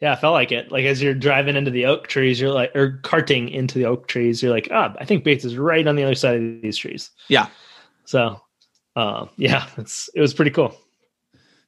Yeah, 0.00 0.12
I 0.12 0.16
felt 0.16 0.32
like 0.32 0.52
it. 0.52 0.70
Like 0.70 0.84
as 0.84 1.02
you're 1.02 1.14
driving 1.14 1.56
into 1.56 1.70
the 1.72 1.86
oak 1.86 2.06
trees, 2.06 2.40
you're 2.40 2.52
like, 2.52 2.74
or 2.76 3.00
carting 3.02 3.48
into 3.48 3.78
the 3.78 3.86
oak 3.86 4.06
trees, 4.06 4.40
you're 4.42 4.52
like, 4.52 4.68
ah, 4.70 4.94
I 4.98 5.04
think 5.04 5.24
Bates 5.24 5.44
is 5.44 5.56
right 5.56 5.86
on 5.86 5.96
the 5.96 6.04
other 6.04 6.14
side 6.14 6.36
of 6.36 6.62
these 6.62 6.76
trees. 6.76 7.10
Yeah. 7.26 7.48
So, 8.04 8.40
uh, 8.94 9.26
yeah, 9.36 9.66
it's 9.76 10.08
it 10.14 10.20
was 10.20 10.34
pretty 10.34 10.52
cool. 10.52 10.76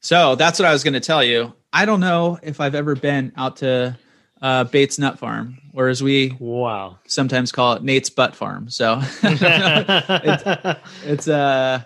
So 0.00 0.36
that's 0.36 0.58
what 0.58 0.66
I 0.66 0.72
was 0.72 0.84
going 0.84 0.94
to 0.94 1.00
tell 1.00 1.24
you. 1.24 1.52
I 1.72 1.84
don't 1.84 2.00
know 2.00 2.38
if 2.42 2.60
I've 2.60 2.74
ever 2.74 2.94
been 2.96 3.32
out 3.36 3.58
to 3.58 3.96
uh, 4.42 4.64
Bates 4.64 4.98
Nut 4.98 5.18
Farm, 5.18 5.58
or 5.74 5.88
as 5.88 6.02
we 6.02 6.36
Wow. 6.40 6.98
sometimes 7.06 7.52
call 7.52 7.74
it, 7.74 7.82
Nate's 7.82 8.10
Butt 8.10 8.34
Farm. 8.34 8.68
So 8.70 9.00
it's 11.04 11.28
uh 11.28 11.82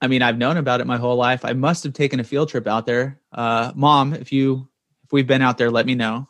I 0.00 0.06
mean, 0.06 0.22
I've 0.22 0.38
known 0.38 0.56
about 0.58 0.80
it 0.80 0.86
my 0.86 0.96
whole 0.96 1.16
life. 1.16 1.44
I 1.44 1.54
must 1.54 1.82
have 1.82 1.92
taken 1.92 2.20
a 2.20 2.24
field 2.24 2.48
trip 2.50 2.68
out 2.68 2.86
there. 2.86 3.18
Uh, 3.32 3.72
Mom, 3.74 4.14
if 4.14 4.32
you 4.32 4.68
if 5.04 5.12
we've 5.12 5.26
been 5.26 5.42
out 5.42 5.58
there, 5.58 5.70
let 5.72 5.86
me 5.86 5.96
know. 5.96 6.28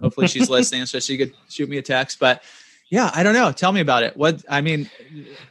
Hopefully, 0.00 0.26
she's 0.26 0.50
listening, 0.56 0.86
so 0.86 0.98
she 0.98 1.16
could 1.16 1.32
shoot 1.48 1.68
me 1.68 1.78
a 1.78 1.82
text. 1.82 2.18
But 2.18 2.42
yeah, 2.88 3.10
I 3.14 3.22
don't 3.22 3.34
know. 3.34 3.52
Tell 3.52 3.70
me 3.70 3.80
about 3.80 4.02
it. 4.02 4.16
What 4.16 4.44
I 4.48 4.60
mean, 4.62 4.90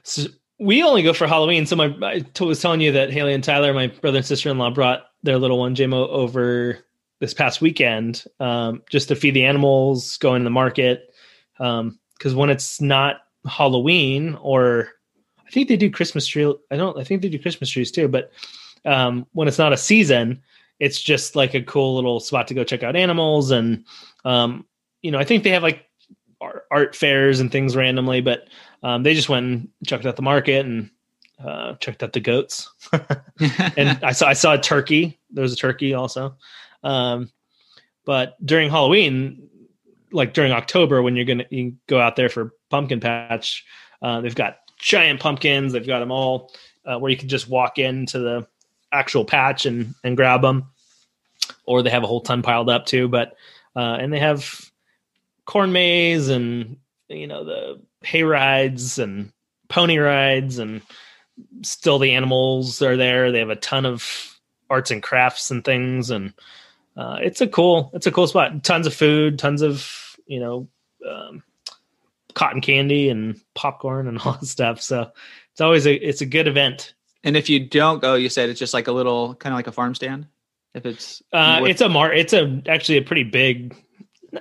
So 0.04 0.24
we 0.60 0.84
only 0.84 1.04
go 1.04 1.14
for 1.14 1.26
Halloween. 1.26 1.66
So 1.66 1.78
my 1.78 1.86
I 2.01 2.26
was 2.43 2.62
telling 2.62 2.82
you 2.82 2.91
that 2.91 3.12
Haley 3.14 3.34
and 3.34 3.43
Tyler, 3.43 3.74
my 3.74 3.88
brother 3.88 4.18
and 4.18 4.26
sister 4.26 4.49
in 4.49 4.58
law, 4.58 4.70
brought 4.70 5.06
their 5.24 5.38
little 5.38 5.57
one 5.57 5.76
JMO 5.76 6.07
over 6.09 6.80
this 7.19 7.34
past 7.34 7.61
weekend 7.61 8.26
um, 8.39 8.84
just 8.89 9.07
to 9.07 9.15
feed 9.15 9.34
the 9.34 9.45
animals, 9.45 10.17
go 10.17 10.36
in 10.36 10.43
the 10.43 10.49
market. 10.49 11.13
Because 11.57 12.36
when 12.36 12.49
it's 12.49 12.82
not 12.82 13.21
Halloween, 13.45 14.38
or 14.41 14.89
I 15.45 15.51
think 15.51 15.67
they 15.67 15.78
do 15.78 15.89
Christmas 15.89 16.26
tree. 16.26 16.53
I 16.71 16.78
don't. 16.78 16.97
I 16.97 17.03
think 17.03 17.21
they 17.21 17.30
do 17.30 17.39
Christmas 17.39 17.69
trees 17.69 17.91
too. 17.91 18.07
But 18.07 18.32
um, 18.86 19.26
when 19.34 19.47
it's 19.47 19.57
not 19.57 19.74
a 19.74 19.78
season, 19.78 20.41
it's 20.80 21.01
just 21.01 21.36
like 21.36 21.53
a 21.53 21.61
cool 21.61 21.95
little 21.95 22.19
spot 22.19 22.47
to 22.47 22.53
go 22.53 22.63
check 22.63 22.84
out 22.84 22.95
animals 22.95 23.51
and 23.51 23.86
um, 24.26 24.65
you 25.01 25.11
know 25.11 25.19
I 25.19 25.24
think 25.24 25.43
they 25.43 25.51
have 25.51 25.63
like 25.63 25.86
art, 26.41 26.65
art 26.71 26.95
fairs 26.95 27.39
and 27.39 27.51
things 27.51 27.76
randomly, 27.76 28.21
but 28.21 28.47
um, 28.82 29.03
they 29.03 29.13
just 29.13 29.30
went 29.30 29.45
and 29.45 29.69
checked 29.86 30.05
out 30.05 30.15
the 30.15 30.21
market 30.21 30.65
and 30.65 30.89
uh, 31.43 31.75
checked 31.75 32.03
out 32.03 32.13
the 32.13 32.19
goats. 32.19 32.69
and 33.77 33.99
I 34.03 34.11
saw 34.11 34.27
I 34.27 34.34
saw 34.34 34.53
a 34.53 34.59
turkey. 34.59 35.19
There 35.31 35.41
was 35.41 35.53
a 35.53 35.57
turkey 35.57 35.93
also. 35.93 36.36
Um, 36.84 37.31
but 38.05 38.36
during 38.45 38.69
Halloween, 38.69 39.49
like 40.11 40.34
during 40.34 40.51
October, 40.51 41.01
when 41.01 41.15
you're 41.15 41.25
gonna 41.25 41.45
you 41.49 41.75
go 41.88 41.99
out 41.99 42.15
there 42.15 42.29
for 42.29 42.53
pumpkin 42.69 42.99
patch, 42.99 43.65
uh, 44.01 44.21
they've 44.21 44.36
got 44.36 44.57
giant 44.77 45.19
pumpkins. 45.19 45.73
They've 45.73 45.86
got 45.86 45.99
them 45.99 46.11
all 46.11 46.51
uh, 46.86 46.99
where 46.99 47.11
you 47.11 47.17
can 47.17 47.29
just 47.29 47.49
walk 47.49 47.79
into 47.79 48.19
the 48.19 48.47
actual 48.91 49.25
patch 49.25 49.65
and 49.65 49.95
and 50.03 50.17
grab 50.17 50.41
them, 50.41 50.69
or 51.65 51.81
they 51.81 51.89
have 51.89 52.03
a 52.03 52.07
whole 52.07 52.21
ton 52.21 52.41
piled 52.41 52.69
up 52.69 52.86
too. 52.86 53.07
But 53.07 53.36
uh, 53.75 53.97
and 53.99 54.11
they 54.11 54.19
have 54.19 54.69
corn 55.45 55.71
maze 55.71 56.29
and 56.29 56.77
you 57.09 57.27
know 57.27 57.43
the 57.43 57.81
hay 58.03 58.23
rides 58.23 58.99
and 58.99 59.31
pony 59.69 59.97
rides 59.97 60.59
and 60.59 60.81
still 61.61 61.99
the 61.99 62.11
animals 62.11 62.81
are 62.81 62.97
there. 62.97 63.31
They 63.31 63.39
have 63.39 63.49
a 63.49 63.55
ton 63.55 63.86
of 63.86 64.38
arts 64.69 64.91
and 64.91 65.01
crafts 65.03 65.51
and 65.51 65.63
things, 65.63 66.09
and 66.09 66.34
uh, 66.97 67.17
it's 67.21 67.41
a 67.41 67.47
cool 67.47 67.91
it's 67.93 68.07
a 68.07 68.11
cool 68.11 68.27
spot. 68.27 68.63
Tons 68.63 68.88
of 68.88 68.93
food, 68.93 69.39
tons 69.39 69.61
of 69.61 70.17
you 70.27 70.39
know 70.39 70.67
um, 71.09 71.43
cotton 72.34 72.61
candy 72.61 73.09
and 73.09 73.39
popcorn 73.55 74.07
and 74.07 74.19
all 74.25 74.34
that 74.34 74.45
stuff. 74.47 74.81
So 74.81 75.11
it's 75.51 75.61
always 75.61 75.86
a 75.86 75.93
it's 75.93 76.21
a 76.21 76.25
good 76.25 76.47
event. 76.47 76.93
and 77.23 77.38
if 77.38 77.49
you 77.49 77.59
don't 77.67 78.01
go, 78.01 78.15
you 78.15 78.29
said 78.29 78.49
it's 78.49 78.59
just 78.59 78.73
like 78.73 78.88
a 78.88 78.91
little 78.91 79.36
kind 79.36 79.53
of 79.53 79.57
like 79.57 79.67
a 79.67 79.71
farm 79.71 79.95
stand. 79.95 80.27
If 80.73 80.86
it's 80.86 81.21
Uh, 81.31 81.59
what- 81.59 81.69
it's 81.71 81.81
a 81.81 81.89
mar 81.89 82.11
it's 82.13 82.34
a 82.34 82.61
actually 82.67 82.97
a 82.97 83.03
pretty 83.03 83.23
big. 83.23 83.75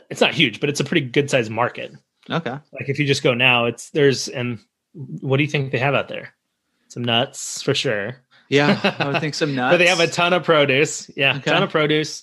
It's 0.08 0.22
not 0.22 0.32
huge, 0.32 0.58
but 0.60 0.70
it's 0.70 0.80
a 0.80 0.84
pretty 0.84 1.06
good 1.06 1.28
sized 1.28 1.50
market. 1.50 1.92
okay, 2.30 2.52
Like 2.72 2.88
if 2.88 2.98
you 2.98 3.06
just 3.06 3.22
go 3.22 3.34
now, 3.34 3.66
it's 3.66 3.90
there's 3.90 4.28
and 4.28 4.58
what 4.94 5.36
do 5.36 5.42
you 5.42 5.48
think 5.50 5.70
they 5.72 5.78
have 5.78 5.94
out 5.94 6.08
there? 6.08 6.32
Some 6.92 7.04
nuts 7.04 7.62
for 7.62 7.72
sure. 7.74 8.16
yeah, 8.50 8.78
I 8.98 9.08
would 9.12 9.20
think 9.20 9.34
some 9.34 9.54
nuts. 9.54 9.72
but 9.72 9.78
they 9.78 9.86
have 9.86 10.00
a 10.00 10.06
ton 10.06 10.34
of 10.34 10.44
produce. 10.44 11.10
Yeah, 11.16 11.36
Okay. 11.36 11.50
ton 11.50 11.62
of 11.62 11.70
produce. 11.70 12.22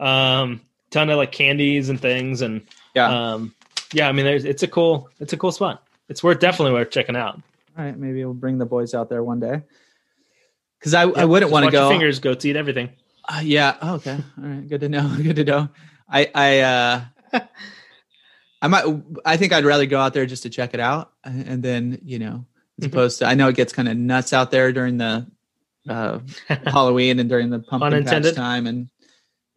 Um, 0.00 0.60
ton 0.90 1.08
of 1.08 1.16
like 1.18 1.30
candies 1.30 1.88
and 1.88 2.00
things, 2.00 2.40
and 2.42 2.62
yeah. 2.96 3.32
um, 3.34 3.54
yeah. 3.92 4.08
I 4.08 4.12
mean, 4.12 4.24
there's 4.24 4.44
it's 4.44 4.64
a 4.64 4.68
cool 4.68 5.08
it's 5.20 5.32
a 5.32 5.36
cool 5.36 5.52
spot. 5.52 5.84
It's 6.08 6.22
worth 6.24 6.40
definitely 6.40 6.72
worth 6.72 6.90
checking 6.90 7.14
out. 7.14 7.36
All 7.78 7.84
right, 7.84 7.96
maybe 7.96 8.24
we'll 8.24 8.34
bring 8.34 8.58
the 8.58 8.66
boys 8.66 8.92
out 8.92 9.08
there 9.08 9.22
one 9.22 9.38
day. 9.38 9.62
Because 10.80 10.94
I, 10.94 11.02
I 11.02 11.24
wouldn't 11.24 11.52
want 11.52 11.66
to 11.66 11.70
go. 11.70 11.88
Fingers, 11.90 12.18
goats 12.18 12.44
eat 12.44 12.56
everything. 12.56 12.90
Uh, 13.28 13.40
yeah. 13.44 13.76
Oh, 13.80 13.94
okay. 13.96 14.16
All 14.38 14.44
right. 14.44 14.66
Good 14.68 14.80
to 14.80 14.88
know. 14.88 15.16
Good 15.22 15.36
to 15.36 15.44
know. 15.44 15.68
I 16.10 16.30
I 16.34 16.60
uh 16.60 17.00
I 18.62 18.66
might 18.68 18.84
I 19.24 19.36
think 19.36 19.52
I'd 19.52 19.64
rather 19.64 19.86
go 19.86 20.00
out 20.00 20.14
there 20.14 20.26
just 20.26 20.42
to 20.44 20.50
check 20.50 20.74
it 20.74 20.80
out 20.80 21.12
and 21.24 21.62
then, 21.62 22.00
you 22.04 22.18
know, 22.18 22.44
as 22.78 22.86
opposed 22.86 23.18
to 23.20 23.26
I 23.26 23.34
know 23.34 23.48
it 23.48 23.56
gets 23.56 23.72
kind 23.72 23.88
of 23.88 23.96
nuts 23.96 24.32
out 24.32 24.50
there 24.50 24.72
during 24.72 24.98
the 24.98 25.26
uh 25.88 26.20
Halloween 26.66 27.18
and 27.18 27.28
during 27.28 27.50
the 27.50 27.60
pumpkin 27.60 28.04
patch 28.04 28.34
time 28.34 28.66
and 28.66 28.88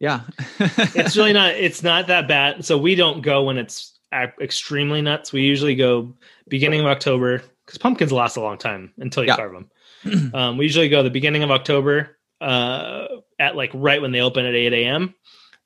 yeah. 0.00 0.22
it's 0.58 1.16
really 1.16 1.32
not 1.32 1.52
it's 1.54 1.82
not 1.82 2.08
that 2.08 2.26
bad. 2.28 2.64
So 2.64 2.76
we 2.78 2.94
don't 2.94 3.22
go 3.22 3.44
when 3.44 3.58
it's 3.58 3.98
extremely 4.40 5.00
nuts. 5.00 5.32
We 5.32 5.42
usually 5.42 5.74
go 5.76 6.14
beginning 6.48 6.80
of 6.80 6.86
October 6.86 7.42
because 7.64 7.78
pumpkins 7.78 8.12
last 8.12 8.36
a 8.36 8.40
long 8.40 8.58
time 8.58 8.92
until 8.98 9.22
you 9.22 9.28
Yeah. 9.28 9.36
carve 9.36 9.52
them. 9.52 10.30
um, 10.34 10.56
we 10.58 10.64
usually 10.64 10.88
go 10.88 11.02
the 11.04 11.10
beginning 11.10 11.42
of 11.44 11.50
October 11.52 12.18
uh, 12.40 13.06
at 13.38 13.54
like 13.54 13.70
right 13.74 14.02
when 14.02 14.10
they 14.10 14.20
open 14.20 14.44
at 14.44 14.54
eight 14.54 14.72
a.m. 14.72 15.14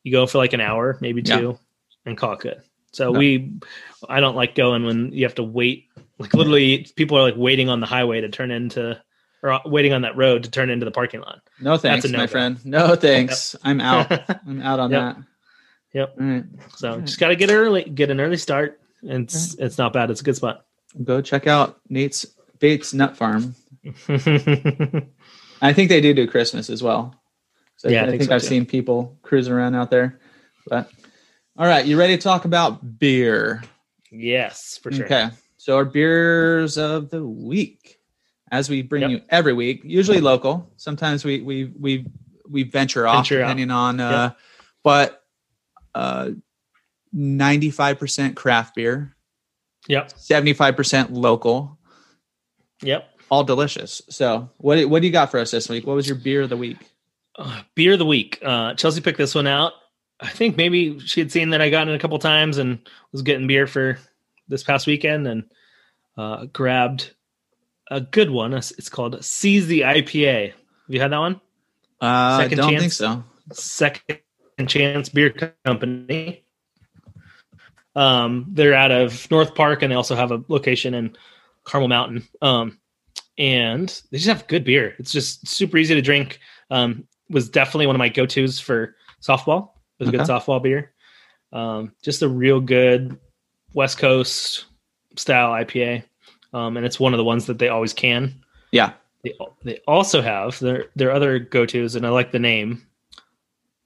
You 0.04 0.12
go 0.12 0.26
for 0.26 0.36
like 0.38 0.52
an 0.52 0.60
hour, 0.60 0.98
maybe 1.00 1.22
Yeah. 1.24 1.38
two, 1.38 1.58
and 2.04 2.16
call 2.18 2.32
it 2.34 2.40
good. 2.40 2.60
So 2.92 3.08
Okay. 3.10 3.18
we, 3.18 3.52
I 4.08 4.20
don't 4.20 4.36
like 4.36 4.54
going 4.54 4.84
when 4.84 5.12
you 5.12 5.24
have 5.24 5.34
to 5.36 5.42
wait. 5.42 5.85
Like 6.18 6.32
literally, 6.34 6.86
people 6.96 7.18
are 7.18 7.22
like 7.22 7.36
waiting 7.36 7.68
on 7.68 7.80
the 7.80 7.86
highway 7.86 8.20
to 8.22 8.28
turn 8.28 8.50
into, 8.50 9.00
or 9.42 9.52
uh, 9.52 9.58
waiting 9.66 9.92
on 9.92 10.02
that 10.02 10.16
road 10.16 10.44
to 10.44 10.50
turn 10.50 10.70
into 10.70 10.84
the 10.84 10.90
parking 10.90 11.20
lot. 11.20 11.40
no 11.60 11.76
thanks, 11.76 12.08
my 12.10 12.26
friend. 12.26 12.64
No 12.64 12.94
thanks. 12.96 13.54
I'm 13.62 13.80
out. 13.80 14.10
I'm 14.46 14.62
out 14.62 14.80
on 14.80 14.90
Yep. 14.90 15.00
that. 15.00 15.16
Yep. 15.92 16.14
All 16.20 16.26
right. 16.26 16.44
So 16.76 17.00
just 17.02 17.18
got 17.20 17.28
to 17.28 17.36
get 17.36 17.50
early, 17.50 17.84
get 17.84 18.10
an 18.10 18.20
early 18.20 18.36
start. 18.38 18.80
And 19.02 19.24
it's 19.24 19.54
it's 19.54 19.78
not 19.78 19.92
bad. 19.92 20.10
It's 20.10 20.20
a 20.22 20.24
good 20.24 20.36
spot. 20.36 20.64
Go 21.04 21.20
check 21.20 21.46
out 21.46 21.78
Nate's 21.88 22.24
Bates 22.58 22.94
Nut 22.94 23.16
Farm. 23.16 23.54
I 25.62 25.72
think 25.72 25.88
they 25.88 26.00
do 26.00 26.14
do 26.14 26.26
Christmas 26.26 26.70
as 26.70 26.82
well. 26.82 27.14
So 27.76 27.88
Yeah, 27.88 28.02
I 28.02 28.06
I, 28.06 28.08
think 28.08 28.20
think, 28.22 28.30
so, 28.30 28.34
I've 28.36 28.40
too. 28.42 28.46
seen 28.48 28.66
people 28.66 29.18
cruising 29.22 29.52
around 29.52 29.74
out 29.74 29.90
there. 29.90 30.18
But 30.66 30.90
all 31.58 31.66
right, 31.66 31.84
you 31.84 31.98
ready 31.98 32.16
to 32.16 32.22
talk 32.22 32.44
about 32.44 32.98
beer? 32.98 33.62
yes, 34.10 34.78
for 34.82 34.92
sure. 34.92 35.04
Okay. 35.04 35.28
So 35.66 35.74
our 35.74 35.84
beers 35.84 36.78
of 36.78 37.10
the 37.10 37.26
week, 37.26 37.98
as 38.52 38.70
we 38.70 38.82
bring 38.82 39.02
Yep. 39.02 39.10
you 39.10 39.20
every 39.30 39.52
week, 39.52 39.80
usually 39.82 40.20
local. 40.20 40.70
Sometimes 40.76 41.24
we 41.24 41.40
we 41.40 41.64
we 41.76 42.06
we 42.48 42.62
venture 42.62 43.04
off 43.04 43.26
Venture 43.28 43.42
out. 43.42 43.46
depending 43.48 43.72
on, 43.72 43.98
uh, 43.98 44.30
but 44.84 45.24
uh, 45.92 46.30
ninety 47.12 47.72
five 47.72 47.98
percent 47.98 48.36
craft 48.36 48.76
beer, 48.76 49.16
Yep. 49.88 50.12
seventy 50.16 50.52
five 50.52 50.76
percent 50.76 51.12
local, 51.12 51.80
Yep. 52.82 53.10
all 53.28 53.42
delicious. 53.42 54.02
So 54.08 54.48
what 54.58 54.84
what 54.88 55.02
do 55.02 55.08
you 55.08 55.12
got 55.12 55.32
for 55.32 55.40
us 55.40 55.50
this 55.50 55.68
week? 55.68 55.84
What 55.84 55.96
was 55.96 56.06
your 56.06 56.14
beer 56.16 56.42
of 56.42 56.48
the 56.48 56.56
week? 56.56 56.78
Uh, 57.36 57.62
beer 57.74 57.94
of 57.94 57.98
the 57.98 58.06
week. 58.06 58.38
Uh, 58.40 58.74
Chelsea 58.74 59.00
picked 59.00 59.18
this 59.18 59.34
one 59.34 59.48
out. 59.48 59.72
I 60.20 60.28
think 60.28 60.56
maybe 60.56 61.00
she 61.00 61.18
had 61.18 61.32
seen 61.32 61.50
that 61.50 61.60
I 61.60 61.70
got 61.70 61.88
it 61.88 61.94
a 61.96 61.98
couple 61.98 62.20
times 62.20 62.58
and 62.58 62.88
was 63.10 63.22
getting 63.22 63.48
beer 63.48 63.66
for 63.66 63.98
this 64.46 64.62
past 64.62 64.86
weekend 64.86 65.26
and 65.26 65.42
uh, 66.16 66.46
grabbed 66.46 67.12
a 67.90 68.00
good 68.00 68.30
one. 68.30 68.54
It's, 68.54 68.88
called 68.88 69.22
Seize 69.24 69.66
the 69.66 69.82
IPA. 69.82 70.48
Have 70.50 70.54
you 70.88 71.00
had 71.00 71.12
that 71.12 71.18
one? 71.18 71.40
Uh, 72.00 72.40
I 72.42 72.48
don't 72.48 72.70
chance? 72.70 72.80
think 72.80 72.92
so. 72.92 73.24
Second 73.52 74.18
Chance 74.66 75.08
Beer 75.10 75.52
Company. 75.64 76.44
Um, 77.94 78.46
they're 78.50 78.74
out 78.74 78.90
of 78.90 79.30
North 79.30 79.54
Park 79.54 79.82
and 79.82 79.90
they 79.90 79.96
also 79.96 80.14
have 80.14 80.30
a 80.30 80.44
location 80.48 80.94
in 80.94 81.16
Carmel 81.64 81.88
Mountain. 81.88 82.26
Um, 82.42 82.78
and 83.38 83.88
they 84.10 84.18
just 84.18 84.28
have 84.28 84.46
good 84.46 84.64
beer. 84.64 84.94
It's 84.98 85.12
just 85.12 85.46
super 85.46 85.76
easy 85.76 85.94
to 85.94 86.02
drink. 86.02 86.40
Um, 86.70 87.06
was 87.28 87.48
definitely 87.48 87.86
one 87.86 87.96
of 87.96 87.98
my 87.98 88.08
go-tos 88.08 88.60
for 88.60 88.96
softball. 89.22 89.70
It 89.98 90.04
was 90.04 90.08
a 90.08 90.12
good 90.12 90.20
softball 90.22 90.62
beer. 90.62 90.92
Um, 91.52 91.92
just 92.02 92.22
a 92.22 92.28
real 92.28 92.60
good 92.60 93.18
West 93.72 93.98
Coast 93.98 94.66
style 95.16 95.50
IPA. 95.50 96.04
Um, 96.52 96.76
and 96.76 96.86
it's 96.86 97.00
one 97.00 97.12
of 97.12 97.18
the 97.18 97.24
ones 97.24 97.46
that 97.46 97.58
they 97.58 97.68
always 97.68 97.92
can. 97.92 98.34
Yeah. 98.72 98.92
They 99.24 99.34
they 99.64 99.80
also 99.86 100.22
have 100.22 100.58
their 100.60 100.86
their 100.94 101.10
other 101.10 101.38
go 101.38 101.66
tos, 101.66 101.94
and 101.96 102.06
I 102.06 102.10
like 102.10 102.30
the 102.32 102.38
name. 102.38 102.86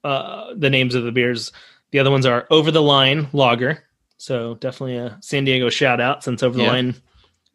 Uh, 0.03 0.53
the 0.55 0.69
names 0.69 0.95
of 0.95 1.03
the 1.03 1.11
beers. 1.11 1.51
The 1.91 1.99
other 1.99 2.11
ones 2.11 2.25
are 2.25 2.47
Over 2.49 2.71
the 2.71 2.81
Line 2.81 3.27
Lager. 3.33 3.83
So 4.17 4.55
definitely 4.55 4.97
a 4.97 5.17
San 5.21 5.43
Diego 5.45 5.69
shout 5.69 5.99
out 5.99 6.23
since 6.23 6.43
Over 6.43 6.57
the 6.57 6.63
Yeah. 6.63 6.71
Line 6.71 6.95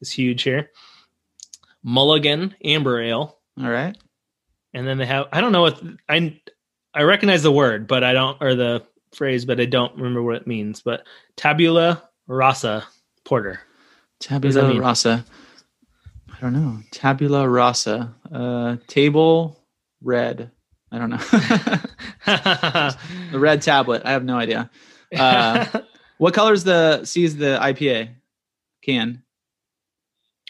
is 0.01 0.11
huge 0.11 0.43
here. 0.43 0.70
Mulligan 1.83 2.55
Amber 2.64 3.01
Ale, 3.01 3.39
All 3.61 3.70
right. 3.70 3.97
and 4.74 4.87
then 4.87 4.99
they 4.99 5.07
have 5.07 5.27
I 5.33 5.41
don't 5.41 5.53
know 5.53 5.62
what 5.62 5.81
I 6.09 6.41
I 6.93 7.03
recognize 7.03 7.43
the 7.43 7.53
word, 7.53 7.87
but 7.87 8.03
I 8.03 8.12
don't 8.12 8.37
or 8.41 8.55
the 8.55 8.83
phrase, 9.14 9.45
but 9.45 9.61
I 9.61 9.66
don't 9.66 9.95
remember 9.97 10.22
what 10.22 10.37
it 10.37 10.47
means. 10.47 10.83
But 10.83 11.07
Tabula 11.37 12.03
Rasa 12.27 12.85
Porter. 13.24 13.61
Tabula 14.21 14.69
mean? 14.69 14.81
rasa. 14.81 15.25
I 16.35 16.41
don't 16.41 16.53
know. 16.53 16.79
Tabula 16.91 17.49
rasa. 17.49 18.14
Uh, 18.33 18.77
table 18.87 19.59
red. 20.03 20.51
I 20.93 20.99
don't 20.99 21.11
know. 21.11 21.17
the 22.27 23.39
red 23.39 23.62
tablet. 23.62 24.03
I 24.05 24.12
have 24.12 24.25
no 24.25 24.37
idea. 24.37 24.71
Uh, 25.17 25.67
What 26.19 26.33
color 26.33 26.55
is 26.55 26.64
the 26.64 27.05
Seize 27.05 27.37
the 27.37 27.59
IPA 27.61 28.09
can? 28.83 29.23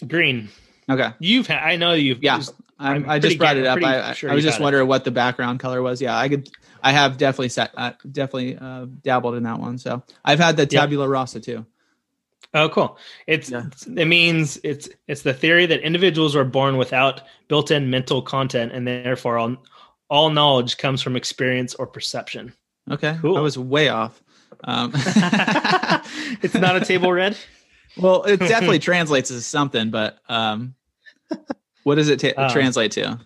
Green. 0.07 0.49
Okay. 0.89 1.09
You've 1.19 1.49
had. 1.49 1.61
I 1.61 1.75
know 1.75 1.93
you've. 1.93 2.23
Yeah. 2.23 2.37
used- 2.37 2.55
I'm, 2.79 3.05
I'm 3.05 3.11
I 3.11 3.19
just 3.19 3.37
brought 3.39 3.55
ga- 3.55 3.61
it 3.63 3.67
up. 3.67 3.83
I, 3.83 4.13
sure 4.13 4.31
I 4.31 4.35
was 4.35 4.45
just 4.45 4.59
had 4.59 4.61
it. 4.61 4.65
wondering 4.65 4.87
what 4.87 5.05
the 5.05 5.11
background 5.11 5.59
color 5.61 5.83
was. 5.83 6.01
Yeah, 6.01 6.17
I 6.17 6.29
could. 6.29 6.49
I 6.83 6.93
have 6.93 7.17
definitely 7.17 7.49
set. 7.49 7.71
Uh, 7.77 7.93
definitely 8.13 8.57
uh, 8.59 8.87
dabbled 9.03 9.35
in 9.35 9.43
that 9.45 9.59
one. 9.59 9.79
So 9.79 10.05
I've 10.25 10.39
had 10.39 10.57
the 10.57 10.67
tabula 10.67 11.09
rasa 11.09 11.41
too. 11.41 11.67
Oh, 12.55 12.69
cool. 12.69 12.99
It's 13.27 13.51
Yeah. 13.51 13.65
it 13.97 14.07
means 14.07 14.59
it's 14.65 14.89
it's 15.09 15.23
the 15.23 15.35
theory 15.35 15.67
that 15.67 15.81
individuals 15.81 16.35
are 16.37 16.45
born 16.45 16.77
without 16.77 17.23
built-in 17.49 17.91
mental 17.91 18.23
content, 18.23 18.73
and 18.73 18.87
therefore 18.87 19.37
all 19.39 19.57
all 20.09 20.31
knowledge 20.31 20.77
comes 20.79 21.03
from 21.03 21.17
experience 21.17 21.75
or 21.75 21.87
perception. 21.87 22.53
Okay. 22.91 23.19
Cool. 23.21 23.37
I 23.37 23.41
was 23.41 23.59
way 23.59 23.89
off. 23.89 24.23
Um, 24.65 24.93
it's 26.43 26.55
not 26.55 26.77
a 26.77 26.85
table 26.85 27.13
read. 27.13 27.37
well, 27.97 28.23
it 28.25 28.39
definitely 28.39 28.79
translates 28.91 29.31
as 29.31 29.45
something, 29.47 29.91
but 29.91 30.19
um, 30.29 30.75
what 31.83 31.97
does 31.97 32.09
it 32.09 32.21
ta- 32.21 32.41
Um, 32.43 32.51
translate 32.51 32.93
to? 32.93 33.19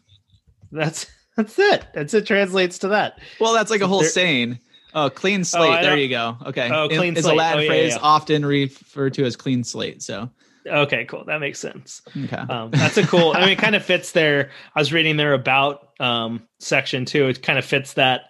That's 0.72 1.06
that's 1.36 1.58
it. 1.58 1.86
That's 1.94 2.14
it. 2.14 2.26
Translates 2.26 2.78
to 2.80 2.88
that. 2.88 3.18
Well, 3.38 3.52
that's 3.52 3.70
like 3.70 3.80
a 3.82 3.86
whole 3.86 4.00
there- 4.00 4.08
saying. 4.08 4.58
Oh, 4.94 5.10
clean 5.10 5.44
slate. 5.44 5.70
I 5.70 5.82
there 5.82 5.96
you 5.96 6.08
go. 6.08 6.36
Okay. 6.46 6.68
Oh, 6.72 6.88
clean 6.88 7.12
it's 7.16 7.22
slate. 7.22 7.34
a 7.34 7.38
Latin 7.38 7.58
Oh, 7.58 7.62
yeah, 7.62 7.68
phrase 7.68 7.92
yeah. 7.94 7.98
often 8.02 8.44
referred 8.44 9.14
to 9.14 9.24
as 9.24 9.36
clean 9.36 9.62
slate. 9.64 10.02
So, 10.02 10.30
Okay, 10.66 11.04
cool. 11.06 11.24
That 11.24 11.40
makes 11.40 11.58
sense. 11.58 12.02
okay. 12.24 12.36
Um, 12.36 12.70
that's 12.70 12.96
a 12.98 13.06
cool. 13.06 13.32
I 13.34 13.40
mean, 13.40 13.50
it 13.50 13.58
kind 13.58 13.74
of 13.74 13.84
fits 13.92 14.12
their. 14.12 14.50
I 14.74 14.80
was 14.80 14.92
reading 14.92 15.16
their 15.16 15.32
about 15.32 15.88
um, 16.00 16.46
section 16.58 17.04
too. 17.06 17.28
It 17.28 17.42
kind 17.42 17.58
of 17.58 17.64
fits 17.64 17.94
that. 17.94 18.22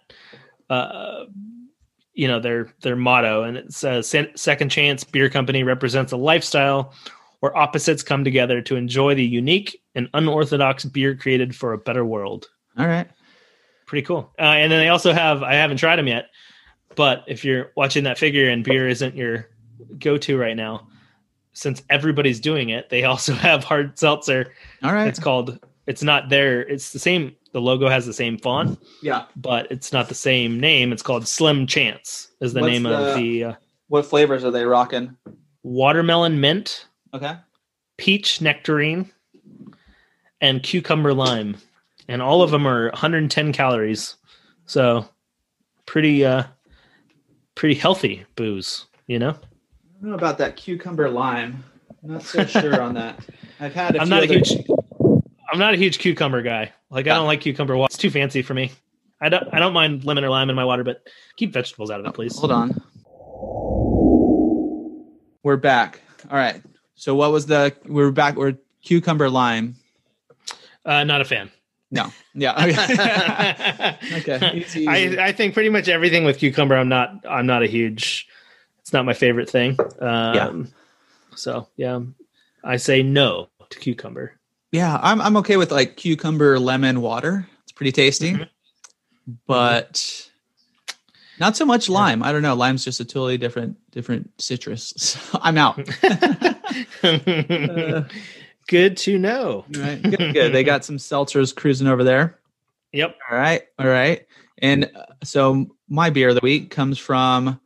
Uh, 0.69 1.25
you 2.13 2.29
know 2.29 2.39
their 2.41 2.73
their 2.83 2.97
motto, 2.97 3.43
and 3.45 3.57
it 3.57 3.73
says 3.73 4.07
"Se- 4.09 4.33
"Second 4.37 4.69
Chance 4.69 5.05
Beer 5.05 5.29
Company 5.31 5.63
represents 5.63 6.13
a 6.13 6.17
lifestyle 6.17 6.93
where 7.41 7.57
opposites 7.57 8.03
come 8.03 8.25
together 8.25 8.61
to 8.63 8.77
enjoy 8.77 9.15
the 9.15 9.25
unique 9.25 9.81
and 9.95 10.09
unorthodox 10.13 10.85
beer 10.85 11.17
created 11.17 11.55
for 11.57 11.73
a 11.73 11.79
better 11.79 12.05
world." 12.05 12.47
All 12.79 12.87
right. 12.87 13.09
Pretty 13.87 14.05
cool. 14.07 14.33
Uh, 14.39 14.43
and 14.43 14.71
then 14.71 14.81
they 14.81 14.89
also 14.89 15.13
have. 15.13 15.43
I 15.43 15.55
haven't 15.55 15.79
tried 15.79 15.97
them 15.97 16.09
yet, 16.09 16.27
but 17.01 17.24
if 17.26 17.46
you're 17.46 17.72
watching 17.76 18.05
that 18.05 18.18
figure 18.18 18.51
and 18.51 18.62
beer 18.62 18.86
isn't 18.86 19.16
your 19.16 19.48
go-to 19.98 20.36
right 20.36 20.55
now, 20.55 20.86
since 21.55 21.82
everybody's 21.88 22.38
doing 22.40 22.68
it, 22.68 22.90
they 22.90 23.05
also 23.11 23.32
have 23.32 23.64
hard 23.64 23.98
seltzer 23.98 24.53
All 24.82 24.92
right. 24.92 25.09
it's 25.09 25.18
called 25.18 25.59
it's 25.86 26.03
not 26.03 26.28
there 26.28 26.61
it's 26.68 26.92
the 26.92 26.98
same 26.98 27.34
the 27.53 27.61
logo 27.61 27.88
has 27.88 28.05
the 28.05 28.12
same 28.12 28.36
font 28.36 28.78
yeah. 29.03 29.24
but 29.34 29.66
it's 29.72 29.94
not 29.94 30.09
the 30.11 30.14
same 30.14 30.61
name 30.61 30.92
it's 30.92 31.03
called 31.03 31.26
slim 31.26 31.66
chance 31.66 32.28
is 32.42 32.53
the 32.53 32.61
What's 32.61 32.70
name 32.72 32.82
the- 32.82 32.98
of 32.98 33.16
the 33.16 33.44
uh, 33.44 33.55
What 33.88 34.05
flavors 34.05 34.44
are 34.44 34.51
they 34.51 34.64
rocking? 34.66 35.16
watermelon 35.62 36.38
mint 36.38 36.86
Okay. 37.14 37.32
peach 37.96 38.42
nectarine 38.42 39.11
and 40.42 40.62
cucumber 40.62 41.14
lime 41.14 41.57
and 42.09 42.20
all 42.20 42.42
of 42.42 42.51
them 42.51 42.66
are 42.68 42.90
110 42.90 43.53
calories 43.53 44.16
so 44.66 45.09
pretty 45.86 46.24
uh 46.26 46.44
pretty 47.55 47.74
healthy 47.74 48.24
booze 48.36 48.86
you 49.07 49.18
know 49.18 49.30
I 49.30 50.03
don't 50.03 50.11
know 50.11 50.16
about 50.16 50.38
that 50.38 50.57
cucumber 50.57 51.11
lime. 51.11 51.62
I'm 52.03 52.12
not 52.14 52.22
so 52.22 52.44
sure 52.46 52.80
on 52.80 52.94
that. 52.94 53.18
I've 53.61 53.74
had. 53.74 53.96
A 53.96 54.01
i'm 54.01 54.07
few 54.07 54.14
not 54.14 54.22
a 54.22 54.26
huge 54.26 54.53
i'm 55.53 55.59
not 55.59 55.74
a 55.74 55.76
huge 55.76 55.98
cucumber 55.98 56.40
guy 56.42 56.72
like 56.90 57.07
i 57.07 57.11
don't 57.14 57.26
like 57.26 57.40
cucumber 57.42 57.76
water 57.76 57.90
it's 57.90 57.98
too 57.98 58.11
fancy 58.11 58.40
for 58.40 58.55
me 58.55 58.70
i 59.20 59.28
don't 59.28 59.46
i 59.53 59.59
don't 59.59 59.72
mind 59.74 60.05
lemon 60.05 60.24
or 60.24 60.30
lime 60.30 60.48
in 60.48 60.57
my 60.57 60.64
water 60.64 60.84
but 60.84 61.07
keep 61.36 61.53
vegetables 61.53 61.90
out 61.90 62.01
of 62.01 62.07
it 62.07 62.14
please 62.14 62.38
Hold 62.38 62.53
on. 62.53 62.80
We're 65.42 65.57
back. 65.57 66.01
All 66.30 66.36
right. 66.36 66.62
So 66.94 67.14
what 67.14 67.32
was 67.32 67.46
the? 67.46 67.74
We're 67.86 68.11
back. 68.11 68.36
We're 68.36 68.59
cucumber 68.84 69.28
lime. 69.30 69.74
uh 70.84 71.05
not 71.05 71.20
a 71.20 71.24
fan 71.24 71.51
No. 71.91 72.12
Yeah. 72.34 72.55
Okay. 74.12 74.36
Okay. 74.36 74.51
Easy, 74.61 74.80
easy. 74.80 75.18
I, 75.18 75.26
I 75.28 75.32
think 75.32 75.55
pretty 75.55 75.70
much 75.70 75.88
everything 75.88 76.24
with 76.24 76.38
cucumber 76.38 76.76
i'm 76.76 76.88
not 76.88 77.24
i'm 77.28 77.47
not 77.47 77.62
a 77.62 77.66
huge 77.66 78.28
it's 78.80 78.93
not 78.93 79.05
my 79.05 79.12
favorite 79.14 79.49
thing 79.51 79.76
um 80.01 80.68
so 81.34 81.66
yeah 81.76 82.01
i 82.64 82.76
say 82.76 83.03
no 83.03 83.49
to 83.70 83.78
cucumber 83.78 84.34
yeah. 84.72 85.01
I'm 85.03 85.20
I'm 85.20 85.36
okay 85.38 85.57
with 85.57 85.72
like 85.72 85.97
cucumber 85.97 86.57
lemon 86.61 87.01
water. 87.01 87.49
It's 87.64 87.72
pretty 87.72 87.91
tasty, 87.91 88.34
Mhm. 88.34 88.49
but 89.49 90.28
not 91.41 91.57
so 91.57 91.64
much 91.64 91.88
lime. 91.88 92.22
I 92.22 92.30
don't 92.30 92.43
know. 92.43 92.55
Lime's 92.55 92.84
just 92.84 93.01
a 93.01 93.05
totally 93.05 93.36
different 93.36 93.78
different 93.91 94.30
citrus. 94.41 94.95
So 94.97 95.18
I'm 95.43 95.59
out. 95.59 95.76
Uh, 97.03 98.05
good 98.69 98.97
to 98.99 99.19
know 99.19 99.65
All 99.75 99.83
right. 99.83 100.03
Good. 100.03 100.35
Good. 100.35 100.53
They 100.53 100.65
got 100.65 100.85
some 100.85 100.97
seltzers 100.97 101.55
cruising 101.55 101.87
over 101.87 102.05
there. 102.05 102.39
yep 102.93 103.19
All 103.31 103.37
right. 103.37 103.63
All 103.79 103.87
right. 103.87 104.27
And 104.59 104.91
uh, 104.95 105.07
so 105.25 105.77
my 105.89 106.11
beer 106.11 106.29
of 106.31 106.35
the 106.35 106.41
week 106.43 106.71
comes 106.71 106.99
from 106.99 107.61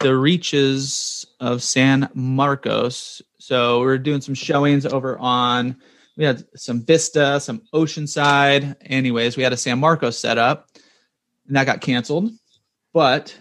the 0.00 0.16
reaches 0.16 1.26
of 1.40 1.62
San 1.62 2.08
Marcos. 2.14 3.22
So 3.38 3.80
we're 3.80 3.98
doing 3.98 4.20
some 4.20 4.34
showings 4.34 4.86
over 4.86 5.18
on 5.18 5.76
we 6.16 6.24
had 6.24 6.44
some 6.56 6.84
Vista, 6.84 7.38
some 7.38 7.62
Oceanside. 7.72 8.74
Anyways, 8.82 9.36
we 9.36 9.44
had 9.44 9.52
a 9.52 9.56
San 9.56 9.78
Marcos 9.78 10.18
set 10.18 10.36
up 10.36 10.68
and 11.46 11.56
that 11.56 11.66
got 11.66 11.80
canceled. 11.80 12.30
But 12.92 13.36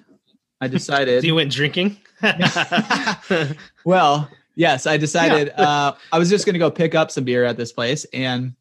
I 0.62 0.68
decided 0.68 1.24
you 1.24 1.36
went 1.36 1.52
drinking 1.52 1.98
well, 3.86 4.30
yes, 4.58 4.86
I 4.86 4.98
decided 4.98 5.50
uh, 5.58 5.94
I 6.12 6.20
was 6.20 6.30
just 6.30 6.46
going 6.46 6.56
to 6.56 6.60
go 6.60 6.70
pick 6.72 6.96
up 6.96 7.12
some 7.12 7.24
beer 7.24 7.46
at 7.46 7.56
this 7.56 7.72
place, 7.72 8.06
and 8.12 8.56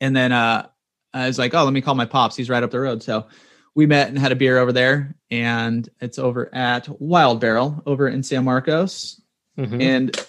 and 0.00 0.14
then 0.14 0.30
uh, 0.30 0.68
I 1.12 1.26
was 1.26 1.38
like, 1.38 1.54
oh, 1.54 1.64
let 1.64 1.72
me 1.72 1.80
call 1.80 1.94
my 1.96 2.04
pops. 2.06 2.36
He's 2.36 2.50
right 2.50 2.62
up 2.62 2.70
the 2.70 2.78
road, 2.80 3.02
so 3.02 3.26
we 3.74 3.86
met 3.86 4.08
and 4.08 4.18
had 4.18 4.30
a 4.30 4.36
beer 4.36 4.58
over 4.58 4.70
there, 4.72 5.16
and 5.30 5.88
it's 6.00 6.18
over 6.20 6.54
at 6.54 6.88
Wild 7.00 7.40
Barrel 7.40 7.82
over 7.86 8.06
in 8.06 8.22
San 8.22 8.44
Marcos, 8.44 9.20
Mhm. 9.58 9.82
and 9.82 10.26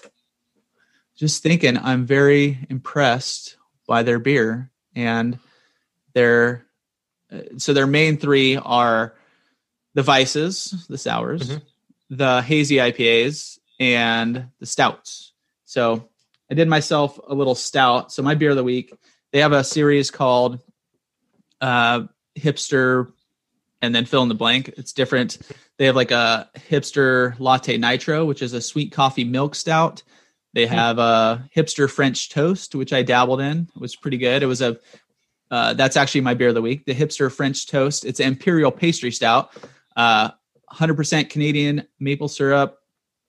just 1.16 1.42
thinking, 1.42 1.76
I'm 1.78 2.06
very 2.06 2.58
impressed 2.68 3.56
by 3.88 4.02
their 4.02 4.18
beer 4.18 4.70
and 4.94 5.38
their 6.14 6.66
uh, 7.32 7.40
so 7.58 7.72
their 7.72 7.86
main 7.86 8.16
three 8.18 8.56
are 8.56 9.14
the 9.94 10.02
vices, 10.02 10.86
the 10.88 10.98
sours, 10.98 11.48
Mhm. 11.50 11.62
the 12.10 12.42
hazy 12.42 12.76
IPAs, 12.76 13.55
and 13.78 14.48
the 14.60 14.66
stouts. 14.66 15.32
So 15.64 16.08
I 16.50 16.54
did 16.54 16.68
myself 16.68 17.18
a 17.26 17.34
little 17.34 17.54
stout. 17.54 18.12
So 18.12 18.22
my 18.22 18.34
beer 18.34 18.50
of 18.50 18.56
the 18.56 18.64
week, 18.64 18.92
they 19.32 19.40
have 19.40 19.52
a 19.52 19.64
series 19.64 20.10
called 20.10 20.60
uh, 21.60 22.04
hipster, 22.38 23.12
and 23.82 23.94
then 23.94 24.06
fill 24.06 24.22
in 24.22 24.28
the 24.28 24.34
blank. 24.34 24.68
It's 24.76 24.92
different. 24.92 25.38
They 25.78 25.86
have 25.86 25.96
like 25.96 26.10
a 26.10 26.48
hipster 26.70 27.38
latte 27.38 27.76
nitro, 27.76 28.24
which 28.24 28.42
is 28.42 28.52
a 28.52 28.60
sweet 28.60 28.92
coffee 28.92 29.24
milk 29.24 29.54
stout. 29.54 30.02
They 30.54 30.66
have 30.66 30.98
a 30.98 31.46
hipster 31.54 31.90
French 31.90 32.30
toast, 32.30 32.74
which 32.74 32.94
I 32.94 33.02
dabbled 33.02 33.42
in. 33.42 33.68
It 33.74 33.80
was 33.80 33.94
pretty 33.94 34.16
good. 34.16 34.42
It 34.42 34.46
was 34.46 34.62
a 34.62 34.78
uh, 35.50 35.74
that's 35.74 35.96
actually 35.96 36.22
my 36.22 36.34
beer 36.34 36.48
of 36.48 36.54
the 36.54 36.62
week. 36.62 36.86
The 36.86 36.94
hipster 36.94 37.30
French 37.30 37.66
toast. 37.66 38.04
It's 38.04 38.20
an 38.20 38.28
imperial 38.28 38.72
pastry 38.72 39.12
stout, 39.12 39.50
uh, 39.96 40.30
100% 40.72 41.30
Canadian 41.30 41.86
maple 42.00 42.28
syrup, 42.28 42.78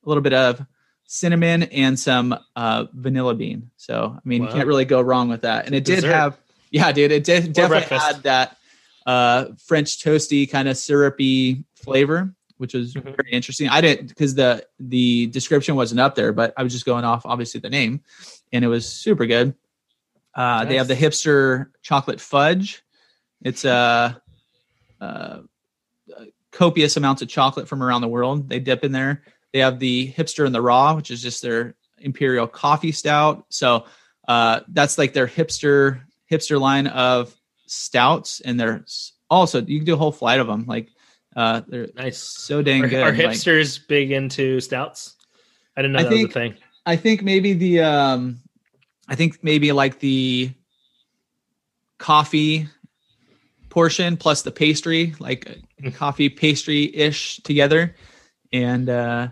a 0.08 0.10
little 0.10 0.24
bit 0.24 0.34
of 0.34 0.66
cinnamon, 1.05 1.64
and 1.64 1.99
some 1.99 2.38
uh, 2.55 2.86
vanilla 2.93 3.36
bean. 3.36 3.70
So 3.78 4.16
I 4.18 4.20
mean, 4.28 4.41
Wow. 4.41 4.47
you 4.47 4.53
can't 4.53 4.68
really 4.68 4.86
go 4.86 5.01
wrong 5.01 5.30
with 5.30 5.41
that. 5.41 5.66
And 5.66 5.76
it 5.76 5.84
did 5.86 6.03
have, 6.03 6.38
yeah, 6.72 6.91
dude, 6.91 7.12
it 7.12 7.24
did 7.24 7.53
definitely 7.53 7.95
had 7.97 8.24
that 8.24 8.58
uh, 9.05 9.45
French 9.66 9.99
toasty 10.03 10.49
kind 10.49 10.68
of 10.68 10.76
syrupy 10.78 11.64
flavor, 11.76 12.34
which 12.58 12.74
was 12.74 12.93
Mhm. 12.93 13.03
very 13.16 13.32
interesting. 13.32 13.70
I 13.70 13.80
didn't 13.82 14.08
because 14.08 14.36
the 14.36 14.66
the 14.80 15.28
description 15.28 15.76
wasn't 15.76 15.99
up 16.01 16.16
there, 16.16 16.34
but 16.34 16.53
I 16.58 16.64
was 16.64 16.74
just 16.74 16.86
going 16.86 17.05
off 17.05 17.26
obviously 17.26 17.60
the 17.62 17.70
name, 17.70 18.01
and 18.51 18.66
it 18.66 18.68
was 18.68 18.88
super 18.88 19.26
good. 19.26 19.53
Uh, 20.36 20.66
They 20.66 20.76
have 20.78 20.88
the 20.88 20.95
hipster 20.95 21.68
chocolate 21.82 22.22
fudge. 22.22 22.84
It's 23.41 23.66
a, 23.66 24.22
uh, 25.01 25.39
copious 26.51 26.97
amounts 26.97 27.22
of 27.22 27.28
chocolate 27.28 27.68
from 27.68 27.84
around 27.84 28.01
the 28.01 28.08
world. 28.08 28.49
They 28.49 28.60
dip 28.60 28.84
in 28.84 28.91
there. 28.91 29.24
They 29.54 29.60
have 29.60 29.80
the 29.80 30.12
hipster 30.16 30.45
and 30.45 30.54
the 30.54 30.62
raw, 30.62 30.95
which 30.95 31.10
is 31.12 31.22
just 31.22 31.41
their 31.41 31.76
imperial 32.00 32.48
coffee 32.48 32.91
stout. 32.91 33.45
So 33.50 33.86
uh, 34.28 34.62
that's 34.70 34.98
like 34.98 35.14
their 35.14 35.28
hipster 35.28 36.02
hipster 36.32 36.60
line 36.60 36.88
of 36.88 37.34
stouts, 37.66 38.39
and 38.41 38.60
they're 38.60 38.84
also 39.30 39.62
you 39.62 39.80
can 39.80 39.86
do 39.86 39.93
a 39.93 39.98
whole 39.98 40.12
flight 40.12 40.39
of 40.39 40.48
them. 40.48 40.66
Like 40.68 40.89
uh, 41.36 41.62
they're 41.68 41.88
Nice. 41.95 42.18
so 42.18 42.62
dang 42.62 42.84
Are, 42.84 42.88
good. 42.88 43.04
are 43.04 43.12
Like, 43.12 43.20
hipsters 43.38 43.80
big 43.88 44.12
into 44.12 44.60
stouts? 44.60 45.16
I 45.76 45.82
didn't 45.82 45.93
know 45.93 46.00
I 46.00 46.04
that 46.04 46.10
think- 46.10 46.28
was 46.28 46.36
a 46.36 46.39
thing. 46.39 46.56
I 46.86 46.95
think 46.95 47.22
maybe 47.24 47.54
the 47.54 47.82
um, 47.82 48.39
I 49.08 49.16
think 49.16 49.43
maybe 49.43 49.72
like 49.72 50.00
the 50.00 50.52
coffee 51.98 52.68
portion 53.70 54.18
plus 54.18 54.41
the 54.41 54.52
pastry, 54.52 55.14
like 55.20 55.60
coffee 55.95 56.30
pastry 56.30 56.93
ish 56.95 57.38
together, 57.43 57.95
and 58.54 58.89
uh, 58.89 59.28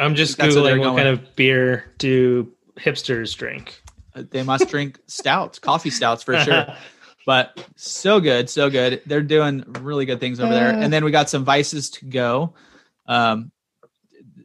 I'm 0.00 0.14
just 0.14 0.38
That's 0.38 0.54
where 0.54 0.64
they're 0.64 0.76
googling 0.76 0.78
what 0.80 0.84
going. 0.84 0.96
kind 0.96 1.08
of 1.08 1.36
beer 1.36 1.92
do 1.98 2.52
hipsters 2.76 3.36
drink. 3.36 3.82
they 4.14 4.42
must 4.42 4.68
drink 4.68 4.98
stouts, 5.06 5.58
coffee 5.58 5.90
stouts 5.90 6.22
for 6.22 6.38
sure. 6.40 6.66
but 7.26 7.64
so 7.76 8.18
good, 8.20 8.48
so 8.48 8.70
good. 8.70 9.02
They're 9.06 9.20
doing 9.22 9.62
really 9.80 10.06
good 10.06 10.18
things 10.20 10.40
over 10.40 10.52
there. 10.52 10.70
And 10.70 10.92
then 10.92 11.04
we 11.04 11.10
got 11.10 11.28
some 11.30 11.44
vices 11.44 11.90
to 11.90 12.06
go. 12.06 12.54
Um, 13.06 13.52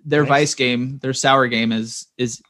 their 0.05 0.21
Nice. 0.21 0.29
vice 0.29 0.55
game, 0.55 0.99
their 0.99 1.13
sour 1.13 1.47
game 1.47 1.71
is 1.71 2.07
is 2.17 2.41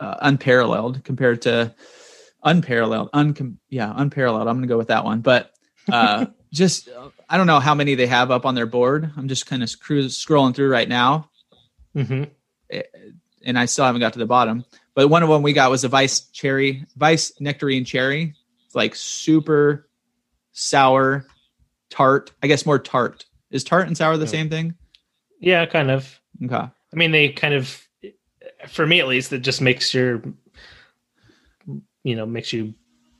uh, 0.00 0.16
unparalleled 0.20 1.02
compared 1.04 1.42
to 1.42 1.74
unparalleled, 2.44 3.10
uncom- 3.12 3.56
yeah, 3.70 3.92
unparalleled. 3.96 4.46
I'm 4.48 4.56
gonna 4.56 4.66
go 4.66 4.76
with 4.78 4.88
that 4.88 5.04
one. 5.04 5.20
But 5.20 5.50
uh, 5.90 6.26
just 6.52 6.88
I 7.28 7.36
don't 7.38 7.46
know 7.46 7.60
how 7.60 7.74
many 7.74 7.94
they 7.94 8.06
have 8.06 8.30
up 8.30 8.44
on 8.44 8.54
their 8.54 8.66
board. 8.66 9.10
I'm 9.16 9.28
just 9.28 9.46
kind 9.46 9.62
of 9.62 9.70
cruise 9.80 10.22
scrolling 10.22 10.54
through 10.54 10.70
right 10.70 10.88
now 10.88 11.30
hmm 11.94 12.24
and 13.44 13.58
I 13.58 13.64
still 13.66 13.84
haven't 13.84 14.00
got 14.00 14.12
to 14.14 14.18
the 14.18 14.26
bottom. 14.26 14.64
But 14.94 15.08
one 15.08 15.22
of 15.22 15.28
them 15.28 15.42
we 15.42 15.52
got 15.52 15.70
was 15.70 15.84
a 15.84 15.88
Vice 15.88 16.20
cherry, 16.32 16.84
Vice 16.96 17.32
nectarine 17.40 17.84
cherry. 17.84 18.34
It's 18.66 18.74
like 18.74 18.94
super 18.96 19.88
sour, 20.52 21.24
tart. 21.88 22.32
I 22.42 22.46
guess 22.48 22.66
more 22.66 22.78
tart. 22.80 23.24
Is 23.50 23.64
tart 23.64 23.86
and 23.86 23.96
sour 23.96 24.16
the 24.16 24.24
Yeah. 24.24 24.30
same 24.30 24.50
thing? 24.50 24.74
Yeah, 25.40 25.64
kind 25.66 25.90
of. 25.90 26.20
Okay. 26.44 26.56
I 26.56 26.70
mean, 26.96 27.12
they 27.12 27.28
kind 27.30 27.54
of, 27.54 27.80
for 28.68 28.84
me 28.86 29.00
at 29.00 29.06
least, 29.08 29.32
it 29.32 29.38
just 29.38 29.60
makes 29.62 29.94
your, 29.94 30.20
you 32.02 32.16
know, 32.16 32.26
makes 32.26 32.52
you 32.52 32.74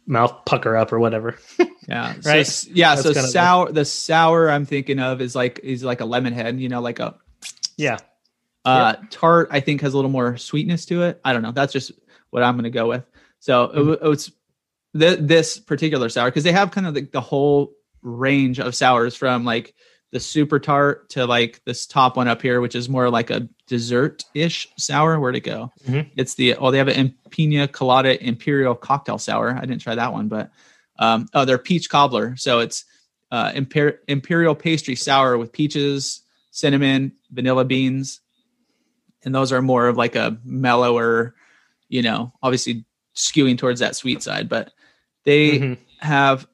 mouth 0.06 0.44
pucker 0.46 0.76
up 0.76 0.92
or 0.92 0.98
whatever. 0.98 1.38
Yeah. 1.88 2.12
Right. 2.22 2.40
s- 2.40 2.66
yeah. 2.66 2.96
That's 2.96 3.02
so 3.06 3.14
kind 3.14 3.18
of 3.18 3.22
the- 3.24 3.28
sour. 3.32 3.72
The 3.72 3.84
sour 3.86 4.50
I'm 4.50 4.66
thinking 4.66 4.98
of 4.98 5.22
is 5.22 5.34
like 5.34 5.60
is 5.62 5.82
like 5.82 6.02
a 6.02 6.04
lemon 6.04 6.34
head. 6.34 6.60
You 6.60 6.68
know, 6.68 6.82
like 6.82 6.98
a 6.98 7.14
Yeah. 7.78 7.96
Uh, 8.68 8.96
tart. 9.10 9.48
I 9.50 9.60
think 9.60 9.80
has 9.80 9.94
a 9.94 9.96
little 9.96 10.10
more 10.10 10.36
sweetness 10.36 10.86
to 10.86 11.02
it. 11.02 11.20
I 11.24 11.32
don't 11.32 11.42
know. 11.42 11.52
That's 11.52 11.72
just 11.72 11.92
what 12.30 12.42
I'm 12.42 12.54
going 12.54 12.64
to 12.64 12.70
go 12.70 12.88
with. 12.88 13.04
So 13.40 13.68
Mm-hmm. 13.68 13.76
w- 13.90 14.12
it's 14.12 14.30
th- 14.98 15.18
this 15.20 15.58
particular 15.58 16.08
sour 16.08 16.28
because 16.30 16.44
they 16.44 16.52
have 16.52 16.70
kind 16.70 16.86
of 16.86 16.94
the, 16.94 17.02
the 17.02 17.20
whole 17.20 17.72
range 18.02 18.58
of 18.60 18.74
sours 18.74 19.14
from 19.14 19.44
like 19.44 19.74
the 20.10 20.20
super 20.20 20.58
tart 20.58 21.10
to 21.10 21.26
like 21.26 21.60
this 21.66 21.86
top 21.86 22.16
one 22.16 22.28
up 22.28 22.40
here, 22.40 22.60
which 22.60 22.74
is 22.74 22.88
more 22.88 23.10
like 23.10 23.30
a 23.30 23.46
dessert 23.66 24.24
ish 24.34 24.66
sour. 24.78 25.20
Where'd 25.20 25.36
it 25.36 25.40
go? 25.40 25.70
Mhm. 25.86 26.10
It's 26.16 26.34
the 26.34 26.54
oh 26.56 26.70
they 26.70 26.78
have 26.78 26.88
an 26.88 27.14
Pina 27.30 27.68
Colada 27.68 28.22
Imperial 28.26 28.74
Cocktail 28.74 29.18
Sour. 29.18 29.50
I 29.56 29.60
didn't 29.60 29.82
try 29.82 29.94
that 29.94 30.12
one, 30.12 30.28
but 30.28 30.50
um, 30.98 31.28
oh 31.34 31.44
they're 31.44 31.58
peach 31.58 31.90
cobbler. 31.90 32.36
So 32.36 32.60
it's 32.60 32.84
uh, 33.30 33.52
imper- 33.52 33.98
imperial 34.08 34.54
pastry 34.54 34.94
sour 34.96 35.36
with 35.36 35.52
peaches, 35.52 36.22
cinnamon, 36.50 37.12
vanilla 37.30 37.64
beans, 37.66 38.20
and 39.24 39.34
those 39.34 39.52
are 39.52 39.62
more 39.62 39.88
of 39.88 39.96
like 39.96 40.16
a 40.16 40.38
mellower, 40.44 41.34
you 41.88 42.02
know, 42.02 42.32
obviously 42.42 42.84
skewing 43.14 43.58
towards 43.58 43.80
that 43.80 43.96
sweet 43.96 44.22
side. 44.22 44.48
But 44.48 44.72
they 45.24 45.58
Mhm. 45.58 45.78
have 45.98 46.46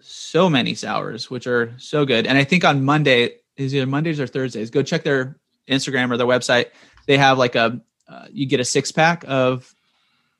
so 0.00 0.50
many 0.50 0.74
sours, 0.74 1.30
which 1.30 1.46
are 1.46 1.74
so 1.78 2.04
good. 2.04 2.26
And 2.26 2.36
I 2.36 2.44
think 2.44 2.64
on 2.64 2.84
Monday 2.84 3.36
is 3.56 3.74
either 3.74 3.86
Mondays 3.86 4.20
or 4.20 4.26
Thursdays. 4.26 4.70
Go 4.70 4.82
check 4.82 5.04
their 5.04 5.38
Instagram 5.68 6.10
or 6.10 6.16
their 6.16 6.26
website. 6.26 6.66
They 7.06 7.18
have 7.18 7.38
like 7.38 7.54
a 7.54 7.80
uh, 8.08 8.26
you 8.30 8.44
get 8.46 8.60
a 8.60 8.64
six 8.64 8.92
pack 8.92 9.24
of 9.26 9.74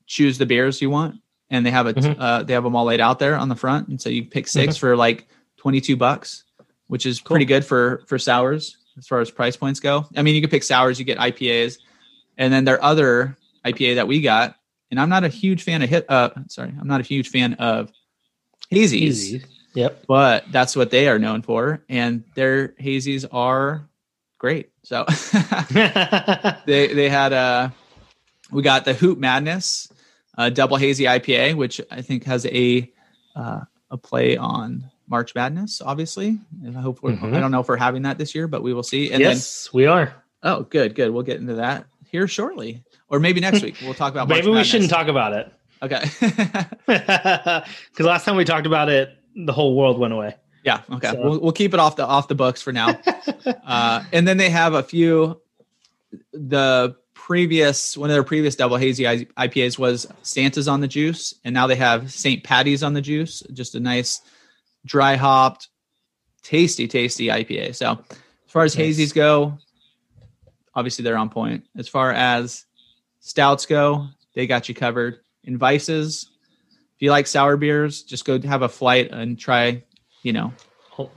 choose 0.06 0.36
the 0.36 0.44
beers 0.44 0.82
you 0.82 0.90
want, 0.90 1.20
and 1.48 1.64
they 1.64 1.70
have 1.70 1.86
a 1.86 1.94
Mhm. 1.94 2.16
uh, 2.18 2.42
they 2.42 2.52
have 2.52 2.64
them 2.64 2.76
all 2.76 2.84
laid 2.84 3.00
out 3.00 3.18
there 3.18 3.36
on 3.36 3.48
the 3.48 3.54
front, 3.56 3.88
and 3.88 4.00
so 4.00 4.10
you 4.10 4.24
pick 4.24 4.46
6 4.46 4.76
for 4.76 4.94
like 4.96 5.26
twenty 5.56 5.80
two 5.80 5.96
bucks, 5.96 6.44
which 6.88 7.06
is 7.06 7.20
pretty 7.20 7.44
good 7.46 7.64
for 7.64 8.02
for 8.08 8.18
sours 8.18 8.76
as 8.98 9.06
far 9.06 9.20
as 9.20 9.30
price 9.30 9.56
points 9.56 9.80
go. 9.80 10.06
I 10.16 10.22
mean, 10.22 10.34
you 10.34 10.40
can 10.40 10.50
pick 10.50 10.62
sours, 10.62 10.98
you 10.98 11.04
get 11.04 11.18
IPAs, 11.18 11.78
and 12.36 12.52
then 12.52 12.64
their 12.64 12.82
other 12.82 13.36
IPA 13.64 13.96
that 13.96 14.06
we 14.08 14.20
got. 14.20 14.56
And 14.90 15.00
I'm 15.00 15.08
not 15.08 15.24
a 15.24 15.28
huge 15.28 15.62
fan 15.62 15.82
of 15.82 15.88
hit. 15.88 16.04
Uh, 16.08 16.30
sorry, 16.48 16.74
I'm 16.78 16.86
not 16.86 17.00
a 17.00 17.04
huge 17.04 17.30
fan 17.30 17.54
of 17.54 17.90
hazies 18.72 18.92
Easy. 18.92 19.44
Yep. 19.74 20.04
but 20.08 20.44
that's 20.50 20.74
what 20.74 20.90
they 20.90 21.08
are 21.08 21.18
known 21.18 21.42
for 21.42 21.84
and 21.88 22.24
their 22.34 22.68
hazies 22.68 23.24
are 23.32 23.88
great 24.38 24.70
so 24.82 25.04
they 26.66 26.92
they 26.92 27.08
had 27.08 27.32
uh 27.32 27.70
we 28.50 28.62
got 28.62 28.84
the 28.84 28.94
hoop 28.94 29.18
madness 29.18 29.92
double 30.54 30.76
hazy 30.76 31.04
ipa 31.04 31.54
which 31.54 31.80
i 31.90 32.02
think 32.02 32.24
has 32.24 32.46
a 32.46 32.90
uh 33.36 33.60
a 33.90 33.96
play 33.96 34.36
on 34.36 34.90
march 35.12 35.34
madness 35.36 35.80
obviously 35.84 36.38
and 36.64 36.76
i 36.76 36.80
hope 36.80 37.00
we're, 37.02 37.12
Mhm. 37.12 37.36
i 37.36 37.38
don't 37.38 37.50
know 37.52 37.60
if 37.60 37.68
we're 37.68 37.76
having 37.76 38.02
that 38.02 38.16
this 38.18 38.34
year 38.34 38.48
but 38.48 38.62
we 38.62 38.72
will 38.74 38.82
see 38.82 39.12
and 39.12 39.20
yes, 39.20 39.72
we 39.72 39.86
are. 39.86 40.12
oh 40.42 40.62
good 40.64 40.94
good 40.96 41.10
we'll 41.12 41.22
get 41.22 41.38
into 41.38 41.54
that 41.54 41.84
here 42.10 42.26
shortly 42.26 42.82
or 43.08 43.20
maybe 43.20 43.38
next 43.40 43.62
week 43.62 43.76
we'll 43.82 43.94
talk 43.94 44.12
about 44.12 44.26
March 44.28 44.38
Maybe 44.38 44.48
we 44.48 44.54
Madness. 44.54 44.68
shouldn't 44.68 44.90
talk 44.90 45.06
about 45.08 45.32
it 45.34 45.52
okay 45.82 46.02
because 46.86 48.06
last 48.06 48.24
time 48.24 48.36
we 48.36 48.44
talked 48.44 48.66
about 48.66 48.88
it, 48.88 49.10
the 49.34 49.52
whole 49.52 49.74
world 49.76 49.98
went 49.98 50.12
away. 50.12 50.34
Yeah. 50.64 50.82
Okay. 50.92 51.10
So- 51.10 51.20
We'll, 51.22 51.40
we'll 51.40 51.52
keep 51.52 51.74
it 51.74 51.80
off 51.80 51.96
the 51.96 52.06
off 52.06 52.28
the 52.28 52.34
books 52.34 52.62
for 52.62 52.72
now. 52.72 52.98
uh, 53.66 54.04
and 54.12 54.26
then 54.28 54.36
they 54.36 54.50
have 54.50 54.74
a 54.74 54.82
few. 54.82 55.40
The 56.32 56.94
previous 57.14 57.96
one 57.96 58.10
of 58.10 58.14
their 58.14 58.22
previous 58.22 58.54
double 58.56 58.76
hazy 58.76 59.04
IPAs 59.04 59.78
was 59.78 60.06
Santa's 60.22 60.68
on 60.68 60.80
the 60.80 60.88
juice, 60.88 61.34
and 61.44 61.54
now 61.54 61.66
they 61.66 61.76
have 61.76 62.12
St. 62.12 62.44
Patty's 62.44 62.82
on 62.82 62.92
the 62.94 63.00
juice. 63.00 63.42
Just 63.52 63.74
a 63.74 63.80
nice 63.80 64.20
dry 64.84 65.16
hopped, 65.16 65.68
tasty, 66.42 66.88
tasty 66.88 67.26
IPA. 67.28 67.74
So 67.74 67.92
as 68.10 68.18
far 68.52 68.64
as 68.64 68.76
Nice. 68.76 68.98
hazies 68.98 69.14
go, 69.14 69.58
obviously 70.74 71.02
they're 71.04 71.16
on 71.16 71.28
point. 71.30 71.64
As 71.76 71.88
far 71.88 72.12
as 72.12 72.64
stouts 73.20 73.66
go, 73.66 74.06
they 74.34 74.46
got 74.46 74.68
you 74.68 74.74
covered. 74.74 75.20
In 75.44 75.58
vices, 75.58 76.30
if 76.94 77.02
you 77.02 77.10
like 77.10 77.26
sour 77.26 77.56
beers, 77.56 78.02
just 78.02 78.24
go 78.24 78.40
have 78.42 78.62
a 78.62 78.68
flight 78.68 79.10
and 79.10 79.38
try. 79.38 79.82
You 80.22 80.32
know, 80.32 80.52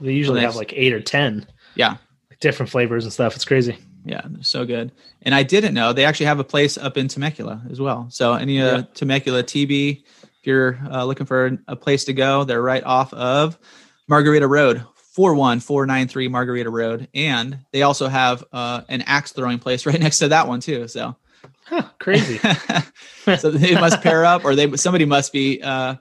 They 0.00 0.14
usually 0.14 0.40
have 0.40 0.56
like 0.56 0.72
eight 0.72 0.92
or 0.92 1.00
ten 1.00 1.46
yeah, 1.76 1.98
different 2.40 2.70
flavors 2.70 3.04
and 3.04 3.12
stuff. 3.12 3.36
It's 3.36 3.44
crazy. 3.44 3.78
Yeah, 4.04 4.22
they're 4.24 4.42
so 4.42 4.64
good. 4.64 4.90
And 5.22 5.32
I 5.34 5.44
didn't 5.44 5.74
know 5.74 5.92
they 5.92 6.04
actually 6.04 6.26
have 6.26 6.40
a 6.40 6.44
place 6.44 6.76
up 6.76 6.96
in 6.96 7.06
Temecula 7.06 7.62
as 7.70 7.80
well. 7.80 8.06
So 8.10 8.34
any 8.34 8.60
uh, 8.60 8.78
Yeah. 8.78 8.82
Temecula 8.94 9.42
TB, 9.44 10.02
if 10.46 10.50
you're 10.50 10.78
uh, 10.88 11.04
looking 11.04 11.26
for 11.26 11.58
a 11.66 11.74
place 11.74 12.04
to 12.04 12.12
go, 12.12 12.44
they're 12.44 12.62
right 12.62 12.84
off 12.84 13.12
of 13.12 13.58
Margarita 14.06 14.46
Road, 14.46 14.84
four 14.94 15.34
one 15.34 15.58
four 15.58 15.84
nine 15.86 16.06
three 16.06 16.28
Margarita 16.28 16.70
Road, 16.70 17.08
and 17.14 17.58
they 17.72 17.82
also 17.82 18.06
have 18.06 18.44
uh, 18.52 18.82
an 18.88 19.02
axe 19.02 19.32
throwing 19.32 19.58
place 19.58 19.84
right 19.86 19.98
next 19.98 20.18
to 20.20 20.28
that 20.28 20.46
one 20.46 20.60
too. 20.60 20.86
So 20.86 21.16
Huh, 21.64 21.82
crazy. 21.98 22.38
so 23.38 23.50
they 23.50 23.74
must 23.74 24.00
pair 24.02 24.24
up, 24.24 24.44
or 24.44 24.54
they 24.54 24.76
somebody 24.76 25.04
must 25.04 25.32
be 25.32 25.60
uh, 25.60 25.96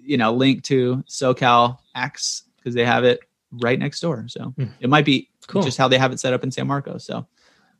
you 0.00 0.16
know 0.16 0.32
linked 0.32 0.64
to 0.66 1.04
SoCal 1.06 1.76
Axe 1.94 2.44
because 2.56 2.74
they 2.74 2.86
have 2.86 3.04
it 3.04 3.20
right 3.50 3.78
next 3.78 4.00
door. 4.00 4.24
So 4.28 4.54
Hmm. 4.56 4.64
it 4.80 4.88
might 4.88 5.04
be 5.04 5.28
Cool. 5.48 5.62
just 5.62 5.76
how 5.76 5.86
they 5.86 5.98
have 5.98 6.12
it 6.12 6.18
set 6.18 6.32
up 6.32 6.44
in 6.44 6.50
San 6.50 6.66
Marcos. 6.66 7.04
So 7.04 7.26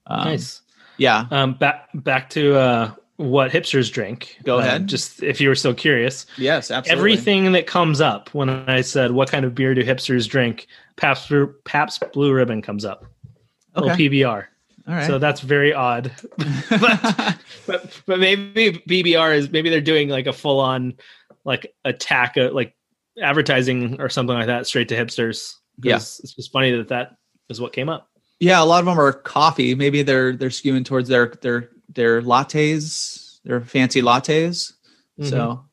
um, 0.07 0.25
nice. 0.27 0.61
yeah. 0.99 1.25
Um, 1.31 1.55
back 1.55 1.89
back 1.95 2.29
to 2.31 2.55
uh, 2.55 2.91
what 3.17 3.51
hipsters 3.51 3.91
drink. 3.93 4.39
Go 4.45 4.57
Uh, 4.57 4.61
ahead. 4.61 4.87
Just 4.89 5.23
if 5.23 5.41
you 5.41 5.49
were 5.49 5.55
still 5.55 5.75
curious, 5.75 6.27
Yes, 6.37 6.71
absolutely. 6.71 6.99
everything 6.99 7.53
that 7.53 7.67
comes 7.67 8.01
up 8.01 8.29
when 8.35 8.49
I 8.51 8.81
said 8.83 9.13
what 9.13 9.31
kind 9.31 9.45
of 9.45 9.55
beer 9.55 9.75
do 9.75 9.83
hipsters 9.83 10.29
drink, 10.29 10.67
Pabst, 10.97 11.33
Pabst 11.65 12.03
Blue 12.13 12.33
Ribbon 12.33 12.61
comes 12.63 12.85
up. 12.85 13.05
Little 13.75 13.91
Okay. 13.93 14.09
PBR. 14.09 14.47
All 14.89 14.95
right. 14.95 15.07
So 15.07 15.19
that's 15.19 15.41
very 15.41 15.73
odd. 15.75 16.13
but, 16.71 17.37
but 17.67 18.01
but 18.07 18.19
maybe 18.21 18.73
PBR 18.89 19.37
is 19.37 19.51
maybe 19.51 19.69
they're 19.71 19.81
doing 19.81 20.09
like 20.09 20.27
a 20.27 20.33
full 20.33 20.61
on 20.61 20.95
like 21.45 21.75
attack 21.85 22.37
uh, 22.37 22.51
like 22.53 22.75
advertising 23.23 24.01
or 24.01 24.09
something 24.09 24.37
like 24.37 24.47
that 24.47 24.67
straight 24.67 24.89
to 24.89 24.95
hipsters. 24.97 25.55
'Cause 25.83 25.85
Yeah. 25.85 25.97
it's 25.97 26.35
just 26.35 26.53
funny 26.53 26.71
that 26.73 26.89
that 26.89 27.17
is 27.49 27.61
what 27.61 27.73
came 27.73 27.89
up. 27.89 28.09
yeah, 28.41 28.63
a 28.63 28.65
lot 28.65 28.81
of 28.81 28.87
them 28.87 28.99
are 29.01 29.13
coffee. 29.13 29.75
Maybe 29.75 30.03
they're 30.03 30.37
they're 30.37 30.51
skewing 30.51 30.85
towards 30.85 31.09
their 31.09 31.35
their 31.43 31.71
their 31.97 32.23
lattes. 32.23 33.41
their 33.45 33.61
fancy 33.61 34.01
lattes. 34.03 34.73
Mhm. 35.21 35.31
So 35.31 35.65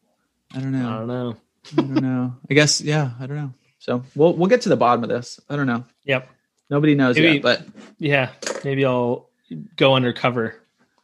I 0.55 0.59
don't 0.59 0.71
know. 0.71 0.89
I 0.89 0.97
don't 0.97 1.07
know. 1.07 1.37
I 1.71 1.75
don't 1.81 2.01
know. 2.01 2.35
I 2.49 2.53
guess 2.55 2.81
yeah. 2.81 3.11
I 3.19 3.27
don't 3.27 3.37
know. 3.37 3.53
So 3.79 4.03
we'll 4.15 4.33
we'll 4.35 4.49
get 4.49 4.61
to 4.61 4.69
the 4.69 4.77
bottom 4.77 5.03
of 5.03 5.09
this. 5.09 5.39
I 5.49 5.55
don't 5.55 5.67
know. 5.67 5.83
Yep. 6.05 6.27
Nobody 6.69 6.95
knows 6.95 7.15
Maybe- 7.15 7.33
yet, 7.35 7.41
but 7.43 7.65
Yeah. 7.99 8.29
Maybe 8.63 8.85
I'll 8.85 9.29
go 9.75 9.93
undercover. 9.95 10.55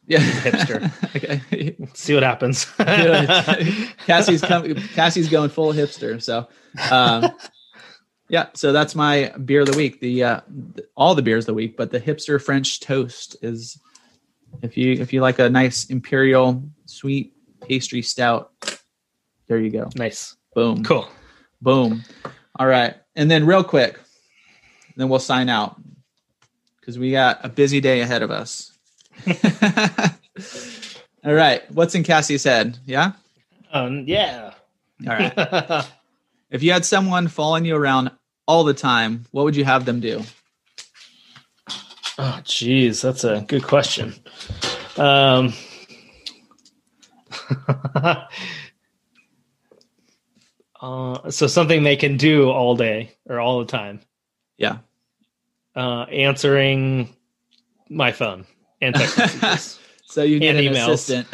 yeah, 0.06 0.18
hipster. 0.18 0.90
okay. 1.16 1.76
See 1.94 2.14
what 2.14 2.22
happens. 2.24 2.64
Cassie's 4.06 4.40
com- 4.42 4.74
Cassie's 4.94 5.28
going 5.28 5.50
full 5.50 5.72
hipster. 5.72 6.20
So, 6.20 6.48
um, 6.90 7.30
yeah. 8.28 8.46
So 8.54 8.72
that's 8.72 8.94
my 8.96 9.28
beer 9.44 9.60
of 9.60 9.68
the 9.70 9.76
week. 9.76 10.00
The 10.00 10.24
uh, 10.24 10.40
all 10.96 11.14
the 11.14 11.22
beers 11.22 11.44
of 11.44 11.46
the 11.48 11.54
week, 11.54 11.76
but 11.76 11.90
the 11.92 12.00
hipster 12.00 12.42
French 12.42 12.80
toast 12.80 13.36
is 13.42 13.78
if 14.62 14.76
you 14.76 14.92
if 14.92 15.12
you 15.12 15.20
like 15.20 15.38
a 15.38 15.48
nice 15.48 15.86
imperial 15.86 16.62
sweet 16.86 17.34
pastry 17.62 18.02
stout. 18.02 18.52
There 19.46 19.58
you 19.58 19.70
go. 19.70 19.88
nice. 19.96 20.36
Boom. 20.54 20.84
Cool. 20.84 21.08
Boom. 21.60 22.04
All 22.58 22.66
right. 22.66 22.94
And 23.16 23.30
then 23.30 23.46
real 23.46 23.64
quick, 23.64 23.98
then 24.96 25.08
we'll 25.08 25.18
sign 25.18 25.48
out 25.48 25.80
because 26.80 26.98
we 26.98 27.10
got 27.10 27.44
a 27.44 27.48
busy 27.48 27.80
day 27.80 28.00
ahead 28.00 28.22
of 28.22 28.30
us. 28.30 28.72
All 31.24 31.34
right. 31.34 31.70
What's 31.72 31.94
in 31.94 32.02
Cassie's 32.02 32.44
head? 32.44 32.78
Yeah. 32.86 33.12
Um, 33.72 34.04
yeah. 34.06 34.54
All 35.06 35.14
right. 35.14 35.84
If 36.50 36.64
you 36.64 36.72
had 36.72 36.84
someone 36.84 37.28
following 37.28 37.64
you 37.64 37.76
around 37.76 38.10
all 38.48 38.64
the 38.64 38.74
time, 38.74 39.24
what 39.30 39.44
would 39.44 39.54
you 39.54 39.64
have 39.64 39.84
them 39.84 40.00
do? 40.00 40.22
Oh, 42.22 42.38
geez, 42.44 43.00
that's 43.00 43.24
a 43.24 43.40
good 43.48 43.62
question. 43.62 44.12
Um, 44.98 45.54
uh, 50.82 51.30
so 51.30 51.46
something 51.46 51.82
they 51.82 51.96
can 51.96 52.18
do 52.18 52.50
all 52.50 52.76
day 52.76 53.16
or 53.26 53.40
all 53.40 53.60
the 53.60 53.64
time. 53.64 54.00
Yeah. 54.58 54.80
Uh, 55.74 56.02
answering 56.12 57.16
my 57.88 58.12
phone 58.12 58.44
and 58.82 58.94
text 58.94 59.16
messages. 59.18 59.78
So 60.04 60.22
you 60.22 60.40
need 60.40 60.48
And 60.48 60.58
an 60.58 60.74
emails. 60.74 60.92
assistant. 60.92 61.26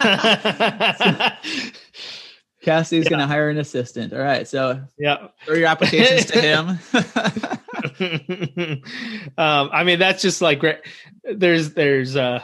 Cassie's 2.62 3.08
going 3.08 3.18
to 3.18 3.26
hire 3.26 3.50
an 3.50 3.58
assistant. 3.58 4.12
All 4.12 4.20
right. 4.20 4.46
So 4.46 4.80
yeah. 4.96 5.26
throw 5.44 5.56
your 5.56 5.66
applications 5.66 6.26
to 6.26 6.40
him. 6.40 6.78
um, 9.38 9.70
I 9.72 9.84
mean, 9.84 9.98
that's 9.98 10.22
just 10.22 10.40
like. 10.42 10.62
There's 11.24 11.74
there's 11.74 12.16
uh, 12.16 12.42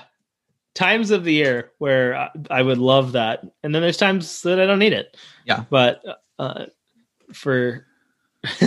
times 0.74 1.10
of 1.10 1.24
the 1.24 1.32
year 1.32 1.72
where 1.78 2.14
I, 2.16 2.30
I 2.50 2.62
would 2.62 2.78
love 2.78 3.12
that, 3.12 3.42
and 3.62 3.74
then 3.74 3.82
there's 3.82 3.96
times 3.96 4.42
that 4.42 4.60
I 4.60 4.66
don't 4.66 4.78
need 4.78 4.92
it. 4.92 5.16
Yeah. 5.44 5.64
but 5.70 6.02
uh, 6.38 6.66
for 7.32 7.86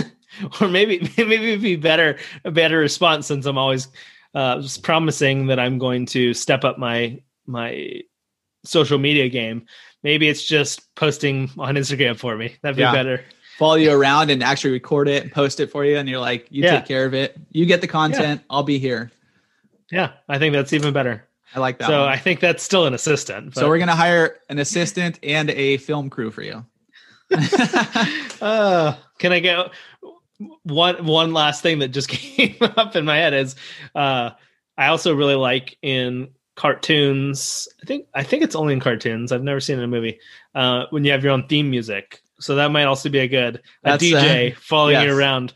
or 0.60 0.68
maybe 0.68 0.98
maybe 1.18 1.52
it'd 1.52 1.62
be 1.62 1.76
better 1.76 2.18
a 2.44 2.50
better 2.50 2.78
response 2.78 3.26
since 3.26 3.46
I'm 3.46 3.58
always 3.58 3.88
uh, 4.34 4.62
promising 4.82 5.46
that 5.48 5.58
I'm 5.58 5.78
going 5.78 6.06
to 6.06 6.34
step 6.34 6.64
up 6.64 6.78
my 6.78 7.20
my 7.46 8.00
social 8.64 8.98
media 8.98 9.28
game. 9.28 9.66
Maybe 10.02 10.28
it's 10.28 10.44
just 10.44 10.94
posting 10.94 11.50
on 11.58 11.74
Instagram 11.74 12.18
for 12.18 12.36
me. 12.36 12.56
That'd 12.62 12.76
be 12.76 12.82
Yeah. 12.82 12.92
better. 12.92 13.24
Follow 13.60 13.74
you 13.74 13.92
around 13.92 14.30
and 14.30 14.42
actually 14.42 14.70
record 14.72 15.06
it 15.06 15.22
and 15.22 15.30
post 15.30 15.60
it 15.60 15.70
for 15.70 15.84
you. 15.84 15.98
And 15.98 16.08
you're 16.08 16.18
like, 16.18 16.46
you 16.50 16.64
Yeah. 16.64 16.76
take 16.76 16.86
care 16.86 17.04
of 17.04 17.12
it. 17.12 17.36
You 17.50 17.66
get 17.66 17.82
the 17.82 17.86
content. 17.86 18.40
I'll 18.48 18.62
be 18.62 18.78
here. 18.78 19.12
Yeah, 19.92 20.12
I 20.30 20.38
think 20.38 20.54
that's 20.54 20.72
even 20.72 20.94
better. 20.94 21.28
I 21.54 21.60
like 21.60 21.78
that. 21.78 21.88
so 21.88 22.00
one. 22.00 22.08
I 22.08 22.16
think 22.16 22.40
that's 22.40 22.62
still 22.62 22.86
an 22.86 22.94
assistant. 22.94 23.54
so 23.54 23.68
we're 23.68 23.76
going 23.76 23.88
to 23.88 23.94
hire 23.94 24.38
an 24.48 24.58
assistant 24.58 25.18
and 25.22 25.50
a 25.50 25.76
film 25.76 26.08
crew 26.08 26.30
for 26.30 26.42
you. 26.42 26.64
uh, 28.40 28.94
can 29.18 29.32
I 29.32 29.40
go 29.40 29.70
one 30.62 31.04
one 31.04 31.32
last 31.32 31.62
thing 31.62 31.80
that 31.80 31.88
just 31.88 32.08
came 32.08 32.56
up 32.60 32.96
in 32.96 33.04
my 33.04 33.16
head 33.18 33.34
is 33.34 33.56
uh, 33.94 34.30
I 34.78 34.86
also 34.86 35.14
really 35.14 35.34
like 35.34 35.76
in 35.82 36.28
cartoons. 36.56 37.68
I 37.82 37.86
think 37.86 38.06
I 38.14 38.22
think 38.22 38.42
it's 38.42 38.56
only 38.56 38.72
in 38.72 38.80
cartoons. 38.80 39.32
I've 39.32 39.42
never 39.42 39.60
seen 39.60 39.76
it 39.76 39.78
in 39.80 39.84
a 39.84 39.88
movie. 39.88 40.18
Uh, 40.54 40.86
when 40.90 41.04
you 41.04 41.12
have 41.12 41.22
your 41.22 41.32
own 41.32 41.46
theme 41.46 41.70
music, 41.70 42.22
so 42.40 42.56
that 42.56 42.70
might 42.72 42.84
also 42.84 43.08
be 43.08 43.18
a 43.20 43.28
good 43.28 43.56
a 43.56 43.60
That's, 43.82 44.02
DJ 44.04 44.52
uh, 44.52 44.58
following 44.60 45.00
you 45.02 45.16
around, 45.16 45.52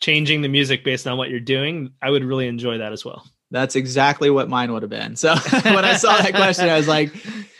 changing 0.00 0.42
the 0.42 0.48
music 0.48 0.84
based 0.84 1.06
on 1.06 1.16
what 1.18 1.30
you're 1.30 1.40
doing. 1.40 1.92
I 2.00 2.10
would 2.10 2.24
really 2.24 2.48
enjoy 2.48 2.78
that 2.78 2.92
as 2.92 3.04
well. 3.04 3.26
That's 3.50 3.76
exactly 3.76 4.30
what 4.30 4.48
mine 4.48 4.72
would 4.72 4.82
have 4.82 4.90
been. 4.90 5.14
So 5.16 5.34
when 5.64 5.84
I 5.84 5.94
saw 5.96 6.16
that 6.16 6.34
question, 6.34 6.68
I 6.68 6.76
was 6.76 6.88
like, 6.88 7.12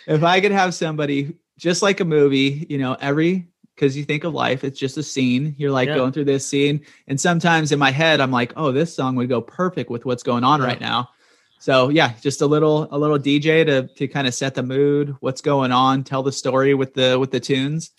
if 0.07 0.23
I 0.23 0.41
could 0.41 0.53
have 0.53 0.75
somebody 0.75 1.35
just 1.59 1.83
like 1.83 2.01
a 2.01 2.05
movie, 2.05 2.67
you 2.69 2.79
know, 2.79 2.97
every 3.01 3.49
because 3.75 3.97
you 3.97 4.05
think 4.05 4.25
of 4.25 4.35
life, 4.35 4.65
it's 4.65 4.79
just 4.79 4.97
a 4.99 5.03
scene. 5.03 5.55
You're 5.59 5.71
like 5.71 5.89
Yeah. 5.89 5.95
going 5.97 6.13
through 6.13 6.27
this 6.27 6.47
scene, 6.47 6.81
and 7.09 7.21
sometimes 7.21 7.73
in 7.73 7.79
my 7.79 7.91
head, 7.91 8.21
I'm 8.21 8.31
like, 8.31 8.53
oh, 8.57 8.71
this 8.73 8.95
song 8.95 9.17
would 9.17 9.29
go 9.29 9.41
perfect 9.41 9.91
with 9.91 10.05
what's 10.05 10.23
going 10.23 10.45
on 10.45 10.61
Yeah. 10.61 10.67
right 10.67 10.81
now. 10.81 11.11
So 11.59 11.91
yeah, 11.91 12.13
just 12.21 12.41
a 12.43 12.47
little 12.47 12.89
a 12.91 12.99
little 12.99 13.19
DJ 13.19 13.65
to 13.67 13.87
to 13.87 14.09
kind 14.09 14.27
of 14.27 14.35
set 14.35 14.55
the 14.55 14.63
mood, 14.63 15.15
what's 15.21 15.41
going 15.41 15.73
on, 15.73 16.05
tell 16.05 16.23
the 16.23 16.33
story 16.33 16.75
with 16.75 16.95
the 16.95 17.19
with 17.19 17.31
the 17.31 17.41
tunes. 17.41 17.91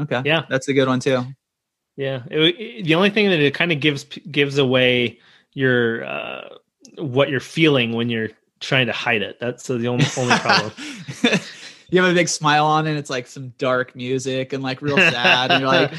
Okay, 0.00 0.22
Yeah. 0.24 0.44
that's 0.48 0.68
a 0.68 0.72
good 0.72 0.88
one 0.88 1.00
too. 1.00 1.24
Yeah, 1.96 2.22
it, 2.30 2.38
it- 2.58 2.84
the 2.84 2.94
only 2.94 3.10
thing 3.10 3.28
that 3.30 3.40
it 3.40 3.54
kind 3.54 3.72
of 3.72 3.80
gives 3.80 4.04
gives 4.04 4.58
away 4.58 5.18
your 5.54 6.04
uh, 6.04 6.48
what 6.96 7.28
you're 7.30 7.40
feeling 7.40 7.92
when 7.92 8.08
you're 8.08 8.30
trying 8.60 8.86
to 8.86 8.92
hide 8.92 9.22
it. 9.22 9.38
That's 9.40 9.66
the 9.66 9.86
only 9.88 10.06
only 10.16 10.36
problem. 10.38 10.72
you 11.90 12.00
have 12.00 12.10
a 12.10 12.14
big 12.14 12.28
smile 12.28 12.64
on, 12.66 12.86
and 12.86 12.96
it's 12.96 13.10
like 13.10 13.26
some 13.26 13.48
dark 13.58 13.94
music 13.96 14.52
and 14.52 14.62
like 14.62 14.80
real 14.80 14.96
sad, 14.96 15.50
and 15.50 15.60
you're 15.60 15.68
like, 15.68 15.92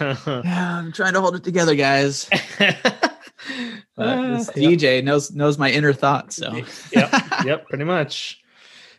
yeah, 0.44 0.78
I'm 0.78 0.92
trying 0.92 1.12
to 1.12 1.20
hold 1.20 1.36
it 1.36 1.44
together, 1.44 1.74
guys. 1.76 2.28
Uh, 3.98 4.38
yep. 4.46 4.54
DJ 4.54 5.04
knows 5.04 5.30
knows 5.32 5.58
my 5.58 5.70
inner 5.70 5.92
thoughts. 5.92 6.36
So 6.36 6.52
yep, 6.92 7.12
yep, 7.44 7.68
pretty 7.68 7.84
much. 7.84 8.40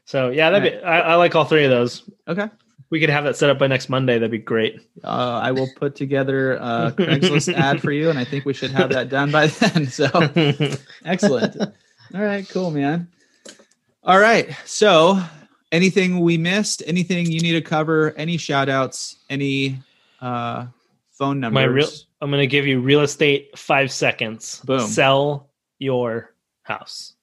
So 0.05 0.29
yeah, 0.29 0.49
that'd 0.51 0.71
be. 0.71 0.79
I, 0.83 0.99
I 1.01 1.15
like 1.15 1.35
all 1.35 1.43
three 1.45 1.65
of 1.65 1.71
those. 1.71 2.09
okay, 2.27 2.47
We 2.89 2.99
could 3.01 3.09
have 3.09 3.25
that 3.25 3.35
set 3.35 3.49
up 3.49 3.59
by 3.59 3.67
next 3.67 3.89
Monday. 3.89 4.13
That'd 4.13 4.31
be 4.31 4.37
great. 4.37 4.79
uh, 5.03 5.41
I 5.43 5.51
will 5.51 5.67
put 5.75 5.95
together 5.95 6.53
a 6.55 6.93
Craigslist 6.97 7.53
ad 7.57 7.81
for 7.81 7.91
you, 7.91 8.09
and 8.09 8.17
I 8.17 8.23
think 8.23 8.45
we 8.45 8.53
should 8.53 8.71
have 8.71 8.89
that 8.91 9.09
done 9.09 9.29
by 9.31 9.47
then. 9.59 9.87
So 9.87 10.05
excellent. 11.05 11.59
All 11.59 12.21
right, 12.21 12.47
cool, 12.49 12.71
man. 12.71 13.09
All 14.03 14.19
right, 14.19 14.55
so 14.65 15.21
anything 15.73 16.21
we 16.21 16.37
missed? 16.37 16.81
Anything 16.87 17.29
you 17.29 17.41
need 17.41 17.53
to 17.53 17.61
cover? 17.61 18.13
Any 18.15 18.37
shout 18.37 18.69
outs? 18.69 19.17
Any 19.29 19.79
uh, 20.21 20.67
phone 21.11 21.41
numbers? 21.41 21.53
My 21.55 21.63
real. 21.65 21.89
I'm 22.21 22.31
going 22.31 22.41
to 22.41 22.47
give 22.47 22.65
you 22.65 22.79
real 22.79 23.01
estate 23.01 23.57
five 23.59 23.91
seconds. 23.91 24.61
Boom. 24.65 24.87
Sell 24.87 25.49
your 25.77 26.33
house. 26.63 27.13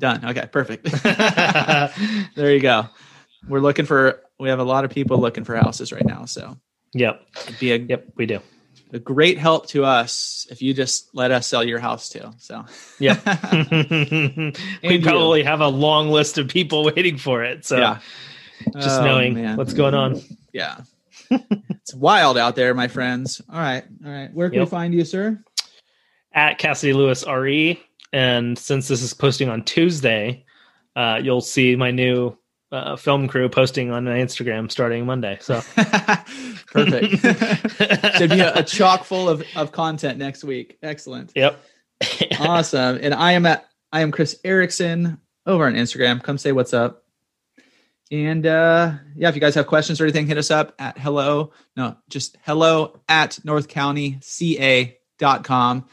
Done. 0.00 0.24
Okay, 0.24 0.48
perfect. 0.50 0.84
there 2.34 2.52
you 2.54 2.60
go. 2.60 2.86
We're 3.48 3.60
looking 3.60 3.84
for. 3.86 4.20
We 4.40 4.48
have 4.48 4.58
a 4.58 4.64
lot 4.64 4.84
of 4.84 4.90
people 4.90 5.18
looking 5.20 5.44
for 5.44 5.54
houses 5.56 5.92
right 5.92 6.04
now, 6.04 6.24
so 6.24 6.56
Yep. 6.94 7.20
it'd 7.46 7.58
be 7.60 7.72
a, 7.72 7.76
Yep. 7.76 8.06
We 8.16 8.26
do. 8.26 8.40
a 8.92 8.98
great 8.98 9.38
help 9.38 9.68
to 9.68 9.84
us 9.84 10.46
if 10.50 10.62
you 10.62 10.72
just 10.74 11.14
let 11.14 11.30
us 11.30 11.46
sell 11.46 11.62
your 11.62 11.78
house 11.78 12.08
too. 12.08 12.32
So 12.38 12.64
Yep. 12.98 13.24
we 13.52 14.52
you. 14.82 15.02
probably 15.02 15.42
have 15.42 15.60
a 15.60 15.68
long 15.68 16.08
list 16.10 16.38
of 16.38 16.48
people 16.48 16.84
waiting 16.84 17.18
for 17.18 17.44
it. 17.44 17.64
So 17.66 17.76
yeah, 17.78 17.98
just 18.78 19.00
Oh, 19.00 19.04
knowing 19.04 19.34
man. 19.34 19.56
what's 19.58 19.74
going 19.74 19.94
on. 19.94 20.20
yeah, 20.52 20.78
it's 21.30 21.94
wild 21.94 22.38
out 22.38 22.56
there, 22.56 22.72
my 22.74 22.88
friends. 22.88 23.40
All 23.52 23.58
right, 23.60 23.84
all 24.04 24.10
right. 24.10 24.32
Where 24.32 24.48
can 24.48 24.60
Yep. 24.60 24.66
we 24.68 24.70
find 24.70 24.94
you, 24.94 25.04
sir? 25.04 25.38
At 26.32 26.58
Cassidy 26.58 26.92
Lewis 26.94 27.24
RE. 27.26 27.78
And 28.12 28.58
since 28.58 28.88
this 28.88 29.02
is 29.02 29.14
posting 29.14 29.48
on 29.48 29.64
Tuesday, 29.64 30.44
uh, 30.96 31.20
you'll 31.22 31.40
see 31.40 31.76
my 31.76 31.90
new 31.90 32.36
uh, 32.72 32.96
film 32.96 33.28
crew 33.28 33.48
posting 33.48 33.90
on 33.90 34.04
my 34.04 34.18
Instagram 34.18 34.70
starting 34.70 35.06
Monday. 35.06 35.38
So 35.40 35.62
perfect. 36.66 37.20
Should 38.16 38.30
be 38.30 38.40
a, 38.40 38.58
a 38.58 38.62
chock 38.62 39.04
full 39.04 39.28
of, 39.28 39.42
of 39.56 39.72
content 39.72 40.18
next 40.18 40.44
week. 40.44 40.78
Excellent. 40.82 41.32
yep. 41.34 41.60
awesome. 42.40 42.98
And 43.02 43.12
I 43.14 43.32
am 43.32 43.46
at 43.46 43.66
I 43.92 44.02
am 44.02 44.12
Chris 44.12 44.38
Erickson 44.44 45.18
over 45.46 45.66
on 45.66 45.74
Instagram. 45.74 46.22
Come 46.22 46.38
say 46.38 46.52
what's 46.52 46.72
up. 46.72 47.02
And 48.12 48.46
uh 48.46 48.92
yeah, 49.16 49.28
if 49.28 49.34
you 49.34 49.40
guys 49.40 49.56
have 49.56 49.66
questions 49.66 50.00
or 50.00 50.04
anything, 50.04 50.26
hit 50.26 50.38
us 50.38 50.50
up 50.50 50.74
at 50.78 50.98
hello. 50.98 51.52
No, 51.76 51.96
just 52.08 52.38
hello 52.44 53.00
at 53.08 53.38
northcountyca.com. 53.44 55.88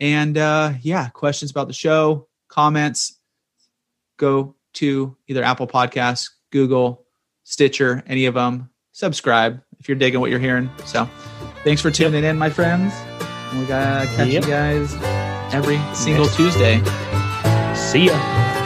And 0.00 0.36
uh 0.38 0.72
yeah, 0.80 1.08
questions 1.10 1.50
about 1.50 1.66
the 1.68 1.74
show, 1.74 2.26
comments, 2.48 3.18
go 4.18 4.54
to 4.74 5.16
either 5.28 5.42
Apple 5.42 5.66
Podcasts, 5.66 6.30
Google, 6.50 7.04
Stitcher, 7.44 8.02
any 8.06 8.26
of 8.26 8.34
them. 8.34 8.70
Subscribe 8.92 9.60
if 9.78 9.88
you're 9.88 9.96
digging 9.98 10.20
what 10.20 10.30
you're 10.30 10.40
hearing. 10.40 10.70
So 10.84 11.08
thanks 11.64 11.80
for 11.82 11.90
tuning 11.90 12.24
in, 12.24 12.38
my 12.38 12.50
friends. 12.50 12.92
And 13.50 13.60
we 13.60 13.66
gotta 13.66 14.06
catch 14.16 14.28
Yep. 14.28 14.44
you 14.44 14.48
guys 14.50 14.94
every 15.52 15.80
single 15.94 16.26
Tuesday. 16.28 16.78
See 17.74 18.06
ya. 18.06 18.59